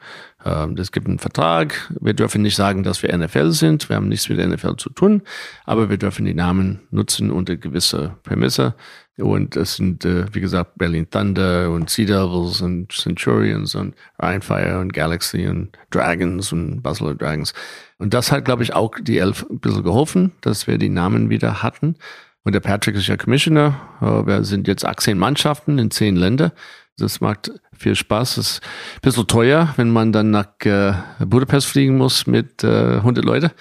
Ähm, 0.44 0.76
es 0.76 0.92
gibt 0.92 1.06
einen 1.06 1.20
Vertrag. 1.20 1.90
Wir 2.00 2.12
dürfen 2.12 2.42
nicht 2.42 2.56
sagen, 2.56 2.82
dass 2.82 3.02
wir 3.02 3.16
NFL 3.16 3.52
sind. 3.52 3.88
Wir 3.88 3.96
haben 3.96 4.08
nichts 4.08 4.28
mit 4.28 4.38
NFL 4.38 4.76
zu 4.76 4.90
tun, 4.90 5.22
aber 5.64 5.88
wir 5.88 5.96
dürfen 5.96 6.26
die 6.26 6.34
Namen 6.34 6.80
nutzen 6.90 7.30
unter 7.30 7.56
gewisse 7.56 8.16
Prämisse. 8.24 8.74
Und 9.16 9.56
es 9.56 9.76
sind, 9.76 10.04
äh, 10.04 10.26
wie 10.34 10.40
gesagt, 10.40 10.76
Berlin 10.76 11.08
Thunder 11.08 11.70
und 11.70 11.88
Sea 11.88 12.04
Devils 12.04 12.60
und 12.60 12.92
Centurions 12.92 13.74
und 13.74 13.94
Rheinfire 14.18 14.78
und 14.80 14.92
Galaxy 14.92 15.46
und 15.46 15.70
Dragons 15.90 16.52
und 16.52 16.82
Basel 16.82 17.16
Dragons. 17.16 17.54
Und 17.98 18.14
das 18.14 18.30
hat, 18.30 18.44
glaube 18.44 18.62
ich, 18.62 18.74
auch 18.74 18.94
die 19.00 19.18
Elf 19.18 19.46
ein 19.48 19.60
bisschen 19.60 19.82
geholfen, 19.82 20.32
dass 20.40 20.66
wir 20.66 20.78
die 20.78 20.88
Namen 20.88 21.30
wieder 21.30 21.62
hatten. 21.62 21.96
Und 22.44 22.54
der 22.54 22.60
Patrick 22.60 22.94
ist 22.96 23.06
ja 23.06 23.16
Commissioner. 23.16 23.80
Äh, 24.00 24.26
wir 24.26 24.44
sind 24.44 24.68
jetzt 24.68 24.84
18 24.84 25.18
Mannschaften 25.18 25.78
in 25.78 25.90
10 25.90 26.16
Länder. 26.16 26.52
Das 26.98 27.20
macht 27.20 27.50
viel 27.72 27.94
Spaß. 27.94 28.36
Das 28.36 28.50
ist 28.50 28.62
ein 28.62 29.00
bisschen 29.02 29.26
teuer, 29.26 29.74
wenn 29.76 29.90
man 29.90 30.12
dann 30.12 30.30
nach 30.30 30.48
äh, 30.64 30.94
Budapest 31.24 31.66
fliegen 31.66 31.96
muss 31.96 32.26
mit 32.26 32.64
äh, 32.64 32.96
100 32.96 33.24
Leute. 33.24 33.52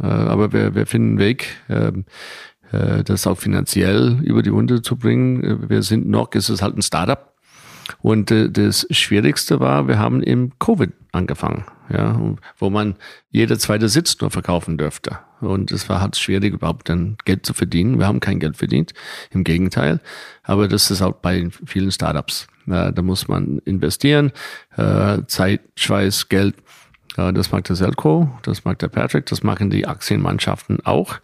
Äh, 0.00 0.06
aber 0.06 0.52
wir, 0.52 0.74
wir 0.74 0.86
finden 0.86 1.10
einen 1.10 1.18
Weg, 1.18 1.56
ähm, 1.68 2.04
äh, 2.70 3.04
das 3.04 3.26
auch 3.26 3.38
finanziell 3.38 4.18
über 4.22 4.42
die 4.42 4.50
Runde 4.50 4.82
zu 4.82 4.96
bringen. 4.96 5.44
Äh, 5.44 5.70
wir 5.70 5.82
sind 5.82 6.08
noch, 6.08 6.30
es 6.34 6.50
ist 6.50 6.62
halt 6.62 6.76
ein 6.76 6.82
Startup. 6.82 7.31
Und 8.00 8.30
äh, 8.30 8.50
das 8.50 8.86
Schwierigste 8.90 9.60
war, 9.60 9.88
wir 9.88 9.98
haben 9.98 10.22
im 10.22 10.52
Covid 10.58 10.92
angefangen, 11.12 11.64
ja, 11.90 12.18
wo 12.58 12.70
man 12.70 12.96
jeder 13.30 13.58
zweite 13.58 13.88
Sitz 13.88 14.18
nur 14.20 14.30
verkaufen 14.30 14.78
dürfte. 14.78 15.18
Und 15.40 15.70
es 15.70 15.88
war 15.88 16.00
halt 16.00 16.16
schwierig, 16.16 16.54
überhaupt 16.54 16.88
dann 16.88 17.16
Geld 17.24 17.44
zu 17.44 17.52
verdienen. 17.52 17.98
Wir 17.98 18.06
haben 18.06 18.20
kein 18.20 18.40
Geld 18.40 18.56
verdient, 18.56 18.94
im 19.30 19.44
Gegenteil. 19.44 20.00
Aber 20.42 20.68
das 20.68 20.90
ist 20.90 21.02
auch 21.02 21.12
bei 21.12 21.48
vielen 21.66 21.90
Startups. 21.90 22.46
Ja, 22.66 22.92
da 22.92 23.02
muss 23.02 23.28
man 23.28 23.58
investieren, 23.64 24.32
äh, 24.76 25.18
Zeit, 25.26 25.60
Schweiß, 25.76 26.28
Geld. 26.28 26.54
Äh, 27.16 27.32
das 27.32 27.50
mag 27.50 27.64
der 27.64 27.76
Selco, 27.76 28.30
das 28.42 28.64
mag 28.64 28.78
der 28.78 28.88
Patrick, 28.88 29.26
das 29.26 29.42
machen 29.42 29.68
die 29.68 29.86
Aktienmannschaften 29.86 30.84
auch. 30.86 31.16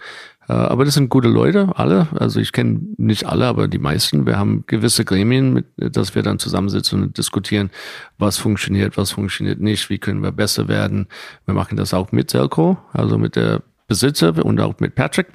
Äh, 0.48 0.52
aber 0.52 0.84
das 0.84 0.94
sind 0.94 1.08
gute 1.11 1.28
Leute, 1.28 1.70
alle. 1.74 2.08
Also 2.18 2.40
ich 2.40 2.52
kenne 2.52 2.80
nicht 2.96 3.26
alle, 3.26 3.46
aber 3.46 3.68
die 3.68 3.78
meisten. 3.78 4.26
Wir 4.26 4.38
haben 4.38 4.64
gewisse 4.66 5.04
Gremien, 5.04 5.52
mit, 5.52 5.66
dass 5.76 6.14
wir 6.14 6.22
dann 6.22 6.38
zusammensitzen 6.38 7.02
und 7.02 7.18
diskutieren, 7.18 7.70
was 8.18 8.38
funktioniert, 8.38 8.96
was 8.96 9.11
funktioniert 9.11 9.61
nicht, 9.61 9.90
wie 9.90 9.98
können 9.98 10.22
wir 10.22 10.32
besser 10.32 10.68
werden. 10.68 11.06
Wir 11.44 11.54
machen 11.54 11.76
das 11.76 11.94
auch 11.94 12.12
mit 12.12 12.30
Selco, 12.30 12.78
also 12.92 13.18
mit 13.18 13.37
der 13.37 13.62
Besitzer 13.87 14.44
und 14.44 14.61
auch 14.61 14.80
mit 14.80 14.94
Patrick. 14.94 15.28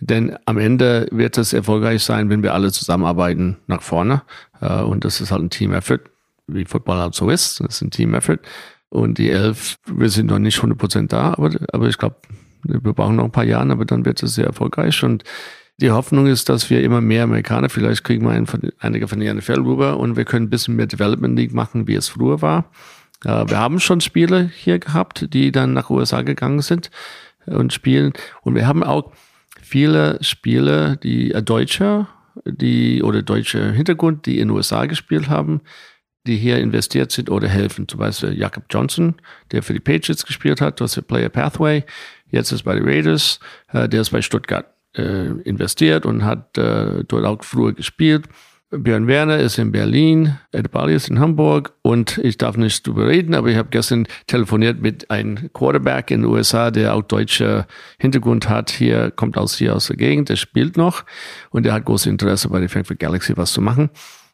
Denn 0.00 0.36
am 0.44 0.58
Ende 0.58 1.08
wird 1.10 1.38
es 1.38 1.52
erfolgreich 1.52 2.04
sein, 2.04 2.30
wenn 2.30 2.42
wir 2.42 2.54
alle 2.54 2.70
zusammenarbeiten 2.70 3.56
nach 3.66 3.82
vorne. 3.82 4.22
Äh, 4.60 4.82
und 4.82 5.04
das 5.04 5.20
ist 5.20 5.32
halt 5.32 5.42
ein 5.42 5.50
Team-Effort, 5.50 6.00
wie 6.46 6.64
Football 6.64 6.98
halt 6.98 7.14
so 7.14 7.28
ist. 7.30 7.60
Das 7.60 7.76
ist 7.76 7.82
ein 7.82 7.90
Team-Effort. 7.90 8.38
Und 8.90 9.18
die 9.18 9.30
Elf, 9.30 9.76
wir 9.86 10.08
sind 10.08 10.26
noch 10.26 10.38
nicht 10.38 10.60
100% 10.60 11.08
da, 11.08 11.34
aber, 11.34 11.50
aber 11.72 11.88
ich 11.88 11.98
glaube, 11.98 12.16
wir 12.68 12.92
brauchen 12.92 13.16
noch 13.16 13.24
ein 13.24 13.32
paar 13.32 13.44
Jahre, 13.44 13.72
aber 13.72 13.84
dann 13.84 14.04
wird 14.04 14.22
es 14.22 14.34
sehr 14.34 14.46
erfolgreich. 14.46 15.02
Und 15.02 15.24
die 15.80 15.90
Hoffnung 15.90 16.26
ist, 16.26 16.48
dass 16.48 16.70
wir 16.70 16.82
immer 16.82 17.00
mehr 17.00 17.24
Amerikaner, 17.24 17.68
vielleicht 17.68 18.04
kriegen 18.04 18.24
wir 18.24 18.32
einen 18.32 18.46
von, 18.46 18.60
einige 18.78 19.08
von 19.08 19.20
der 19.20 19.32
NFL 19.34 19.60
rüber 19.60 19.96
und 19.98 20.16
wir 20.16 20.24
können 20.24 20.46
ein 20.46 20.50
bisschen 20.50 20.76
mehr 20.76 20.86
Development 20.86 21.36
League 21.36 21.54
machen, 21.54 21.86
wie 21.86 21.94
es 21.94 22.08
früher 22.08 22.42
war. 22.42 22.70
Äh, 23.24 23.48
wir 23.48 23.58
haben 23.58 23.80
schon 23.80 24.00
Spiele 24.00 24.50
hier 24.54 24.78
gehabt, 24.78 25.32
die 25.32 25.52
dann 25.52 25.72
nach 25.72 25.90
USA 25.90 26.22
gegangen 26.22 26.62
sind 26.62 26.90
und 27.46 27.72
spielen. 27.72 28.12
Und 28.42 28.54
wir 28.54 28.66
haben 28.66 28.82
auch 28.82 29.12
viele 29.62 30.18
Spiele, 30.22 30.96
die 30.96 31.32
äh, 31.32 31.42
Deutsche, 31.42 32.06
die 32.44 33.02
oder 33.02 33.22
deutsche 33.22 33.72
Hintergrund, 33.72 34.26
die 34.26 34.38
in 34.38 34.50
USA 34.50 34.86
gespielt 34.86 35.28
haben, 35.28 35.60
die 36.28 36.36
hier 36.36 36.58
investiert 36.58 37.10
sind 37.10 37.30
oder 37.30 37.48
helfen. 37.48 37.88
Zum 37.88 37.98
Beispiel 37.98 38.38
Jakob 38.38 38.64
Johnson, 38.70 39.14
der 39.50 39.62
für 39.62 39.72
die 39.72 39.80
Patriots 39.80 40.24
gespielt 40.24 40.60
hat, 40.60 40.80
das 40.80 40.96
ist 40.96 41.08
Player 41.08 41.28
Pathway. 41.28 41.84
Jetzt 42.30 42.52
ist 42.52 42.62
bei 42.62 42.74
den 42.74 42.84
Raiders, 42.84 43.40
äh, 43.72 43.88
der 43.88 44.02
ist 44.02 44.10
bei 44.10 44.22
Stuttgart 44.22 44.66
äh, 44.96 45.28
investiert 45.42 46.06
und 46.06 46.24
hat 46.24 46.56
äh, 46.58 47.04
dort 47.04 47.24
auch 47.24 47.42
früher 47.42 47.72
gespielt. 47.72 48.28
Björn 48.70 49.06
Werner 49.06 49.38
ist 49.38 49.56
in 49.56 49.72
Berlin, 49.72 50.36
Ed 50.52 50.70
Bali 50.70 50.94
ist 50.94 51.08
in 51.08 51.18
Hamburg 51.18 51.72
und 51.80 52.18
ich 52.18 52.36
darf 52.36 52.58
nicht 52.58 52.86
drüber 52.86 53.06
reden, 53.06 53.34
aber 53.34 53.48
ich 53.48 53.56
habe 53.56 53.70
gestern 53.70 54.06
telefoniert 54.26 54.82
mit 54.82 55.10
einem 55.10 55.50
Quarterback 55.54 56.10
in 56.10 56.20
den 56.20 56.30
USA, 56.30 56.70
der 56.70 56.94
auch 56.94 57.00
deutscher 57.00 57.66
Hintergrund 57.98 58.50
hat. 58.50 58.70
Hier 58.70 59.10
kommt 59.10 59.38
aus 59.38 59.56
hier 59.56 59.74
aus 59.74 59.86
der 59.86 59.96
Gegend, 59.96 60.28
der 60.28 60.36
spielt 60.36 60.76
noch 60.76 61.06
und 61.48 61.64
der 61.64 61.72
hat 61.72 61.86
großes 61.86 62.08
Interesse 62.08 62.50
bei 62.50 62.60
der 62.60 62.68
Frankfurt 62.68 62.98
Galaxy 62.98 63.34
was 63.38 63.54
zu 63.54 63.62
machen. 63.62 63.88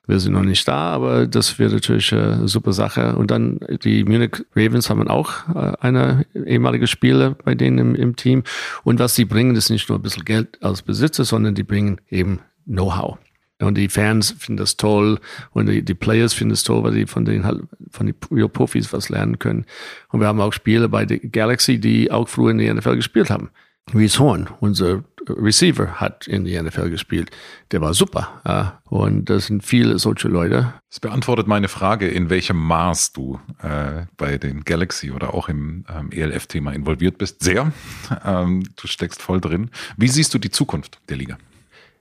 Wir 0.06 0.20
sind 0.20 0.34
noch 0.34 0.42
nicht 0.42 0.68
da, 0.68 0.92
aber 0.92 1.26
das 1.26 1.58
wird 1.58 1.72
natürlich 1.72 2.12
eine 2.12 2.46
super 2.46 2.72
Sache. 2.72 3.16
Und 3.16 3.30
dann 3.30 3.58
die 3.82 4.04
Munich 4.04 4.44
Ravens 4.54 4.90
haben 4.90 5.08
auch 5.08 5.48
äh, 5.54 5.72
eine 5.80 6.26
ehemalige 6.34 6.86
Spieler 6.86 7.30
bei 7.30 7.54
denen 7.54 7.78
im, 7.78 7.94
im 7.94 8.16
Team. 8.16 8.42
Und 8.82 8.98
was 8.98 9.14
sie 9.14 9.24
bringen, 9.24 9.56
ist 9.56 9.70
nicht 9.70 9.88
nur 9.88 9.98
ein 9.98 10.02
bisschen 10.02 10.24
Geld 10.24 10.62
als 10.62 10.82
Besitzer, 10.82 11.24
sondern 11.24 11.54
die 11.54 11.62
bringen 11.62 12.00
eben 12.10 12.40
Know-how. 12.66 13.18
Und 13.60 13.78
die 13.78 13.88
Fans 13.88 14.34
finden 14.38 14.58
das 14.58 14.76
toll 14.76 15.20
und 15.52 15.68
die, 15.68 15.82
die 15.82 15.94
Players 15.94 16.34
finden 16.34 16.52
es 16.52 16.64
toll, 16.64 16.82
weil 16.82 16.92
die 16.92 17.06
von 17.06 17.24
den 17.24 17.44
halt, 17.44 17.62
von 17.90 18.06
den 18.06 18.16
Real 18.30 18.48
Profis 18.48 18.92
was 18.92 19.08
lernen 19.08 19.38
können. 19.38 19.64
Und 20.10 20.20
wir 20.20 20.26
haben 20.26 20.40
auch 20.40 20.52
Spieler 20.52 20.88
bei 20.88 21.06
der 21.06 21.18
Galaxy, 21.18 21.78
die 21.78 22.10
auch 22.10 22.28
früher 22.28 22.50
in 22.50 22.58
der 22.58 22.74
NFL 22.74 22.96
gespielt 22.96 23.30
haben. 23.30 23.50
Reese 23.92 24.18
Horn, 24.18 24.48
unser 24.60 25.04
Receiver, 25.28 26.00
hat 26.00 26.26
in 26.26 26.44
der 26.44 26.62
NFL 26.62 26.90
gespielt. 26.90 27.30
Der 27.70 27.80
war 27.80 27.94
super. 27.94 28.78
Und 28.84 29.30
das 29.30 29.46
sind 29.46 29.64
viele 29.64 29.98
solche 29.98 30.28
Leute. 30.28 30.74
Das 30.88 31.00
beantwortet 31.00 31.46
meine 31.46 31.68
Frage, 31.68 32.08
in 32.08 32.30
welchem 32.30 32.56
Maß 32.56 33.12
du 33.12 33.40
äh, 33.62 34.06
bei 34.16 34.38
den 34.38 34.64
Galaxy 34.64 35.10
oder 35.10 35.34
auch 35.34 35.48
im 35.48 35.84
ähm, 35.88 36.10
ELF-Thema 36.12 36.72
involviert 36.72 37.18
bist. 37.18 37.42
Sehr. 37.42 37.72
Ähm, 38.24 38.64
du 38.76 38.86
steckst 38.86 39.20
voll 39.20 39.40
drin. 39.40 39.70
Wie 39.96 40.08
siehst 40.08 40.32
du 40.34 40.38
die 40.38 40.50
Zukunft 40.50 40.98
der 41.08 41.16
Liga? 41.16 41.36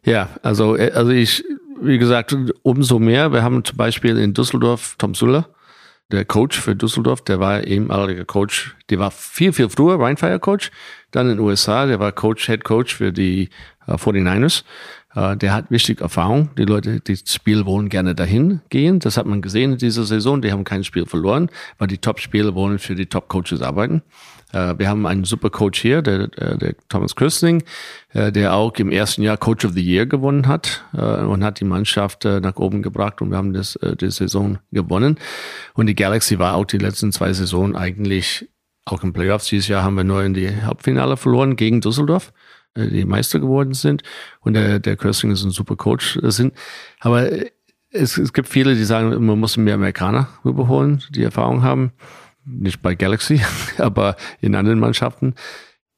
Ja, 0.05 0.29
also, 0.41 0.77
äh, 0.77 0.91
also 0.91 1.11
ich, 1.11 1.43
wie 1.81 1.97
gesagt, 1.97 2.35
umso 2.61 2.99
mehr. 2.99 3.31
Wir 3.33 3.43
haben 3.43 3.63
zum 3.63 3.77
Beispiel 3.77 4.17
in 4.17 4.33
Düsseldorf 4.33 4.95
Tom 4.97 5.15
Suller, 5.15 5.49
der 6.13 6.25
Coach 6.25 6.59
für 6.59 6.75
Düsseldorf, 6.75 7.21
der 7.21 7.39
war 7.39 7.63
ehemaliger 7.63 8.25
Coach, 8.25 8.75
der 8.89 8.99
war 8.99 9.11
viel, 9.11 9.51
viel 9.51 9.69
früher 9.69 9.99
Rheinfire 9.99 10.39
Coach, 10.39 10.71
dann 11.11 11.29
in 11.29 11.37
den 11.37 11.45
USA, 11.45 11.85
der 11.85 11.99
war 11.99 12.11
Coach, 12.11 12.45
Head 12.45 12.63
Coach 12.63 12.95
für 12.95 13.11
die 13.11 13.49
uh, 13.87 13.93
49ers. 13.93 14.63
Uh, 15.15 15.35
der 15.35 15.53
hat 15.53 15.69
wichtig 15.69 16.01
Erfahrung. 16.01 16.49
Die 16.57 16.65
Leute, 16.65 16.99
die 16.99 17.21
das 17.21 17.31
Spiel 17.31 17.67
wollen 17.67 17.89
gerne 17.89 18.15
dahin 18.15 18.61
gehen. 18.69 18.99
Das 18.99 19.15
hat 19.15 19.27
man 19.27 19.43
gesehen 19.43 19.73
in 19.73 19.77
dieser 19.77 20.05
Saison. 20.05 20.41
Die 20.41 20.51
haben 20.51 20.63
kein 20.63 20.83
Spiel 20.83 21.05
verloren, 21.05 21.51
weil 21.77 21.87
die 21.87 21.99
Top-Spieler 21.99 22.55
wollen 22.55 22.79
für 22.79 22.95
die 22.95 23.05
Top-Coaches 23.05 23.61
arbeiten. 23.61 24.01
Äh, 24.53 24.75
wir 24.77 24.87
haben 24.87 25.05
einen 25.05 25.25
super 25.25 25.49
Coach 25.49 25.81
hier, 25.81 26.01
der, 26.01 26.27
der, 26.27 26.57
der 26.57 26.75
Thomas 26.87 27.15
Köstling, 27.15 27.63
äh, 28.13 28.31
der 28.31 28.53
auch 28.53 28.73
im 28.77 28.91
ersten 28.91 29.23
Jahr 29.23 29.37
Coach 29.37 29.65
of 29.65 29.73
the 29.73 29.81
Year 29.81 30.05
gewonnen 30.05 30.47
hat 30.47 30.85
äh, 30.93 31.01
und 31.01 31.43
hat 31.43 31.59
die 31.59 31.65
Mannschaft 31.65 32.23
nach 32.23 32.55
oben 32.55 32.81
gebracht 32.81 33.21
und 33.21 33.31
wir 33.31 33.37
haben 33.37 33.53
das, 33.53 33.77
die 33.99 34.11
Saison 34.11 34.59
gewonnen. 34.71 35.17
Und 35.73 35.87
die 35.87 35.95
Galaxy 35.95 36.39
war 36.39 36.55
auch 36.55 36.65
die 36.65 36.77
letzten 36.77 37.11
zwei 37.11 37.33
Saisonen 37.33 37.75
eigentlich 37.75 38.47
auch 38.85 39.03
im 39.03 39.13
Playoffs. 39.13 39.47
Dieses 39.47 39.67
Jahr 39.67 39.83
haben 39.83 39.95
wir 39.95 40.03
nur 40.03 40.23
in 40.23 40.33
die 40.33 40.49
Hauptfinale 40.63 41.17
verloren 41.17 41.55
gegen 41.55 41.81
Düsseldorf 41.81 42.31
die 42.75 43.05
Meister 43.05 43.39
geworden 43.39 43.73
sind. 43.73 44.03
Und 44.39 44.53
der, 44.53 44.79
der 44.79 44.95
Köstling 44.95 45.31
ist 45.31 45.43
ein 45.43 45.51
super 45.51 45.75
Coach. 45.75 46.19
Sind, 46.23 46.53
aber 46.99 47.29
es, 47.91 48.17
es 48.17 48.33
gibt 48.33 48.49
viele, 48.49 48.75
die 48.75 48.83
sagen, 48.83 49.25
man 49.25 49.39
muss 49.39 49.57
mehr 49.57 49.75
Amerikaner 49.75 50.27
überholen, 50.43 51.03
die 51.11 51.23
Erfahrung 51.23 51.63
haben 51.63 51.91
nicht 52.45 52.81
bei 52.81 52.95
Galaxy, 52.95 53.41
aber 53.77 54.15
in 54.41 54.55
anderen 54.55 54.79
Mannschaften. 54.79 55.35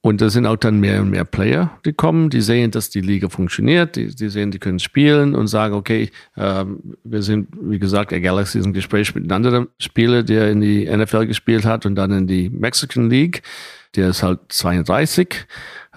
Und 0.01 0.21
da 0.21 0.29
sind 0.29 0.45
auch 0.45 0.57
dann 0.57 0.79
mehr 0.79 1.01
und 1.01 1.09
mehr 1.09 1.25
Player, 1.25 1.79
die 1.83 1.93
kommen, 1.93 2.29
die 2.29 2.41
sehen, 2.41 2.69
dass 2.69 2.91
die 2.91 3.01
Liga 3.01 3.27
funktioniert, 3.27 3.95
die, 3.95 4.13
die 4.13 4.29
sehen, 4.29 4.51
die 4.51 4.59
können 4.59 4.77
spielen 4.77 5.33
und 5.33 5.47
sagen, 5.47 5.73
okay, 5.73 6.11
ähm, 6.37 6.93
wir 7.03 7.23
sind, 7.23 7.47
wie 7.59 7.79
gesagt, 7.79 8.11
der 8.11 8.21
Galaxy 8.21 8.59
ist 8.59 8.67
ein 8.67 8.73
Gespräch 8.73 9.15
mit 9.15 9.23
einem 9.23 9.31
anderen 9.31 9.67
Spieler, 9.79 10.21
der 10.21 10.51
in 10.51 10.61
die 10.61 10.85
NFL 10.85 11.25
gespielt 11.25 11.65
hat 11.65 11.87
und 11.87 11.95
dann 11.95 12.11
in 12.11 12.27
die 12.27 12.51
Mexican 12.51 13.09
League. 13.09 13.41
Der 13.95 14.09
ist 14.09 14.23
halt 14.23 14.39
32. 14.49 15.47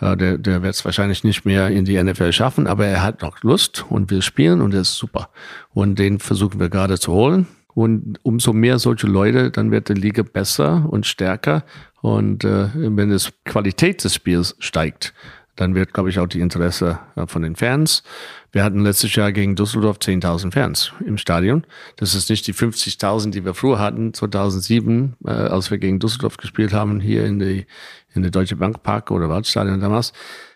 Äh, 0.01 0.17
der 0.17 0.39
der 0.39 0.63
wird 0.63 0.75
es 0.75 0.85
wahrscheinlich 0.85 1.25
nicht 1.25 1.45
mehr 1.45 1.69
in 1.69 1.85
die 1.85 2.03
NFL 2.03 2.33
schaffen, 2.33 2.67
aber 2.67 2.87
er 2.87 3.03
hat 3.03 3.23
noch 3.23 3.43
Lust 3.43 3.85
und 3.89 4.11
will 4.11 4.23
spielen 4.23 4.61
und 4.61 4.75
er 4.75 4.83
ist 4.83 4.95
super. 4.95 5.31
Und 5.73 5.99
den 5.99 6.19
versuchen 6.19 6.61
wir 6.61 6.69
gerade 6.69 6.99
zu 6.99 7.13
holen. 7.13 7.47
Und 7.75 8.19
umso 8.25 8.53
mehr 8.53 8.81
solche 8.81 9.07
Leute, 9.07 9.53
dann 9.53 9.71
wird 9.71 9.89
die 9.89 9.95
Liga 9.95 10.23
besser 10.25 10.87
und 10.91 11.07
stärker. 11.07 11.63
Und 12.01 12.45
äh, 12.45 12.69
wenn 12.75 13.13
es 13.13 13.33
Qualität 13.45 14.03
des 14.03 14.15
Spiels 14.15 14.57
steigt, 14.59 15.15
dann 15.55 15.75
wird, 15.75 15.93
glaube 15.93 16.11
ich, 16.11 16.19
auch 16.19 16.27
die 16.27 16.41
Interesse 16.41 16.99
äh, 17.17 17.27
von 17.27 17.43
den 17.43 17.57
Fans. 17.57 18.03
Wir 18.51 18.65
hatten 18.65 18.81
letztes 18.81 19.15
Jahr 19.15 19.33
gegen 19.33 19.57
Düsseldorf 19.57 19.99
10.000 19.99 20.53
Fans 20.53 20.93
im 21.05 21.19
Stadion. 21.19 21.65
Das 21.97 22.15
ist 22.15 22.31
nicht 22.31 22.47
die 22.47 22.55
50.000, 22.55 23.31
die 23.31 23.45
wir 23.45 23.55
früher 23.55 23.79
hatten, 23.79 24.15
2007, 24.15 25.17
äh, 25.25 25.31
als 25.31 25.71
wir 25.71 25.79
gegen 25.79 25.99
Düsseldorf 25.99 26.39
gespielt 26.39 26.73
haben, 26.73 27.01
hier 27.01 27.27
in 27.27 27.39
die, 27.39 27.67
in 28.15 28.23
der 28.23 28.31
Deutsche 28.31 28.57
Bank 28.57 28.83
Park 28.83 29.11
oder 29.11 29.29
Waldstadion 29.29 29.81
damals. 29.81 30.13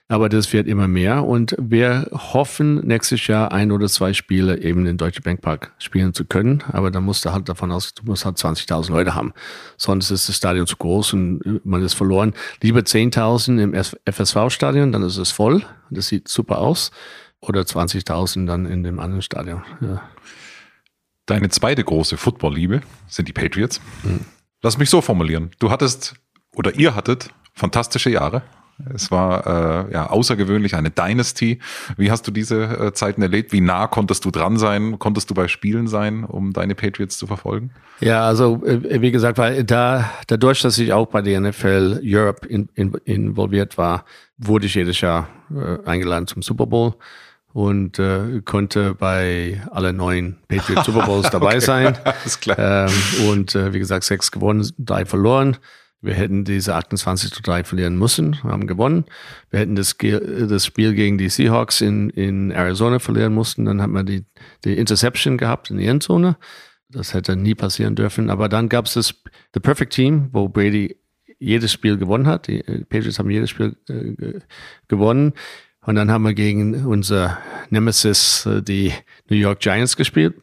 Aber 0.08 0.28
das 0.28 0.52
wird 0.52 0.66
immer 0.66 0.88
mehr 0.88 1.24
und 1.24 1.56
wir 1.58 2.06
hoffen, 2.12 2.86
nächstes 2.86 3.26
Jahr 3.28 3.50
ein 3.50 3.72
oder 3.72 3.88
zwei 3.88 4.12
Spiele 4.12 4.60
eben 4.60 4.84
in 4.84 4.98
Deutsche 4.98 5.22
Bank 5.22 5.40
Park 5.40 5.72
spielen 5.78 6.12
zu 6.12 6.26
können. 6.26 6.62
Aber 6.70 6.90
da 6.90 7.00
musst 7.00 7.24
du 7.24 7.32
halt 7.32 7.48
davon 7.48 7.72
aus, 7.72 7.94
du 7.94 8.04
musst 8.04 8.26
halt 8.26 8.36
20.000 8.36 8.90
Leute 8.90 9.14
haben. 9.14 9.32
Sonst 9.78 10.10
ist 10.10 10.28
das 10.28 10.36
Stadion 10.36 10.66
zu 10.66 10.76
groß 10.76 11.14
und 11.14 11.64
man 11.64 11.82
ist 11.82 11.94
verloren. 11.94 12.34
Lieber 12.60 12.80
10.000 12.80 13.62
im 13.62 13.74
FSV-Stadion, 13.74 14.92
dann 14.92 15.02
ist 15.02 15.16
es 15.16 15.30
voll. 15.30 15.62
Das 15.88 16.08
sieht 16.08 16.28
super 16.28 16.58
aus. 16.58 16.90
Oder 17.42 17.62
20.000 17.62 18.46
dann 18.46 18.66
in 18.66 18.82
dem 18.82 19.00
anderen 19.00 19.20
Stadion. 19.20 19.62
Ja. 19.80 20.02
Deine 21.26 21.48
zweite 21.50 21.82
große 21.82 22.16
Football-Liebe 22.16 22.80
sind 23.08 23.28
die 23.28 23.32
Patriots. 23.32 23.80
Hm. 24.02 24.20
Lass 24.62 24.78
mich 24.78 24.90
so 24.90 25.00
formulieren. 25.00 25.50
Du 25.58 25.70
hattest 25.70 26.14
oder 26.54 26.74
ihr 26.76 26.94
hattet 26.94 27.30
fantastische 27.54 28.10
Jahre. 28.10 28.42
Es 28.94 29.10
war 29.10 29.86
äh, 29.88 29.92
ja 29.92 30.10
außergewöhnlich 30.10 30.74
eine 30.74 30.90
Dynasty. 30.90 31.60
Wie 31.96 32.10
hast 32.10 32.26
du 32.26 32.30
diese 32.30 32.64
äh, 32.64 32.92
Zeiten 32.92 33.22
erlebt? 33.22 33.52
Wie 33.52 33.60
nah 33.60 33.86
konntest 33.86 34.24
du 34.24 34.30
dran 34.30 34.56
sein? 34.56 34.98
Konntest 34.98 35.30
du 35.30 35.34
bei 35.34 35.46
Spielen 35.46 35.86
sein, 35.88 36.24
um 36.24 36.52
deine 36.52 36.74
Patriots 36.74 37.18
zu 37.18 37.26
verfolgen? 37.26 37.70
Ja, 38.00 38.26
also 38.26 38.64
äh, 38.64 39.00
wie 39.00 39.12
gesagt, 39.12 39.38
weil 39.38 39.62
da 39.64 40.10
dadurch, 40.26 40.62
dass 40.62 40.78
ich 40.78 40.92
auch 40.92 41.06
bei 41.06 41.22
der 41.22 41.40
NFL 41.40 42.00
Europe 42.02 42.46
in, 42.46 42.68
in, 42.74 42.94
involviert 43.04 43.78
war, 43.78 44.04
wurde 44.38 44.66
ich 44.66 44.74
jedes 44.74 45.00
Jahr 45.00 45.28
äh, 45.54 45.86
eingeladen 45.88 46.26
zum 46.26 46.42
Super 46.42 46.66
Bowl 46.66 46.94
und 47.52 47.98
äh, 47.98 48.40
konnte 48.44 48.94
bei 48.94 49.62
alle 49.70 49.92
neun 49.92 50.38
Patriots 50.48 50.86
Super 50.86 51.06
Bowls 51.06 51.30
dabei 51.32 51.56
okay, 51.56 51.60
sein. 51.60 51.98
Alles 52.04 52.40
klar. 52.40 52.88
Ähm, 52.88 53.28
und 53.28 53.54
äh, 53.54 53.72
wie 53.72 53.78
gesagt, 53.78 54.04
sechs 54.04 54.30
gewonnen, 54.30 54.68
drei 54.78 55.04
verloren. 55.04 55.56
Wir 56.02 56.14
hätten 56.14 56.44
diese 56.44 56.74
28 56.74 57.30
zu 57.30 57.42
3 57.42 57.62
verlieren 57.62 57.96
müssen, 57.96 58.42
haben 58.42 58.66
gewonnen. 58.66 59.04
Wir 59.50 59.60
hätten 59.60 59.76
das, 59.76 59.96
das 59.96 60.66
Spiel 60.66 60.94
gegen 60.94 61.16
die 61.16 61.28
Seahawks 61.28 61.80
in, 61.80 62.10
in 62.10 62.50
Arizona 62.50 62.98
verlieren 62.98 63.32
mussten. 63.32 63.66
Dann 63.66 63.80
haben 63.80 63.92
wir 63.92 64.02
die, 64.02 64.24
die 64.64 64.76
Interception 64.76 65.38
gehabt 65.38 65.70
in 65.70 65.78
die 65.78 65.86
Endzone. 65.86 66.36
Das 66.88 67.14
hätte 67.14 67.36
nie 67.36 67.54
passieren 67.54 67.94
dürfen. 67.94 68.30
Aber 68.30 68.48
dann 68.48 68.68
gab 68.68 68.86
es 68.86 68.94
das 68.94 69.14
The 69.54 69.60
Perfect 69.60 69.92
Team, 69.92 70.28
wo 70.32 70.48
Brady 70.48 70.96
jedes 71.38 71.72
Spiel 71.72 71.96
gewonnen 71.96 72.26
hat. 72.26 72.48
Die 72.48 72.60
äh, 72.66 72.84
Patriots 72.84 73.20
haben 73.20 73.30
jedes 73.30 73.50
Spiel 73.50 73.76
äh, 73.88 74.40
gewonnen. 74.88 75.34
Und 75.84 75.96
dann 75.96 76.10
haben 76.10 76.24
wir 76.24 76.34
gegen 76.34 76.86
unser 76.86 77.38
Nemesis, 77.70 78.46
äh, 78.46 78.62
die 78.62 78.92
New 79.28 79.36
York 79.36 79.60
Giants, 79.60 79.96
gespielt. 79.96 80.34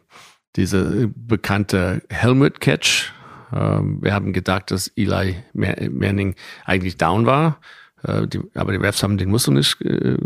Diese 0.55 1.09
bekannte 1.15 2.01
Helmet 2.09 2.59
Catch 2.59 3.13
ähm, 3.53 3.99
wir 4.01 4.13
haben 4.13 4.33
gedacht, 4.33 4.71
dass 4.71 4.91
Eli 4.95 5.35
Manning 5.53 6.35
eigentlich 6.65 6.97
down 6.97 7.25
war. 7.25 7.59
Äh, 8.03 8.27
die, 8.27 8.41
aber 8.53 8.71
die 8.71 8.77
Refs 8.77 9.03
haben 9.03 9.17
den 9.17 9.29
Muskel 9.29 9.53
nicht 9.53 9.81
äh, 9.81 10.17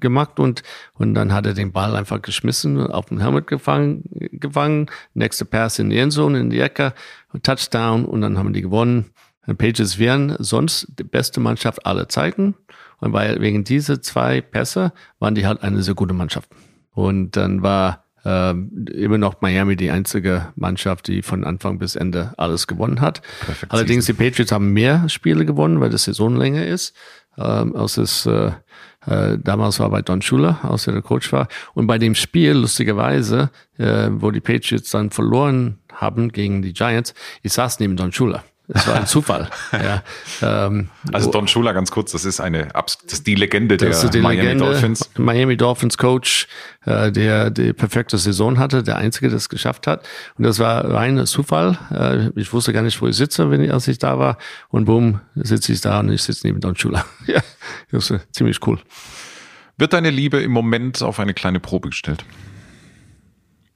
gemacht 0.00 0.40
und, 0.40 0.62
und 0.94 1.14
dann 1.14 1.32
hat 1.32 1.46
er 1.46 1.54
den 1.54 1.72
Ball 1.72 1.94
einfach 1.94 2.22
geschmissen, 2.22 2.80
auf 2.80 3.06
den 3.06 3.20
Helmet 3.20 3.46
gefangen, 3.46 4.04
gefangen, 4.32 4.90
nächste 5.14 5.44
Pass 5.44 5.78
in 5.78 5.90
die 5.90 5.98
Endzone, 5.98 6.40
in 6.40 6.50
die 6.50 6.60
Ecke, 6.60 6.94
Touchdown 7.42 8.04
und 8.04 8.20
dann 8.22 8.38
haben 8.38 8.52
die 8.52 8.62
gewonnen. 8.62 9.10
Pages 9.58 9.98
wären 9.98 10.36
sonst 10.38 10.86
die 10.98 11.04
beste 11.04 11.38
Mannschaft 11.38 11.84
aller 11.84 12.08
Zeiten 12.08 12.54
weil 13.12 13.40
wegen 13.40 13.64
diese 13.64 14.00
zwei 14.00 14.40
Pässe 14.40 14.92
waren 15.18 15.34
die 15.34 15.46
halt 15.46 15.62
eine 15.62 15.82
sehr 15.82 15.94
gute 15.94 16.14
Mannschaft. 16.14 16.48
Und 16.92 17.36
dann 17.36 17.62
war 17.62 18.04
ähm, 18.24 18.86
immer 18.92 19.18
noch 19.18 19.40
Miami 19.42 19.76
die 19.76 19.90
einzige 19.90 20.52
Mannschaft, 20.56 21.08
die 21.08 21.22
von 21.22 21.44
Anfang 21.44 21.78
bis 21.78 21.94
Ende 21.94 22.32
alles 22.38 22.66
gewonnen 22.66 23.00
hat. 23.00 23.20
Perfekt 23.44 23.72
Allerdings 23.72 24.06
die 24.06 24.14
Patriots 24.14 24.52
haben 24.52 24.72
mehr 24.72 25.08
Spiele 25.08 25.44
gewonnen, 25.44 25.80
weil 25.80 25.90
das 25.90 26.04
Saison 26.04 26.34
länger 26.36 26.66
ist. 26.66 26.94
Ähm, 27.36 27.74
aus 27.74 27.96
das, 27.96 28.26
äh, 28.26 28.52
äh, 29.06 29.38
damals 29.38 29.80
war 29.80 29.90
bei 29.90 30.02
Don 30.02 30.22
Schuler, 30.22 30.60
als 30.62 30.86
er 30.86 30.94
der 30.94 31.02
Coach 31.02 31.32
war. 31.32 31.48
Und 31.74 31.86
bei 31.86 31.98
dem 31.98 32.14
Spiel, 32.14 32.52
lustigerweise, 32.52 33.50
äh, 33.76 34.08
wo 34.10 34.30
die 34.30 34.40
Patriots 34.40 34.90
dann 34.90 35.10
verloren 35.10 35.78
haben 35.92 36.30
gegen 36.30 36.62
die 36.62 36.72
Giants, 36.72 37.12
ich 37.42 37.52
saß 37.52 37.80
neben 37.80 37.96
Don 37.96 38.12
Schuler. 38.12 38.44
Es 38.66 38.86
war 38.86 38.94
ein 38.94 39.06
Zufall. 39.06 39.50
ja. 39.72 40.02
ähm, 40.40 40.88
also 41.12 41.30
Don 41.30 41.46
Shula, 41.46 41.72
ganz 41.72 41.90
kurz, 41.90 42.12
das 42.12 42.24
ist 42.24 42.40
eine 42.40 42.68
das 42.72 42.96
ist 43.12 43.26
die 43.26 43.34
Legende 43.34 43.76
der 43.76 43.90
die 44.08 44.20
Miami 44.20 44.42
Legende, 44.42 44.64
Dolphins. 44.64 45.10
Miami 45.18 45.56
Dolphins 45.56 45.98
Coach, 45.98 46.48
äh, 46.86 47.12
der 47.12 47.50
die 47.50 47.74
perfekte 47.74 48.16
Saison 48.16 48.58
hatte, 48.58 48.82
der 48.82 48.96
einzige, 48.96 49.28
der 49.28 49.36
es 49.36 49.50
geschafft 49.50 49.86
hat. 49.86 50.08
Und 50.38 50.44
das 50.44 50.58
war 50.58 50.90
rein 50.90 51.24
Zufall. 51.26 51.78
Äh, 51.90 52.40
ich 52.40 52.52
wusste 52.54 52.72
gar 52.72 52.82
nicht, 52.82 53.00
wo 53.02 53.06
ich 53.06 53.16
sitze, 53.16 53.50
wenn 53.50 53.60
ich, 53.60 53.70
als 53.70 53.86
ich 53.86 53.98
da 53.98 54.18
war. 54.18 54.38
Und 54.70 54.86
boom, 54.86 55.20
sitze 55.34 55.72
ich 55.72 55.82
da 55.82 56.00
und 56.00 56.10
ich 56.10 56.22
sitze 56.22 56.46
neben 56.46 56.60
Don 56.60 56.74
Shula. 56.74 57.04
ja, 57.26 57.42
das 57.90 58.10
ist 58.10 58.34
ziemlich 58.34 58.66
cool. 58.66 58.78
Wird 59.76 59.92
deine 59.92 60.10
Liebe 60.10 60.40
im 60.40 60.52
Moment 60.52 61.02
auf 61.02 61.20
eine 61.20 61.34
kleine 61.34 61.60
Probe 61.60 61.90
gestellt? 61.90 62.24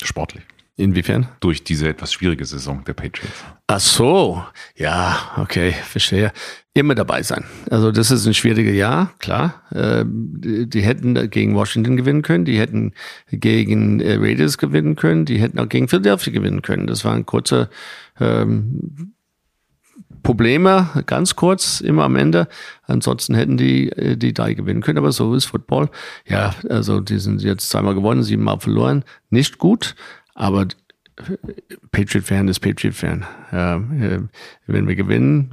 Sportlich. 0.02 0.44
Inwiefern? 0.78 1.26
Durch 1.40 1.64
diese 1.64 1.88
etwas 1.88 2.12
schwierige 2.12 2.44
Saison 2.44 2.84
der 2.84 2.92
Patriots. 2.92 3.44
Ach 3.66 3.80
so, 3.80 4.44
ja, 4.76 5.18
okay, 5.36 5.72
verstehe. 5.72 6.30
Immer 6.72 6.94
dabei 6.94 7.24
sein. 7.24 7.42
Also 7.68 7.90
das 7.90 8.12
ist 8.12 8.24
ein 8.28 8.32
schwieriges 8.32 8.76
Jahr, 8.76 9.12
klar. 9.18 9.60
Äh, 9.72 10.04
die 10.06 10.80
hätten 10.80 11.30
gegen 11.30 11.56
Washington 11.56 11.96
gewinnen 11.96 12.22
können, 12.22 12.44
die 12.44 12.60
hätten 12.60 12.92
gegen 13.32 13.98
äh, 13.98 14.18
Raiders 14.20 14.56
gewinnen 14.56 14.94
können, 14.94 15.24
die 15.24 15.40
hätten 15.40 15.58
auch 15.58 15.68
gegen 15.68 15.88
Philadelphia 15.88 16.32
gewinnen 16.32 16.62
können. 16.62 16.86
Das 16.86 17.04
waren 17.04 17.26
kurze 17.26 17.70
ähm, 18.20 19.14
Probleme, 20.22 20.88
ganz 21.06 21.36
kurz, 21.36 21.80
immer 21.80 22.04
am 22.04 22.14
Ende. 22.14 22.48
Ansonsten 22.86 23.34
hätten 23.34 23.56
die 23.56 23.90
äh, 23.90 24.16
die 24.16 24.32
drei 24.32 24.54
gewinnen 24.54 24.82
können, 24.82 24.98
aber 24.98 25.10
so 25.10 25.34
ist 25.34 25.46
Football. 25.46 25.90
Ja, 26.26 26.54
also 26.68 27.00
die 27.00 27.18
sind 27.18 27.42
jetzt 27.42 27.68
zweimal 27.70 27.94
gewonnen, 27.94 28.22
siebenmal 28.22 28.60
verloren. 28.60 29.04
Nicht 29.30 29.58
gut, 29.58 29.96
aber 30.38 30.68
Patriot-Fan 31.90 32.46
ist 32.46 32.60
Patriot-Fan. 32.60 33.26
Ja, 33.50 33.76
äh, 33.76 34.20
wenn 34.68 34.86
wir 34.86 34.94
gewinnen, 34.94 35.50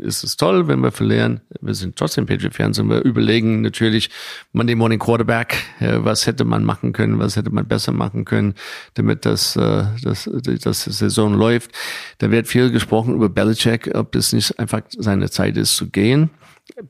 ist 0.00 0.24
es 0.24 0.36
toll. 0.36 0.66
Wenn 0.66 0.80
wir 0.80 0.90
verlieren, 0.90 1.42
wir 1.60 1.74
sind 1.74 1.94
trotzdem 1.94 2.26
Patriot-Fans 2.26 2.80
und 2.80 2.88
wir 2.90 3.02
überlegen 3.04 3.60
natürlich 3.60 4.10
Monday 4.52 4.74
Morning 4.74 4.98
Quarterback, 4.98 5.62
was 5.78 6.26
hätte 6.26 6.44
man 6.44 6.64
machen 6.64 6.92
können, 6.92 7.20
was 7.20 7.36
hätte 7.36 7.50
man 7.50 7.68
besser 7.68 7.92
machen 7.92 8.24
können, 8.24 8.54
damit 8.94 9.24
das, 9.24 9.54
äh, 9.54 9.84
das, 10.02 10.28
das 10.60 10.84
Saison 10.84 11.34
läuft. 11.34 11.70
Da 12.18 12.32
wird 12.32 12.48
viel 12.48 12.72
gesprochen 12.72 13.14
über 13.14 13.28
Belichick, 13.28 13.88
ob 13.94 14.10
das 14.10 14.32
nicht 14.32 14.58
einfach 14.58 14.82
seine 14.98 15.30
Zeit 15.30 15.56
ist 15.56 15.76
zu 15.76 15.88
gehen 15.88 16.30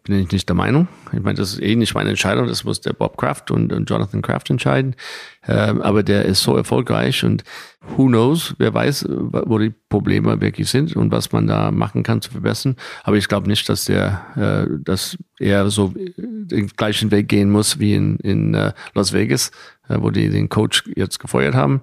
bin 0.03 0.21
ich 0.21 0.33
nicht 0.33 0.49
der 0.49 0.57
Meinung. 0.57 0.89
Ich 1.13 1.21
meine, 1.21 1.39
das 1.39 1.53
ist 1.53 1.63
eh 1.63 1.77
nicht 1.77 1.95
meine 1.95 2.11
Entscheidung, 2.11 2.49
das 2.49 2.65
muss 2.65 2.81
der 2.81 2.93
Bob 2.93 3.17
Kraft 3.17 3.51
und, 3.51 3.73
und 3.73 3.89
Jonathan 3.89 4.21
Kraft 4.21 4.51
entscheiden. 4.51 4.97
Ähm, 5.47 5.81
aber 5.81 6.03
der 6.03 6.25
ist 6.25 6.43
so 6.43 6.57
erfolgreich 6.57 7.25
und 7.25 7.45
who 7.97 8.07
knows, 8.07 8.55
wer 8.59 8.75
weiß, 8.75 9.07
wo 9.09 9.59
die 9.59 9.73
Probleme 9.89 10.41
wirklich 10.41 10.69
sind 10.69 10.97
und 10.97 11.13
was 11.13 11.31
man 11.31 11.47
da 11.47 11.71
machen 11.71 12.03
kann 12.03 12.21
zu 12.21 12.33
verbessern. 12.33 12.75
Aber 13.05 13.17
ich 13.17 13.29
glaube 13.29 13.49
nicht, 13.49 13.69
dass 13.69 13.85
der, 13.85 14.67
äh, 14.69 14.83
dass 14.83 15.17
er 15.39 15.71
so 15.71 15.95
den 16.17 16.67
gleichen 16.69 17.13
Weg 17.13 17.29
gehen 17.29 17.51
muss 17.51 17.79
wie 17.79 17.95
in, 17.95 18.17
in 18.19 18.55
uh, 18.57 18.73
Las 18.95 19.13
Vegas, 19.13 19.53
äh, 19.89 19.99
wo 20.01 20.11
die 20.11 20.31
den 20.31 20.49
Coach 20.49 20.83
jetzt 20.97 21.21
gefeuert 21.21 21.55
haben, 21.55 21.83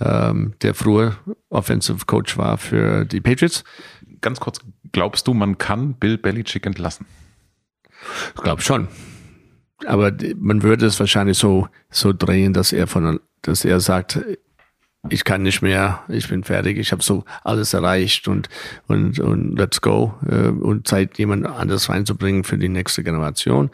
ähm, 0.00 0.54
der 0.62 0.72
früher 0.72 1.16
Offensive 1.50 2.06
Coach 2.06 2.38
war 2.38 2.56
für 2.56 3.04
die 3.04 3.20
Patriots. 3.20 3.62
Ganz 4.22 4.40
kurz, 4.40 4.60
glaubst 4.92 5.26
du, 5.26 5.34
man 5.34 5.58
kann 5.58 5.94
Bill 5.94 6.16
Belichick 6.16 6.64
entlassen? 6.64 7.04
Ich 8.34 8.42
glaube 8.42 8.62
schon. 8.62 8.88
Aber 9.86 10.12
man 10.36 10.62
würde 10.62 10.86
es 10.86 11.00
wahrscheinlich 11.00 11.38
so, 11.38 11.68
so 11.90 12.12
drehen, 12.12 12.52
dass 12.52 12.72
er 12.72 12.86
von, 12.86 13.20
dass 13.42 13.64
er 13.64 13.80
sagt, 13.80 14.20
ich 15.08 15.24
kann 15.24 15.42
nicht 15.42 15.62
mehr, 15.62 16.02
ich 16.08 16.28
bin 16.28 16.44
fertig, 16.44 16.78
ich 16.78 16.92
habe 16.92 17.02
so 17.02 17.24
alles 17.42 17.74
erreicht 17.74 18.28
und, 18.28 18.48
und, 18.86 19.18
und 19.18 19.56
let's 19.56 19.80
go 19.80 20.14
äh, 20.28 20.48
und 20.48 20.86
Zeit, 20.86 21.18
jemand 21.18 21.46
anderes 21.46 21.88
reinzubringen 21.88 22.44
für 22.44 22.56
die 22.56 22.68
nächste 22.68 23.02
Generation. 23.02 23.70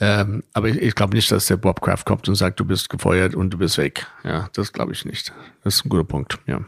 Ähm, 0.00 0.42
aber 0.52 0.68
ich, 0.68 0.76
ich 0.76 0.94
glaube 0.94 1.14
nicht, 1.14 1.30
dass 1.30 1.46
der 1.46 1.56
Bob 1.56 1.80
Kraft 1.80 2.06
kommt 2.06 2.28
und 2.28 2.34
sagt, 2.34 2.60
du 2.60 2.64
bist 2.64 2.90
gefeuert 2.90 3.34
und 3.34 3.50
du 3.50 3.58
bist 3.58 3.78
weg. 3.78 4.06
Ja, 4.24 4.50
das 4.52 4.72
glaube 4.72 4.92
ich 4.92 5.04
nicht. 5.04 5.32
Das 5.64 5.76
ist 5.76 5.86
ein 5.86 5.88
guter 5.88 6.04
Punkt, 6.04 6.38
ja. 6.46 6.60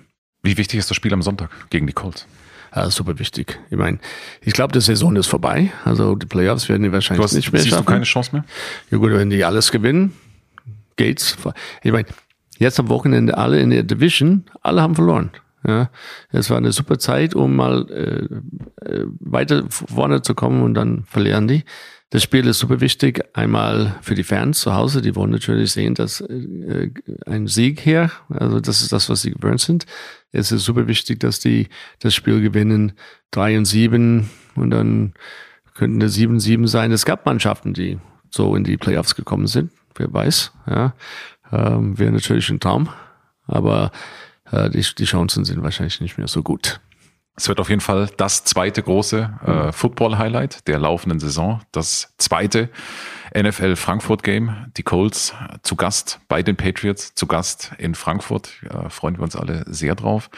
Wie 0.43 0.57
wichtig 0.57 0.79
ist 0.79 0.91
das 0.91 0.97
Spiel 0.97 1.13
am 1.13 1.23
Sonntag 1.23 1.51
gegen 1.71 1.87
die 1.87 1.93
Colts? 1.93 2.27
Ja, 2.75 2.91
super 2.91 3.19
wichtig. 3.19 3.61
Ich 3.71 3.77
meine, 3.77 3.99
ich 4.41 4.53
glaube, 4.53 4.73
die 4.73 4.81
Saison 4.81 5.15
ist 5.17 5.27
vorbei. 5.27 5.71
Also 5.85 6.17
die 6.17 6.27
Playoffs 6.27 6.69
werden 6.69 6.83
die 6.83 6.93
wahrscheinlich 6.93 7.25
hast, 7.25 7.35
nicht 7.35 7.53
mehr 7.53 7.63
siehst 7.63 7.71
schaffen. 7.71 7.87
du 7.87 7.93
keine 7.93 8.05
Chance 8.05 8.31
mehr? 8.33 8.45
Ja 8.91 8.99
gut, 8.99 9.13
wenn 9.13 9.31
die 9.31 9.45
alles 9.45 9.71
gewinnen, 9.71 10.13
geht's. 10.97 11.37
Ich 11.83 11.93
meine, 11.93 12.09
jetzt 12.59 12.81
am 12.81 12.89
Wochenende 12.89 13.39
alle 13.39 13.61
in 13.61 13.71
der 13.71 13.85
Division, 13.85 14.45
alle 14.63 14.83
haben 14.83 14.95
verloren. 14.95 15.31
Ja, 15.67 15.89
es 16.31 16.51
war 16.51 16.59
eine 16.59 16.73
super 16.73 16.99
Zeit, 16.99 17.35
um 17.35 17.57
mal 17.57 17.89
äh, 17.91 18.87
äh 18.87 19.07
weiter 19.21 19.65
vorne 19.71 20.21
zu 20.21 20.35
kommen 20.35 20.63
und 20.63 20.75
dann 20.75 21.05
verlieren 21.05 21.49
die. 21.49 21.65
Das 22.11 22.23
Spiel 22.23 22.47
ist 22.47 22.61
super 22.61 22.81
wichtig. 22.81 23.25
Einmal 23.33 23.97
für 24.03 24.15
die 24.15 24.23
Fans 24.23 24.61
zu 24.61 24.75
Hause, 24.75 25.03
die 25.03 25.17
wollen 25.17 25.31
natürlich 25.31 25.73
sehen, 25.73 25.95
dass 25.95 26.21
äh, 26.21 26.91
ein 27.27 27.47
Sieg 27.47 27.81
hier, 27.81 28.11
also 28.29 28.61
das 28.61 28.83
ist 28.83 28.93
das, 28.93 29.09
was 29.09 29.23
sie 29.23 29.33
gewöhnt 29.33 29.61
sind. 29.61 29.87
Es 30.31 30.53
ist 30.53 30.65
super 30.65 30.87
wichtig, 30.87 31.21
dass 31.21 31.41
die 31.41 31.69
das 31.99 32.15
Spiel 32.15 32.41
gewinnen, 32.41 32.93
drei 33.31 33.59
und 33.59 33.65
sieben 33.65 34.31
und 34.55 34.71
dann 34.71 35.15
könnten 35.75 36.01
es 36.03 36.15
sieben, 36.15 36.39
sieben 36.39 36.69
sein. 36.69 36.93
Es 36.93 37.05
gab 37.05 37.27
Mannschaften, 37.27 37.75
die 37.75 37.99
so 38.31 38.55
in 38.55 38.65
die 38.65 38.77
Playoffs 38.77 39.15
gekommen 39.15 39.47
sind. 39.47 39.73
Wer 39.97 40.13
weiß, 40.13 40.53
ja. 40.69 40.95
Ähm, 41.53 41.99
Wäre 41.99 42.13
natürlich 42.13 42.49
ein 42.51 42.61
Traum. 42.61 42.89
Aber 43.47 43.93
äh, 44.51 44.71
die, 44.71 44.85
die 44.99 45.05
Chancen 45.05 45.45
sind 45.45 45.63
wahrscheinlich 45.63 46.01
nicht 46.01 46.19
mehr 46.19 46.29
so 46.29 46.43
gut. 46.43 46.81
Es 47.37 47.49
wird 47.49 47.59
auf 47.59 47.69
jeden 47.69 47.81
Fall 47.81 48.09
das 48.17 48.45
zweite 48.45 48.83
große 48.83 49.41
äh, 49.45 49.73
Football-Highlight 49.73 50.69
der 50.69 50.79
laufenden 50.79 51.19
Saison. 51.19 51.63
Das 51.73 52.15
zweite 52.17 52.71
NFL 53.37 53.75
Frankfurt 53.75 54.23
Game. 54.23 54.71
Die 54.77 54.85
Colts 54.85 55.35
zu 55.63 55.75
Gast 55.75 56.21
bei 56.29 56.45
den 56.45 56.55
Patriots, 56.57 57.15
zu 57.15 57.27
Gast 57.27 57.73
in 57.79 57.97
Frankfurt. 57.97 58.53
Äh, 58.71 58.89
freuen 58.89 59.17
wir 59.17 59.25
uns 59.25 59.35
alle 59.35 59.65
sehr 59.67 59.97
drauf. 59.97 60.31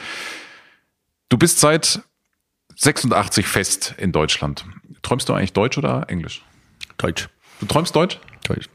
Du 1.28 1.36
bist 1.36 1.60
seit 1.60 2.00
86 2.76 3.46
fest 3.46 3.94
in 3.98 4.12
Deutschland. 4.12 4.64
Träumst 5.02 5.28
du 5.28 5.34
eigentlich 5.34 5.52
Deutsch 5.52 5.76
oder 5.76 6.08
Englisch? 6.08 6.42
Deutsch. 6.96 7.28
Du 7.60 7.66
träumst 7.66 7.94
Deutsch? 7.94 8.18
Deutsch. 8.48 8.70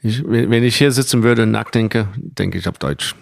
Ich, 0.00 0.22
wenn 0.24 0.62
ich 0.62 0.76
hier 0.76 0.92
sitzen 0.92 1.22
würde 1.22 1.42
und 1.42 1.50
nachdenke, 1.50 2.08
denke 2.16 2.56
ich 2.56 2.68
auf 2.68 2.78
Deutsch. 2.78 3.14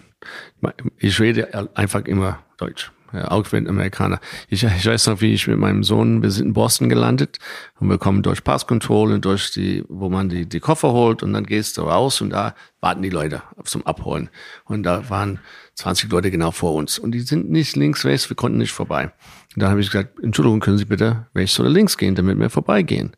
Ich 0.97 1.19
rede 1.19 1.69
einfach 1.75 2.05
immer 2.05 2.39
Deutsch 2.57 2.91
auch 3.21 3.51
wenn 3.51 3.67
Amerikaner. 3.67 4.19
Ich, 4.49 4.63
ich 4.63 4.85
weiß 4.85 5.07
noch, 5.07 5.21
wie 5.21 5.33
ich 5.33 5.47
mit 5.47 5.57
meinem 5.57 5.83
Sohn, 5.83 6.21
wir 6.23 6.31
sind 6.31 6.47
in 6.47 6.53
Boston 6.53 6.89
gelandet 6.89 7.37
und 7.79 7.89
wir 7.89 7.97
kommen 7.97 8.23
durch 8.23 8.43
Passkontrolle 8.43 9.19
durch 9.19 9.51
die, 9.51 9.83
wo 9.87 10.09
man 10.09 10.29
die, 10.29 10.45
die 10.47 10.59
Koffer 10.59 10.91
holt 10.91 11.23
und 11.23 11.33
dann 11.33 11.45
gehst 11.45 11.77
du 11.77 11.83
raus 11.83 12.21
und 12.21 12.31
da 12.31 12.55
warten 12.81 13.01
die 13.01 13.09
Leute 13.09 13.43
zum 13.63 13.85
Abholen. 13.85 14.29
Und 14.65 14.83
da 14.83 15.09
waren 15.09 15.39
20 15.75 16.11
Leute 16.11 16.31
genau 16.31 16.51
vor 16.51 16.73
uns 16.73 16.99
und 16.99 17.11
die 17.11 17.21
sind 17.21 17.49
nicht 17.49 17.75
links, 17.75 18.05
rechts, 18.05 18.29
wir 18.29 18.35
konnten 18.35 18.57
nicht 18.57 18.71
vorbei. 18.71 19.11
Und 19.55 19.61
dann 19.61 19.69
habe 19.69 19.81
ich 19.81 19.91
gesagt, 19.91 20.19
Entschuldigung, 20.21 20.59
können 20.59 20.77
Sie 20.77 20.85
bitte 20.85 21.27
rechts 21.35 21.59
oder 21.59 21.69
links 21.69 21.97
gehen, 21.97 22.15
damit 22.15 22.39
wir 22.39 22.49
vorbeigehen? 22.49 23.15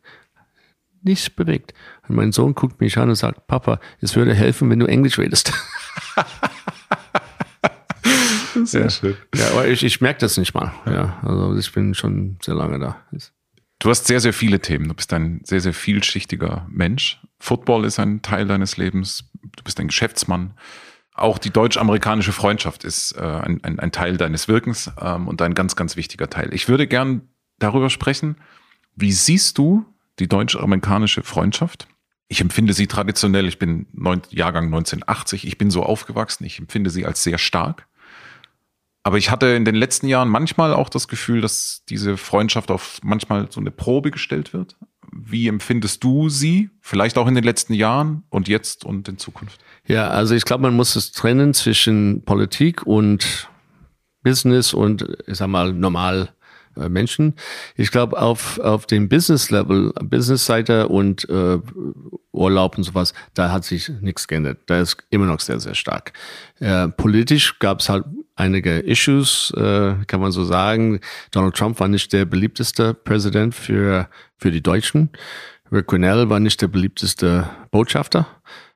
Nichts 1.02 1.30
bewegt. 1.30 1.72
Und 2.08 2.16
mein 2.16 2.32
Sohn 2.32 2.54
guckt 2.54 2.80
mich 2.80 2.98
an 2.98 3.08
und 3.08 3.14
sagt, 3.14 3.46
Papa, 3.46 3.80
es 4.00 4.16
würde 4.16 4.34
helfen, 4.34 4.68
wenn 4.70 4.80
du 4.80 4.86
Englisch 4.86 5.18
redest. 5.18 5.52
Sehr 8.66 8.90
schön. 8.90 9.16
Ja, 9.34 9.50
aber 9.50 9.68
ich, 9.68 9.82
ich 9.82 10.00
merke 10.00 10.20
das 10.20 10.36
nicht 10.36 10.54
mal. 10.54 10.72
Ja, 10.86 11.18
also 11.22 11.56
ich 11.56 11.72
bin 11.72 11.94
schon 11.94 12.38
sehr 12.42 12.54
lange 12.54 12.78
da. 12.78 12.96
Du 13.78 13.90
hast 13.90 14.06
sehr, 14.06 14.20
sehr 14.20 14.32
viele 14.32 14.60
Themen. 14.60 14.88
Du 14.88 14.94
bist 14.94 15.12
ein 15.12 15.40
sehr, 15.44 15.60
sehr 15.60 15.74
vielschichtiger 15.74 16.66
Mensch. 16.70 17.20
Football 17.38 17.84
ist 17.84 17.98
ein 17.98 18.22
Teil 18.22 18.46
deines 18.46 18.76
Lebens. 18.76 19.30
Du 19.56 19.62
bist 19.62 19.78
ein 19.80 19.88
Geschäftsmann. 19.88 20.54
Auch 21.12 21.38
die 21.38 21.50
deutsch-amerikanische 21.50 22.32
Freundschaft 22.32 22.84
ist 22.84 23.12
äh, 23.12 23.22
ein, 23.22 23.62
ein, 23.64 23.78
ein, 23.78 23.92
Teil 23.92 24.16
deines 24.16 24.48
Wirkens 24.48 24.90
ähm, 25.00 25.28
und 25.28 25.40
ein 25.40 25.54
ganz, 25.54 25.74
ganz 25.74 25.96
wichtiger 25.96 26.28
Teil. 26.28 26.52
Ich 26.52 26.68
würde 26.68 26.86
gern 26.86 27.22
darüber 27.58 27.88
sprechen. 27.88 28.36
Wie 28.94 29.12
siehst 29.12 29.56
du 29.56 29.86
die 30.18 30.28
deutsch-amerikanische 30.28 31.22
Freundschaft? 31.22 31.88
Ich 32.28 32.40
empfinde 32.40 32.72
sie 32.72 32.86
traditionell. 32.86 33.46
Ich 33.46 33.58
bin 33.58 33.86
neun, 33.92 34.22
Jahrgang 34.30 34.66
1980. 34.66 35.46
Ich 35.46 35.58
bin 35.58 35.70
so 35.70 35.82
aufgewachsen. 35.82 36.44
Ich 36.44 36.58
empfinde 36.58 36.90
sie 36.90 37.06
als 37.06 37.22
sehr 37.22 37.38
stark. 37.38 37.86
Aber 39.06 39.18
ich 39.18 39.30
hatte 39.30 39.46
in 39.46 39.64
den 39.64 39.76
letzten 39.76 40.08
Jahren 40.08 40.28
manchmal 40.28 40.74
auch 40.74 40.88
das 40.88 41.06
Gefühl, 41.06 41.40
dass 41.40 41.84
diese 41.88 42.16
Freundschaft 42.16 42.72
auf 42.72 42.98
manchmal 43.04 43.46
so 43.52 43.60
eine 43.60 43.70
Probe 43.70 44.10
gestellt 44.10 44.52
wird. 44.52 44.74
Wie 45.12 45.46
empfindest 45.46 46.02
du 46.02 46.28
sie? 46.28 46.70
Vielleicht 46.80 47.16
auch 47.16 47.28
in 47.28 47.36
den 47.36 47.44
letzten 47.44 47.72
Jahren 47.72 48.24
und 48.30 48.48
jetzt 48.48 48.84
und 48.84 49.08
in 49.08 49.16
Zukunft? 49.16 49.60
Ja, 49.86 50.08
also 50.08 50.34
ich 50.34 50.44
glaube, 50.44 50.62
man 50.62 50.74
muss 50.74 50.96
es 50.96 51.12
trennen 51.12 51.54
zwischen 51.54 52.24
Politik 52.24 52.84
und 52.84 53.48
Business 54.24 54.74
und, 54.74 55.06
ich 55.28 55.36
sag 55.36 55.46
mal, 55.46 55.72
normal 55.72 56.30
Menschen. 56.76 57.34
Ich 57.76 57.90
glaube, 57.90 58.20
auf, 58.20 58.58
auf 58.58 58.86
dem 58.86 59.08
Business-Level, 59.08 59.92
Business-Seite 60.02 60.88
und 60.88 61.28
äh, 61.28 61.58
Urlaub 62.32 62.76
und 62.76 62.84
sowas, 62.84 63.14
da 63.34 63.50
hat 63.50 63.64
sich 63.64 63.90
nichts 64.00 64.28
geändert. 64.28 64.58
Da 64.66 64.80
ist 64.80 64.98
immer 65.10 65.26
noch 65.26 65.40
sehr, 65.40 65.60
sehr 65.60 65.74
stark. 65.74 66.12
Äh, 66.60 66.88
politisch 66.88 67.58
gab 67.58 67.80
es 67.80 67.88
halt 67.88 68.04
einige 68.36 68.78
Issues, 68.80 69.52
äh, 69.56 69.94
kann 70.06 70.20
man 70.20 70.30
so 70.32 70.44
sagen. 70.44 71.00
Donald 71.30 71.56
Trump 71.56 71.80
war 71.80 71.88
nicht 71.88 72.12
der 72.12 72.26
beliebteste 72.26 72.94
Präsident 72.94 73.54
für, 73.54 74.08
für 74.36 74.50
die 74.50 74.62
Deutschen. 74.62 75.10
Rick 75.72 75.88
Grinnell 75.88 76.28
war 76.28 76.38
nicht 76.38 76.62
der 76.62 76.68
beliebteste 76.68 77.48
Botschafter 77.70 78.26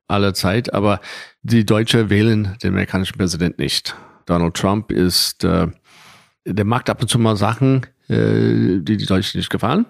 aller 0.08 0.34
Zeit, 0.34 0.74
aber 0.74 1.00
die 1.42 1.64
Deutschen 1.64 2.10
wählen 2.10 2.56
den 2.62 2.70
amerikanischen 2.70 3.16
Präsident 3.16 3.58
nicht. 3.58 3.94
Donald 4.26 4.54
Trump 4.54 4.90
ist, 4.90 5.44
äh, 5.44 5.68
der 6.44 6.64
macht 6.64 6.90
ab 6.90 7.00
und 7.02 7.08
zu 7.08 7.18
mal 7.18 7.36
Sachen, 7.36 7.86
äh, 8.08 8.80
die 8.80 8.96
die 8.96 9.06
Deutschen 9.06 9.38
nicht 9.38 9.50
gefallen, 9.50 9.86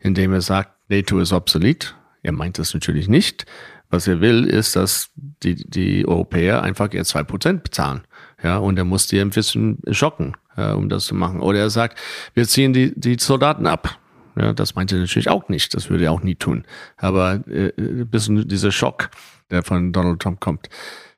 indem 0.00 0.32
er 0.32 0.40
sagt, 0.40 0.72
NATO 0.88 1.18
ist 1.18 1.32
obsolet. 1.32 1.94
Er 2.22 2.32
meint 2.32 2.58
das 2.58 2.74
natürlich 2.74 3.08
nicht. 3.08 3.46
Was 3.90 4.08
er 4.08 4.20
will, 4.20 4.44
ist, 4.44 4.76
dass 4.76 5.10
die, 5.14 5.54
die 5.54 6.06
Europäer 6.06 6.62
einfach 6.62 6.92
jetzt 6.92 7.10
zwei 7.10 7.22
Prozent 7.22 7.62
bezahlen. 7.62 8.02
Ja, 8.42 8.56
und 8.56 8.76
er 8.78 8.84
muss 8.84 9.06
die 9.06 9.20
ein 9.20 9.30
bisschen 9.30 9.78
schocken, 9.90 10.36
äh, 10.56 10.72
um 10.72 10.88
das 10.88 11.06
zu 11.06 11.14
machen. 11.14 11.40
Oder 11.40 11.60
er 11.60 11.70
sagt, 11.70 11.98
wir 12.34 12.46
ziehen 12.48 12.72
die, 12.72 12.92
die 12.98 13.16
Soldaten 13.18 13.66
ab. 13.66 13.98
Ja, 14.36 14.52
das 14.52 14.74
meinte 14.74 14.96
er 14.96 15.00
natürlich 15.02 15.28
auch 15.30 15.48
nicht. 15.48 15.74
Das 15.74 15.90
würde 15.90 16.04
er 16.04 16.12
auch 16.12 16.22
nie 16.22 16.34
tun. 16.34 16.64
Aber 16.96 17.46
äh, 17.46 17.72
ein 17.78 18.08
bisschen 18.08 18.48
dieser 18.48 18.72
Schock, 18.72 19.10
der 19.50 19.62
von 19.62 19.92
Donald 19.92 20.20
Trump 20.20 20.40
kommt. 20.40 20.68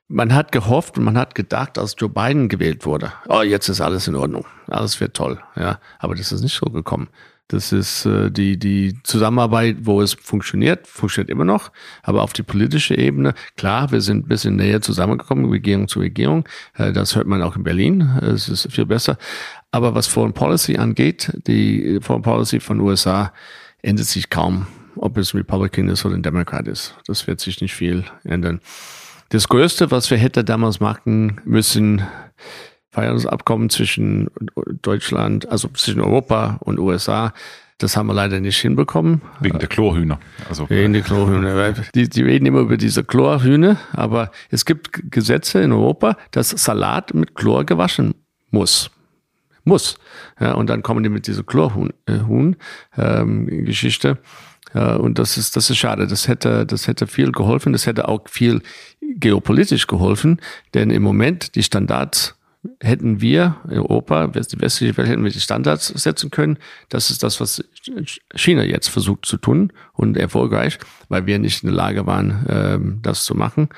Man 0.09 0.33
hat 0.33 0.51
gehofft 0.51 0.97
und 0.97 1.03
man 1.03 1.17
hat 1.17 1.35
gedacht, 1.35 1.77
als 1.77 1.95
Joe 1.97 2.09
Biden 2.09 2.47
gewählt 2.47 2.85
wurde, 2.85 3.11
oh, 3.27 3.41
jetzt 3.41 3.67
ist 3.67 3.81
alles 3.81 4.07
in 4.07 4.15
Ordnung, 4.15 4.45
alles 4.67 4.99
wird 5.01 5.15
toll. 5.15 5.39
Ja, 5.55 5.79
aber 5.99 6.15
das 6.15 6.31
ist 6.31 6.41
nicht 6.41 6.55
so 6.55 6.67
gekommen. 6.67 7.09
Das 7.49 7.71
ist 7.71 8.05
äh, 8.05 8.29
die, 8.29 8.57
die 8.59 8.99
Zusammenarbeit, 9.03 9.77
wo 9.81 10.01
es 10.01 10.13
funktioniert, 10.13 10.85
funktioniert 10.85 11.29
immer 11.29 11.45
noch. 11.45 11.71
Aber 12.03 12.23
auf 12.23 12.33
die 12.33 12.43
politische 12.43 12.97
Ebene, 12.97 13.33
klar, 13.55 13.91
wir 13.91 14.01
sind 14.01 14.25
ein 14.25 14.27
bisschen 14.27 14.57
näher 14.57 14.81
zusammengekommen, 14.81 15.49
Regierung 15.49 15.87
zu 15.87 15.99
Regierung. 15.99 16.47
Äh, 16.75 16.91
das 16.91 17.15
hört 17.15 17.25
man 17.25 17.41
auch 17.41 17.55
in 17.55 17.63
Berlin. 17.63 18.01
Es 18.21 18.49
ist 18.49 18.71
viel 18.71 18.85
besser. 18.85 19.17
Aber 19.71 19.95
was 19.95 20.07
Foreign 20.07 20.33
Policy 20.33 20.77
angeht, 20.77 21.31
die 21.47 21.99
Foreign 22.01 22.21
Policy 22.21 22.59
von 22.59 22.81
USA 22.81 23.31
ändert 23.81 24.07
sich 24.07 24.29
kaum, 24.29 24.67
ob 24.97 25.17
es 25.17 25.33
Republican 25.33 25.87
ist 25.87 26.05
oder 26.05 26.15
ein 26.15 26.23
Democrat 26.23 26.67
ist. 26.67 26.95
Das 27.07 27.27
wird 27.27 27.39
sich 27.39 27.61
nicht 27.61 27.73
viel 27.73 28.03
ändern. 28.25 28.59
Das 29.29 29.47
Größte, 29.47 29.91
was 29.91 30.09
wir 30.09 30.17
hätten 30.17 30.43
damals 30.45 30.79
machen 30.79 31.39
müssen, 31.43 32.01
Freihandelsabkommen 32.91 33.69
zwischen 33.69 34.29
Deutschland, 34.81 35.49
also 35.49 35.67
zwischen 35.69 36.01
Europa 36.01 36.57
und 36.61 36.79
USA. 36.79 37.33
Das 37.77 37.95
haben 37.95 38.07
wir 38.07 38.15
leider 38.15 38.39
nicht 38.39 38.57
hinbekommen. 38.57 39.21
Wegen 39.39 39.59
der 39.59 39.67
Chlorhühner. 39.67 40.19
Also. 40.49 40.67
Wegen 40.67 40.93
der 40.93 41.03
Chlorhühner. 41.03 41.75
Die, 41.93 42.09
die 42.09 42.23
reden 42.23 42.47
immer 42.47 42.61
über 42.61 42.77
diese 42.77 43.03
Chlorhühner, 43.03 43.77
aber 43.93 44.31
es 44.49 44.65
gibt 44.65 45.11
Gesetze 45.11 45.61
in 45.61 45.71
Europa, 45.71 46.17
dass 46.31 46.49
Salat 46.49 47.13
mit 47.13 47.35
Chlor 47.35 47.65
gewaschen 47.65 48.15
muss. 48.49 48.89
Muss. 49.63 49.99
Ja, 50.39 50.53
und 50.53 50.71
dann 50.71 50.81
kommen 50.81 51.03
die 51.03 51.09
mit 51.09 51.27
dieser 51.27 51.43
Chlorhuhn-Geschichte. 51.43 54.07
Ähm, 54.07 54.17
ja, 54.17 54.23
und 54.73 55.19
das 55.19 55.37
ist, 55.37 55.55
das 55.55 55.69
ist 55.69 55.77
schade. 55.77 56.07
Das 56.07 56.27
hätte, 56.27 56.65
das 56.65 56.87
hätte 56.87 57.07
viel 57.07 57.31
geholfen. 57.31 57.73
Das 57.73 57.85
hätte 57.85 58.07
auch 58.07 58.27
viel 58.27 58.61
geopolitisch 59.01 59.87
geholfen. 59.87 60.41
Denn 60.73 60.89
im 60.91 61.03
Moment 61.03 61.55
die 61.55 61.63
Standards 61.63 62.35
hätten 62.81 63.21
wir 63.21 63.57
Europa, 63.69 64.27
die 64.27 64.61
westliche 64.61 64.97
Welt, 64.97 65.07
hätten 65.07 65.23
wir 65.23 65.31
die 65.31 65.39
Standards 65.39 65.87
setzen 65.87 66.31
können. 66.31 66.57
Das 66.89 67.09
ist 67.09 67.23
das, 67.23 67.39
was 67.39 67.63
China 68.35 68.63
jetzt 68.63 68.87
versucht 68.87 69.25
zu 69.25 69.37
tun 69.37 69.71
und 69.93 70.17
erfolgreich, 70.17 70.77
weil 71.09 71.25
wir 71.25 71.39
nicht 71.39 71.63
in 71.63 71.69
der 71.69 71.75
Lage 71.75 72.05
waren, 72.05 72.45
ähm, 72.49 72.99
das 73.01 73.23
zu 73.23 73.35
machen. 73.35 73.69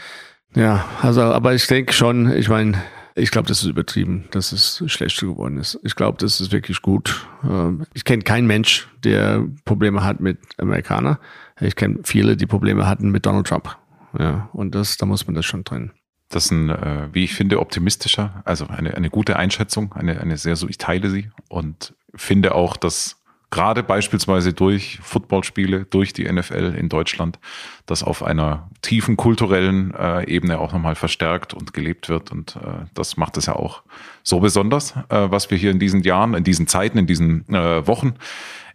Ja, 0.56 0.86
also, 1.02 1.22
aber 1.22 1.54
ich 1.54 1.68
denke 1.68 1.94
schon, 1.94 2.32
ich 2.36 2.50
meine, 2.50 2.82
ich 3.16 3.32
glaube, 3.32 3.48
das 3.48 3.62
ist 3.64 3.70
übertrieben, 3.70 4.26
dass 4.32 4.52
es 4.52 4.84
schlechter 4.88 5.28
geworden 5.28 5.58
ist. 5.58 5.80
Ich 5.84 5.96
glaube, 5.96 6.18
das 6.20 6.40
ist 6.40 6.52
wirklich 6.52 6.82
gut. 6.82 7.28
Ähm, 7.44 7.86
ich 7.94 8.04
kenne 8.04 8.24
keinen 8.24 8.48
Mensch, 8.48 8.88
der 9.04 9.46
Probleme 9.66 10.04
hat 10.04 10.20
mit 10.20 10.40
Amerikanern. 10.58 11.18
Ich 11.60 11.76
kenne 11.76 12.00
viele, 12.04 12.38
die 12.38 12.46
Probleme 12.46 12.88
hatten 12.88 13.10
mit 13.10 13.26
Donald 13.26 13.48
Trump. 13.48 13.78
Ja, 14.18 14.50
und 14.54 14.74
das, 14.76 14.98
da 14.98 15.06
muss 15.06 15.28
man 15.28 15.36
das 15.36 15.46
schon 15.46 15.66
trennen. 15.66 15.92
Das 16.30 16.46
ist 16.46 16.52
ein, 16.52 16.70
äh, 16.70 17.10
wie 17.12 17.24
ich 17.24 17.34
finde, 17.34 17.60
optimistischer, 17.60 18.42
also 18.46 18.68
eine, 18.68 18.96
eine 18.96 19.10
gute 19.10 19.36
Einschätzung, 19.36 19.94
eine, 19.94 20.22
eine 20.22 20.38
sehr 20.38 20.56
so, 20.56 20.68
ich 20.68 20.78
teile 20.78 21.10
sie 21.10 21.32
und 21.48 21.96
finde 22.16 22.56
auch, 22.56 22.78
dass 22.78 23.19
gerade 23.52 23.84
beispielsweise 23.84 24.54
durch 24.54 25.00
Footballspiele, 25.02 25.86
durch 25.86 26.14
die 26.14 26.32
NFL 26.32 26.76
in 26.78 26.90
Deutschland, 26.90 27.40
das 27.86 28.04
auf 28.04 28.24
einer 28.24 28.70
tiefen 28.82 29.18
kulturellen 29.18 29.94
äh, 29.94 30.26
Ebene 30.30 30.60
auch 30.60 30.72
nochmal 30.72 30.96
verstärkt 30.96 31.54
und 31.54 31.74
gelebt 31.74 32.10
wird. 32.10 32.32
Und 32.32 32.56
äh, 32.58 32.86
das 32.94 33.18
macht 33.18 33.38
es 33.38 33.48
ja 33.48 33.56
auch 33.56 33.82
so 34.24 34.40
besonders, 34.40 34.94
äh, 35.10 35.32
was 35.32 35.50
wir 35.50 35.58
hier 35.58 35.72
in 35.72 35.80
diesen 35.80 36.04
Jahren, 36.04 36.34
in 36.36 36.44
diesen 36.44 36.68
Zeiten, 36.68 36.98
in 36.98 37.08
diesen 37.08 37.48
äh, 37.50 37.86
Wochen 37.88 38.16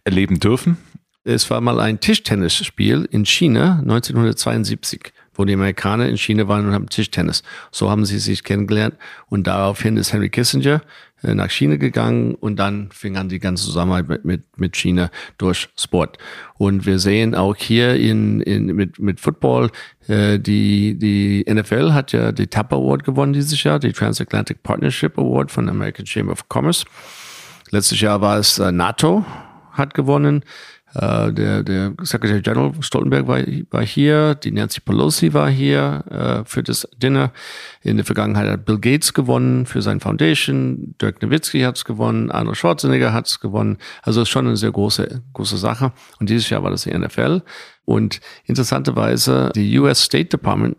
erleben 0.03 0.39
dürfen. 0.39 0.77
Es 1.23 1.49
war 1.49 1.61
mal 1.61 1.79
ein 1.79 1.99
Tischtennisspiel 1.99 3.07
in 3.09 3.25
China 3.25 3.79
1972 3.81 5.13
wo 5.35 5.45
die 5.45 5.53
Amerikaner 5.53 6.07
in 6.07 6.17
China 6.17 6.47
waren 6.47 6.65
und 6.65 6.73
haben 6.73 6.89
Tischtennis. 6.89 7.43
So 7.71 7.89
haben 7.89 8.05
sie 8.05 8.19
sich 8.19 8.43
kennengelernt 8.43 8.95
und 9.27 9.47
daraufhin 9.47 9.97
ist 9.97 10.13
Henry 10.13 10.29
Kissinger 10.29 10.81
nach 11.33 11.49
China 11.49 11.77
gegangen 11.77 12.35
und 12.35 12.57
dann 12.57 12.89
fing 12.91 13.17
an 13.17 13.29
die 13.29 13.39
ganze 13.39 13.65
Zusammenarbeit 13.65 14.25
mit, 14.25 14.43
mit 14.57 14.75
China 14.75 15.09
durch 15.37 15.69
Sport. 15.77 16.17
Und 16.57 16.85
wir 16.85 16.99
sehen 16.99 17.33
auch 17.33 17.55
hier 17.55 17.95
in, 17.95 18.41
in, 18.41 18.67
mit, 18.67 18.99
mit 18.99 19.19
Football, 19.19 19.71
äh, 20.07 20.37
die, 20.37 20.97
die 20.99 21.45
NFL 21.51 21.93
hat 21.93 22.11
ja 22.11 22.31
die 22.31 22.47
TAP 22.47 22.73
Award 22.73 23.03
gewonnen 23.03 23.33
dieses 23.33 23.63
Jahr, 23.63 23.79
die 23.79 23.93
Transatlantic 23.93 24.61
Partnership 24.61 25.17
Award 25.17 25.51
von 25.51 25.69
American 25.69 26.05
Chamber 26.05 26.33
of 26.33 26.45
Commerce. 26.49 26.85
Letztes 27.71 27.99
Jahr 28.01 28.21
war 28.21 28.37
es 28.37 28.59
äh, 28.59 28.71
NATO 28.71 29.25
hat 29.77 29.93
gewonnen. 29.93 30.43
Äh, 30.95 31.33
der, 31.33 31.63
der 31.63 31.93
Secretary 32.03 32.41
General 32.41 32.71
Stoltenberg 32.79 33.27
war, 33.27 33.39
war 33.69 33.85
hier, 33.85 34.35
die 34.35 34.51
Nancy 34.51 34.79
Pelosi 34.79 35.33
war 35.33 35.49
hier 35.49 36.03
äh, 36.09 36.49
für 36.49 36.63
das 36.63 36.87
Dinner. 36.95 37.33
In 37.81 37.97
der 37.97 38.05
Vergangenheit 38.05 38.49
hat 38.49 38.65
Bill 38.65 38.79
Gates 38.79 39.13
gewonnen 39.13 39.65
für 39.65 39.81
sein 39.81 39.99
Foundation, 39.99 40.95
Dirk 41.01 41.21
Nowitzki 41.21 41.61
hat 41.61 41.75
es 41.75 41.83
gewonnen, 41.83 42.31
Arnold 42.31 42.57
Schwarzenegger 42.57 43.11
hat 43.11 43.27
es 43.27 43.41
gewonnen. 43.41 43.77
Also 44.03 44.21
ist 44.21 44.29
schon 44.29 44.47
eine 44.47 44.55
sehr 44.55 44.71
große, 44.71 45.21
große 45.33 45.57
Sache. 45.57 45.91
Und 46.19 46.29
dieses 46.29 46.49
Jahr 46.49 46.63
war 46.63 46.71
das 46.71 46.83
die 46.83 46.97
NFL. 46.97 47.41
Und 47.83 48.21
interessanterweise, 48.45 49.51
die 49.53 49.77
US 49.77 50.01
State 50.01 50.29
Department 50.29 50.77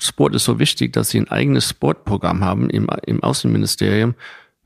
Sport 0.00 0.36
ist 0.36 0.44
so 0.44 0.60
wichtig, 0.60 0.92
dass 0.92 1.10
sie 1.10 1.18
ein 1.18 1.28
eigenes 1.28 1.70
Sportprogramm 1.70 2.44
haben 2.44 2.70
im, 2.70 2.88
im 3.06 3.20
Außenministerium 3.20 4.14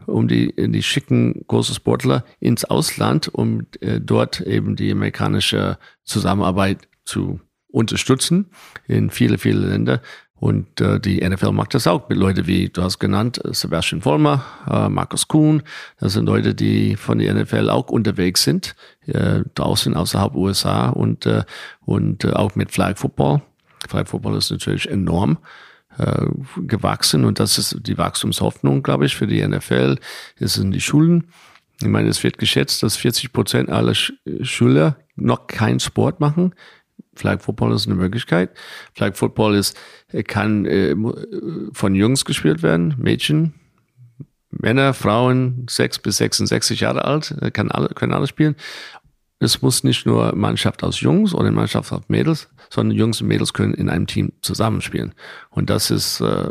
um 0.06 0.28
die, 0.28 0.54
die 0.56 0.82
schicken 0.82 1.44
große 1.46 1.74
Sportler 1.74 2.24
ins 2.40 2.64
Ausland, 2.64 3.28
um 3.28 3.66
äh, 3.80 4.00
dort 4.00 4.40
eben 4.40 4.76
die 4.76 4.92
amerikanische 4.92 5.78
Zusammenarbeit 6.04 6.88
zu 7.04 7.40
unterstützen 7.68 8.50
in 8.86 9.10
viele, 9.10 9.38
viele 9.38 9.66
Länder. 9.66 10.00
Und 10.42 10.80
äh, 10.80 10.98
die 10.98 11.20
NFL 11.20 11.52
macht 11.52 11.72
das 11.72 11.86
auch 11.86 12.08
mit 12.08 12.18
Leuten 12.18 12.48
wie, 12.48 12.68
du 12.68 12.82
hast 12.82 12.98
genannt, 12.98 13.40
Sebastian 13.44 14.02
Vollmer, 14.02 14.44
äh, 14.68 14.88
Markus 14.88 15.28
Kuhn. 15.28 15.62
Das 16.00 16.14
sind 16.14 16.26
Leute, 16.26 16.52
die 16.52 16.96
von 16.96 17.20
der 17.20 17.32
NFL 17.32 17.70
auch 17.70 17.90
unterwegs 17.90 18.42
sind, 18.42 18.74
äh, 19.06 19.42
draußen 19.54 19.94
außerhalb 19.94 20.34
USA 20.34 20.88
und, 20.88 21.26
äh, 21.26 21.44
und 21.80 22.24
äh, 22.24 22.32
auch 22.32 22.56
mit 22.56 22.72
Flag 22.72 22.96
Football. 22.96 23.42
Flag 23.88 24.08
Football 24.08 24.36
ist 24.36 24.50
natürlich 24.50 24.90
enorm 24.90 25.38
äh, 25.98 26.26
gewachsen 26.62 27.24
und 27.24 27.40
das 27.40 27.58
ist 27.58 27.78
die 27.82 27.98
Wachstumshoffnung, 27.98 28.82
glaube 28.82 29.06
ich, 29.06 29.16
für 29.16 29.26
die 29.26 29.46
NFL. 29.46 29.96
Es 30.38 30.54
sind 30.54 30.72
die 30.72 30.80
Schulen. 30.80 31.28
Ich 31.80 31.88
meine, 31.88 32.08
es 32.08 32.22
wird 32.22 32.38
geschätzt, 32.38 32.82
dass 32.82 32.96
40 32.96 33.32
Prozent 33.32 33.70
aller 33.70 33.94
Sch 33.94 34.12
Schüler 34.42 34.96
noch 35.16 35.46
keinen 35.46 35.80
Sport 35.80 36.20
machen. 36.20 36.54
Flag 37.14 37.42
Football 37.42 37.74
ist 37.74 37.86
eine 37.86 37.96
Möglichkeit. 37.96 38.50
Flag 38.94 39.16
Football 39.16 39.54
ist, 39.56 39.76
kann 40.26 40.64
äh, 40.64 40.94
von 41.72 41.94
Jungs 41.94 42.24
gespielt 42.24 42.62
werden, 42.62 42.94
Mädchen, 42.98 43.54
Männer, 44.50 44.94
Frauen, 44.94 45.66
sechs 45.68 45.98
bis 45.98 46.18
66 46.18 46.80
Jahre 46.80 47.04
alt, 47.04 47.34
äh, 47.40 47.50
kann 47.50 47.70
alle, 47.70 47.88
können 47.88 48.12
alle 48.12 48.26
spielen. 48.26 48.56
Es 49.42 49.60
muss 49.60 49.82
nicht 49.82 50.06
nur 50.06 50.36
Mannschaft 50.36 50.84
aus 50.84 51.00
Jungs 51.00 51.34
oder 51.34 51.50
Mannschaft 51.50 51.92
aus 51.92 52.02
Mädels, 52.06 52.48
sondern 52.70 52.96
Jungs 52.96 53.20
und 53.20 53.26
Mädels 53.26 53.52
können 53.52 53.74
in 53.74 53.88
einem 53.88 54.06
Team 54.06 54.30
zusammenspielen. 54.40 55.14
Und 55.50 55.68
das 55.68 55.90
ist 55.90 56.20
äh, 56.20 56.48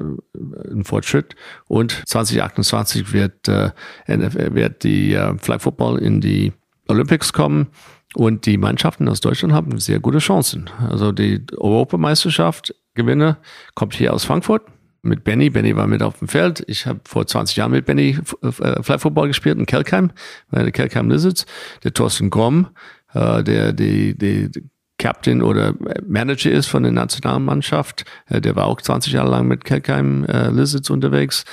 ein 0.69 0.83
Fortschritt. 0.83 1.35
Und 1.69 2.03
2028 2.05 3.13
wird, 3.13 3.47
äh, 3.47 3.71
wird 4.07 4.83
die 4.83 5.13
äh, 5.13 5.37
Flag 5.37 5.61
Football 5.61 5.99
in 5.99 6.19
die 6.19 6.51
Olympics 6.89 7.31
kommen. 7.31 7.67
Und 8.13 8.45
die 8.45 8.57
Mannschaften 8.57 9.07
aus 9.07 9.21
Deutschland 9.21 9.53
haben 9.53 9.79
sehr 9.79 10.01
gute 10.01 10.17
Chancen. 10.17 10.69
Also 10.89 11.13
die 11.13 11.45
Europameisterschaft 11.55 12.75
Gewinner 12.93 13.37
kommt 13.73 13.93
hier 13.93 14.13
aus 14.13 14.25
Frankfurt. 14.25 14.63
Mit 15.01 15.23
Benny. 15.23 15.49
Benny 15.49 15.75
war 15.75 15.87
mit 15.87 16.03
auf 16.03 16.19
dem 16.19 16.27
Feld. 16.27 16.63
Ich 16.67 16.85
habe 16.85 16.99
vor 17.05 17.25
20 17.25 17.57
Jahren 17.57 17.71
mit 17.71 17.85
Benny 17.85 18.17
äh, 18.41 18.83
Fly 18.83 18.99
Football 18.99 19.27
gespielt 19.27 19.57
in 19.57 19.65
Kelkheim, 19.65 20.11
bei 20.49 20.63
der 20.63 20.71
Kelkheim 20.71 21.09
Lizards. 21.09 21.45
Der 21.83 21.93
Thorsten 21.93 22.29
Gromm, 22.29 22.67
äh, 23.13 23.43
der 23.43 23.73
die, 23.73 24.17
die, 24.17 24.51
die 24.51 24.63
Captain 24.97 25.41
oder 25.41 25.73
Manager 26.07 26.51
ist 26.51 26.67
von 26.67 26.83
der 26.83 26.91
Nationalmannschaft. 26.91 28.05
Äh, 28.27 28.41
der 28.41 28.55
war 28.55 28.67
auch 28.67 28.81
20 28.81 29.13
Jahre 29.13 29.31
lang 29.31 29.47
mit 29.47 29.65
Kelkheim 29.65 30.25
äh, 30.25 30.49
Lizards 30.49 30.89
unterwegs. 30.89 31.45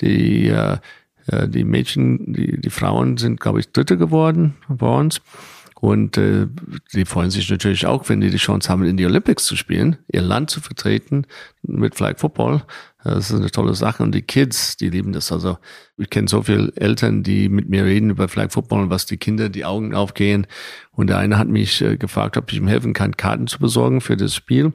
Die, 0.00 0.48
äh, 0.48 0.78
äh, 1.26 1.48
die 1.48 1.64
Mädchen, 1.64 2.32
die, 2.32 2.60
die 2.60 2.70
Frauen 2.70 3.16
sind, 3.16 3.40
glaube 3.40 3.60
ich, 3.60 3.72
Dritte 3.72 3.98
geworden 3.98 4.54
bei 4.68 4.86
uns. 4.86 5.20
Und 5.82 6.16
äh, 6.16 6.46
die 6.94 7.04
freuen 7.04 7.32
sich 7.32 7.50
natürlich 7.50 7.86
auch, 7.86 8.08
wenn 8.08 8.20
die 8.20 8.30
die 8.30 8.36
Chance 8.36 8.68
haben, 8.68 8.84
in 8.84 8.96
die 8.96 9.04
Olympics 9.04 9.46
zu 9.46 9.56
spielen, 9.56 9.96
ihr 10.06 10.22
Land 10.22 10.48
zu 10.48 10.60
vertreten 10.60 11.26
mit 11.62 11.96
Flag 11.96 12.20
Football. 12.20 12.62
Das 13.02 13.30
ist 13.30 13.36
eine 13.36 13.50
tolle 13.50 13.74
Sache. 13.74 14.04
Und 14.04 14.14
die 14.14 14.22
Kids, 14.22 14.76
die 14.76 14.90
lieben 14.90 15.12
das. 15.12 15.32
Also 15.32 15.58
ich 15.96 16.08
kenne 16.08 16.28
so 16.28 16.42
viele 16.42 16.70
Eltern, 16.76 17.24
die 17.24 17.48
mit 17.48 17.68
mir 17.68 17.84
reden 17.84 18.10
über 18.10 18.28
Flag 18.28 18.52
Football 18.52 18.82
und 18.82 18.90
was 18.90 19.06
die 19.06 19.16
Kinder 19.16 19.48
die 19.48 19.64
Augen 19.64 19.92
aufgehen. 19.92 20.46
Und 20.92 21.08
der 21.08 21.18
eine 21.18 21.36
hat 21.36 21.48
mich 21.48 21.82
äh, 21.82 21.96
gefragt, 21.96 22.36
ob 22.36 22.52
ich 22.52 22.58
ihm 22.58 22.68
helfen 22.68 22.92
kann, 22.92 23.16
Karten 23.16 23.48
zu 23.48 23.58
besorgen 23.58 24.00
für 24.00 24.16
das 24.16 24.36
Spiel. 24.36 24.72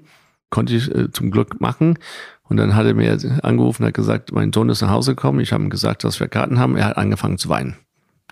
Konnte 0.50 0.76
ich 0.76 0.94
äh, 0.94 1.10
zum 1.10 1.32
Glück 1.32 1.62
machen. 1.62 2.00
Und 2.44 2.58
dann 2.58 2.76
hat 2.76 2.86
er 2.86 2.94
mir 2.94 3.18
angerufen 3.44 3.86
hat 3.86 3.94
gesagt, 3.94 4.34
mein 4.34 4.52
Sohn 4.52 4.68
ist 4.68 4.82
nach 4.82 4.90
Hause 4.90 5.16
gekommen. 5.16 5.40
Ich 5.40 5.54
habe 5.54 5.64
ihm 5.64 5.70
gesagt, 5.70 6.04
dass 6.04 6.20
wir 6.20 6.28
Karten 6.28 6.60
haben. 6.60 6.76
Er 6.76 6.88
hat 6.88 6.98
angefangen 6.98 7.38
zu 7.38 7.48
weinen. 7.48 7.78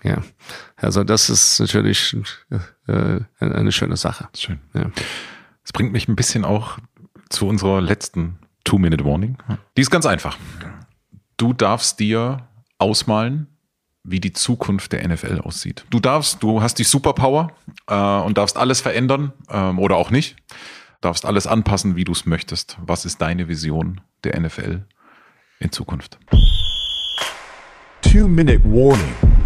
Ja, 0.04 0.22
also 0.76 1.04
das 1.04 1.30
ist 1.30 1.58
natürlich 1.60 2.16
äh, 2.86 3.20
eine 3.40 3.72
schöne 3.72 3.96
Sache. 3.96 4.28
Schön. 4.36 4.60
Ja. 4.74 4.90
Das 5.62 5.72
bringt 5.72 5.92
mich 5.92 6.06
ein 6.08 6.16
bisschen 6.16 6.44
auch 6.44 6.78
zu 7.28 7.48
unserer 7.48 7.80
letzten 7.80 8.38
Two-Minute-Warning. 8.64 9.38
Die 9.76 9.80
ist 9.80 9.90
ganz 9.90 10.06
einfach. 10.06 10.38
Du 11.36 11.52
darfst 11.52 11.98
dir 11.98 12.46
ausmalen, 12.78 13.48
wie 14.04 14.20
die 14.20 14.32
Zukunft 14.32 14.92
der 14.92 15.06
NFL 15.06 15.40
aussieht. 15.40 15.84
Du 15.90 15.98
darfst, 15.98 16.42
du 16.42 16.62
hast 16.62 16.78
die 16.78 16.84
Superpower 16.84 17.52
äh, 17.88 17.94
und 17.94 18.38
darfst 18.38 18.56
alles 18.56 18.80
verändern 18.80 19.32
ähm, 19.50 19.78
oder 19.78 19.96
auch 19.96 20.10
nicht. 20.10 20.36
Darfst 21.00 21.24
alles 21.26 21.46
anpassen, 21.46 21.96
wie 21.96 22.04
du 22.04 22.12
es 22.12 22.26
möchtest. 22.26 22.78
Was 22.80 23.04
ist 23.04 23.20
deine 23.20 23.48
Vision 23.48 24.00
der 24.24 24.40
NFL 24.40 24.84
in 25.58 25.72
Zukunft? 25.72 26.18
Two-Minute 28.02 28.62
Warning. 28.64 29.45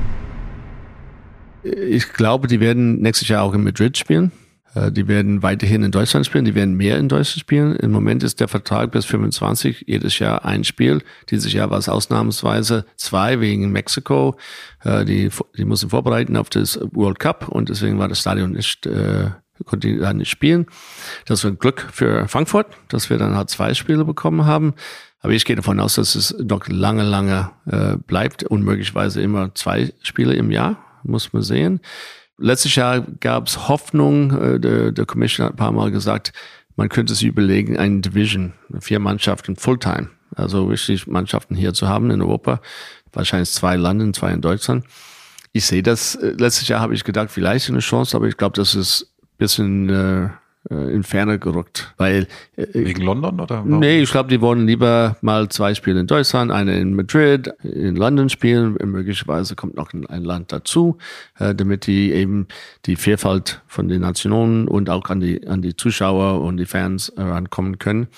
Ich 1.62 2.12
glaube, 2.12 2.48
die 2.48 2.60
werden 2.60 3.00
nächstes 3.00 3.28
Jahr 3.28 3.42
auch 3.42 3.54
in 3.54 3.64
Madrid 3.64 3.98
spielen. 3.98 4.32
Äh, 4.74 4.92
die 4.92 5.08
werden 5.08 5.42
weiterhin 5.42 5.82
in 5.82 5.90
Deutschland 5.90 6.26
spielen, 6.26 6.44
die 6.44 6.54
werden 6.54 6.76
mehr 6.76 6.98
in 6.98 7.08
Deutschland 7.08 7.40
spielen. 7.40 7.76
Im 7.76 7.90
Moment 7.90 8.22
ist 8.22 8.40
der 8.40 8.48
Vertrag 8.48 8.92
bis 8.92 9.04
25, 9.06 9.84
jedes 9.86 10.18
Jahr 10.18 10.44
ein 10.44 10.64
Spiel. 10.64 11.02
Dieses 11.30 11.52
Jahr 11.52 11.70
war 11.70 11.78
es 11.78 11.88
ausnahmsweise 11.88 12.84
zwei 12.96 13.40
wegen 13.40 13.70
Mexiko. 13.72 14.36
Äh, 14.84 15.04
die, 15.04 15.30
die 15.56 15.64
mussten 15.64 15.90
vorbereiten 15.90 16.36
auf 16.36 16.50
das 16.50 16.78
World 16.92 17.18
Cup 17.18 17.48
und 17.48 17.68
deswegen 17.68 17.98
war 17.98 18.08
das 18.08 18.20
Stadion 18.20 18.52
nicht, 18.52 18.86
äh, 18.86 19.30
konnte 19.64 19.88
die 19.88 19.98
da 19.98 20.12
nicht 20.14 20.30
spielen. 20.30 20.66
Das 21.26 21.44
war 21.44 21.50
Glück 21.50 21.86
für 21.92 22.28
Frankfurt, 22.28 22.66
dass 22.88 23.10
wir 23.10 23.18
dann 23.18 23.36
halt 23.36 23.50
zwei 23.50 23.74
Spiele 23.74 24.04
bekommen 24.04 24.46
haben. 24.46 24.74
Aber 25.22 25.34
ich 25.34 25.44
gehe 25.44 25.56
davon 25.56 25.80
aus, 25.80 25.96
dass 25.96 26.14
es 26.14 26.34
noch 26.38 26.66
lange, 26.68 27.02
lange 27.02 27.50
äh, 27.66 27.96
bleibt 27.98 28.42
und 28.44 28.64
möglicherweise 28.64 29.20
immer 29.20 29.54
zwei 29.54 29.92
Spiele 30.02 30.32
im 30.32 30.50
Jahr 30.50 30.78
muss 31.02 31.32
man 31.32 31.42
sehen. 31.42 31.80
Letztes 32.38 32.74
Jahr 32.74 33.00
gab 33.20 33.48
es 33.48 33.68
Hoffnung, 33.68 34.30
äh, 34.38 34.60
der, 34.60 34.92
der 34.92 35.06
Commissioner 35.06 35.48
hat 35.48 35.54
ein 35.54 35.58
paar 35.58 35.72
Mal 35.72 35.90
gesagt, 35.90 36.32
man 36.76 36.88
könnte 36.88 37.14
sich 37.14 37.28
überlegen, 37.28 37.76
eine 37.76 38.00
Division, 38.00 38.54
vier 38.80 38.98
Mannschaften 38.98 39.56
Fulltime, 39.56 40.08
also 40.34 40.64
richtig 40.64 41.06
Mannschaften 41.06 41.54
hier 41.54 41.74
zu 41.74 41.88
haben 41.88 42.10
in 42.10 42.22
Europa, 42.22 42.60
wahrscheinlich 43.12 43.50
zwei 43.50 43.76
Landen, 43.76 44.14
zwei 44.14 44.32
in 44.32 44.40
Deutschland. 44.40 44.86
Ich 45.52 45.66
sehe 45.66 45.82
das, 45.82 46.14
äh, 46.14 46.30
letztes 46.38 46.68
Jahr 46.68 46.80
habe 46.80 46.94
ich 46.94 47.04
gedacht, 47.04 47.30
vielleicht 47.30 47.68
eine 47.68 47.80
Chance, 47.80 48.16
aber 48.16 48.28
ich 48.28 48.36
glaube, 48.36 48.56
das 48.56 48.74
ist 48.74 49.10
bisschen 49.40 49.88
äh, 49.88 50.28
äh, 50.68 50.92
in 50.92 51.04
Ferne 51.04 51.38
gerückt. 51.38 51.94
Weil, 51.96 52.26
äh, 52.56 52.66
Wegen 52.74 53.02
London 53.02 53.40
oder? 53.40 53.64
Warum? 53.64 53.78
Nee, 53.78 54.02
ich 54.02 54.10
glaube, 54.10 54.28
die 54.28 54.40
wollen 54.40 54.66
lieber 54.66 55.16
mal 55.22 55.48
zwei 55.48 55.74
Spiele 55.74 56.00
in 56.00 56.06
Deutschland, 56.06 56.50
eine 56.50 56.78
in 56.78 56.94
Madrid, 56.94 57.50
in 57.62 57.96
London 57.96 58.28
spielen. 58.28 58.76
Möglicherweise 58.84 59.56
kommt 59.56 59.76
noch 59.76 59.92
ein 59.92 60.24
Land 60.24 60.52
dazu, 60.52 60.98
äh, 61.38 61.54
damit 61.54 61.86
die 61.86 62.12
eben 62.12 62.46
die 62.84 62.96
Vielfalt 62.96 63.62
von 63.68 63.88
den 63.88 64.02
Nationen 64.02 64.68
und 64.68 64.90
auch 64.90 65.08
an 65.08 65.20
die, 65.20 65.46
an 65.46 65.62
die 65.62 65.76
Zuschauer 65.76 66.42
und 66.42 66.58
die 66.58 66.66
Fans 66.66 67.10
herankommen 67.16 67.78
können. 67.78 68.08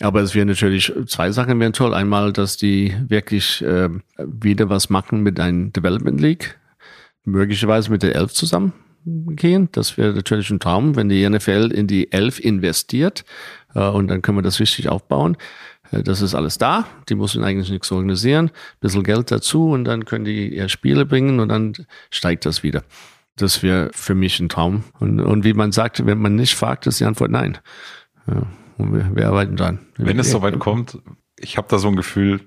Aber 0.00 0.20
es 0.20 0.34
wäre 0.34 0.46
natürlich 0.46 0.92
zwei 1.06 1.32
Sachen 1.32 1.58
wären 1.58 1.72
toll. 1.72 1.94
Einmal, 1.94 2.32
dass 2.32 2.56
die 2.56 2.94
wirklich 3.08 3.62
äh, 3.62 3.88
wieder 4.18 4.68
was 4.68 4.90
machen 4.90 5.22
mit 5.22 5.40
einem 5.40 5.72
Development 5.72 6.20
League, 6.20 6.58
möglicherweise 7.24 7.90
mit 7.90 8.02
der 8.02 8.14
Elf 8.14 8.32
zusammen 8.32 8.72
gehen. 9.04 9.68
Das 9.72 9.96
wäre 9.96 10.12
natürlich 10.12 10.50
ein 10.50 10.60
Traum, 10.60 10.96
wenn 10.96 11.08
die 11.08 11.28
NFL 11.28 11.70
in 11.74 11.86
die 11.86 12.12
Elf 12.12 12.40
investiert 12.40 13.24
äh, 13.74 13.86
und 13.86 14.08
dann 14.08 14.22
können 14.22 14.38
wir 14.38 14.42
das 14.42 14.60
richtig 14.60 14.88
aufbauen. 14.88 15.36
Äh, 15.90 16.02
das 16.02 16.22
ist 16.22 16.34
alles 16.34 16.58
da. 16.58 16.86
Die 17.08 17.14
müssen 17.14 17.44
eigentlich 17.44 17.70
nichts 17.70 17.90
organisieren. 17.92 18.46
Ein 18.46 18.80
bisschen 18.80 19.02
Geld 19.02 19.30
dazu 19.30 19.70
und 19.70 19.84
dann 19.84 20.04
können 20.04 20.24
die 20.24 20.54
ihr 20.54 20.68
Spiele 20.68 21.06
bringen 21.06 21.40
und 21.40 21.48
dann 21.48 21.74
steigt 22.10 22.46
das 22.46 22.62
wieder. 22.62 22.82
Das 23.36 23.62
wäre 23.62 23.90
für 23.92 24.14
mich 24.14 24.38
ein 24.40 24.48
Traum. 24.48 24.84
Und, 25.00 25.20
und 25.20 25.44
wie 25.44 25.54
man 25.54 25.72
sagt, 25.72 26.06
wenn 26.06 26.18
man 26.18 26.36
nicht 26.36 26.54
fragt, 26.54 26.86
ist 26.86 27.00
die 27.00 27.04
Antwort 27.04 27.30
nein. 27.30 27.58
Ja, 28.28 28.46
und 28.78 28.94
wir, 28.94 29.10
wir 29.14 29.28
arbeiten 29.28 29.56
dran. 29.56 29.80
Wenn 29.96 30.18
es 30.18 30.30
soweit 30.30 30.58
kommt, 30.58 30.98
ich 31.36 31.56
habe 31.56 31.66
da 31.68 31.78
so 31.78 31.88
ein 31.88 31.96
Gefühl, 31.96 32.40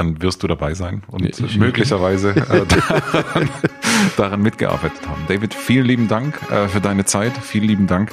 dann 0.00 0.22
wirst 0.22 0.42
du 0.42 0.46
dabei 0.46 0.72
sein 0.72 1.02
und 1.08 1.24
ich 1.24 1.56
möglicherweise 1.58 2.30
äh, 2.30 2.64
daran 4.16 4.40
mitgearbeitet 4.40 5.06
haben. 5.06 5.22
David, 5.28 5.52
vielen 5.52 5.84
lieben 5.84 6.08
Dank 6.08 6.40
äh, 6.50 6.68
für 6.68 6.80
deine 6.80 7.04
Zeit, 7.04 7.32
vielen 7.36 7.64
lieben 7.64 7.86
Dank 7.86 8.10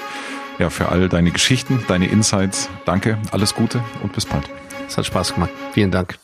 ja, 0.60 0.70
für 0.70 0.90
all 0.90 1.08
deine 1.08 1.32
Geschichten, 1.32 1.84
deine 1.88 2.08
Insights. 2.08 2.70
Danke, 2.86 3.18
alles 3.32 3.56
Gute 3.56 3.82
und 4.04 4.12
bis 4.12 4.26
bald. 4.26 4.44
Es 4.86 4.98
hat 4.98 5.06
Spaß 5.06 5.36
gemacht. 5.36 5.52
Vielen 5.72 5.92
Dank. 5.92 6.18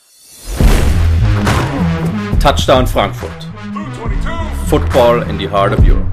Touchdown 2.42 2.86
Frankfurt. 2.86 3.48
Football 4.68 5.26
in 5.30 5.38
the 5.38 5.48
heart 5.48 5.72
of 5.72 5.80
Europe. 5.88 6.08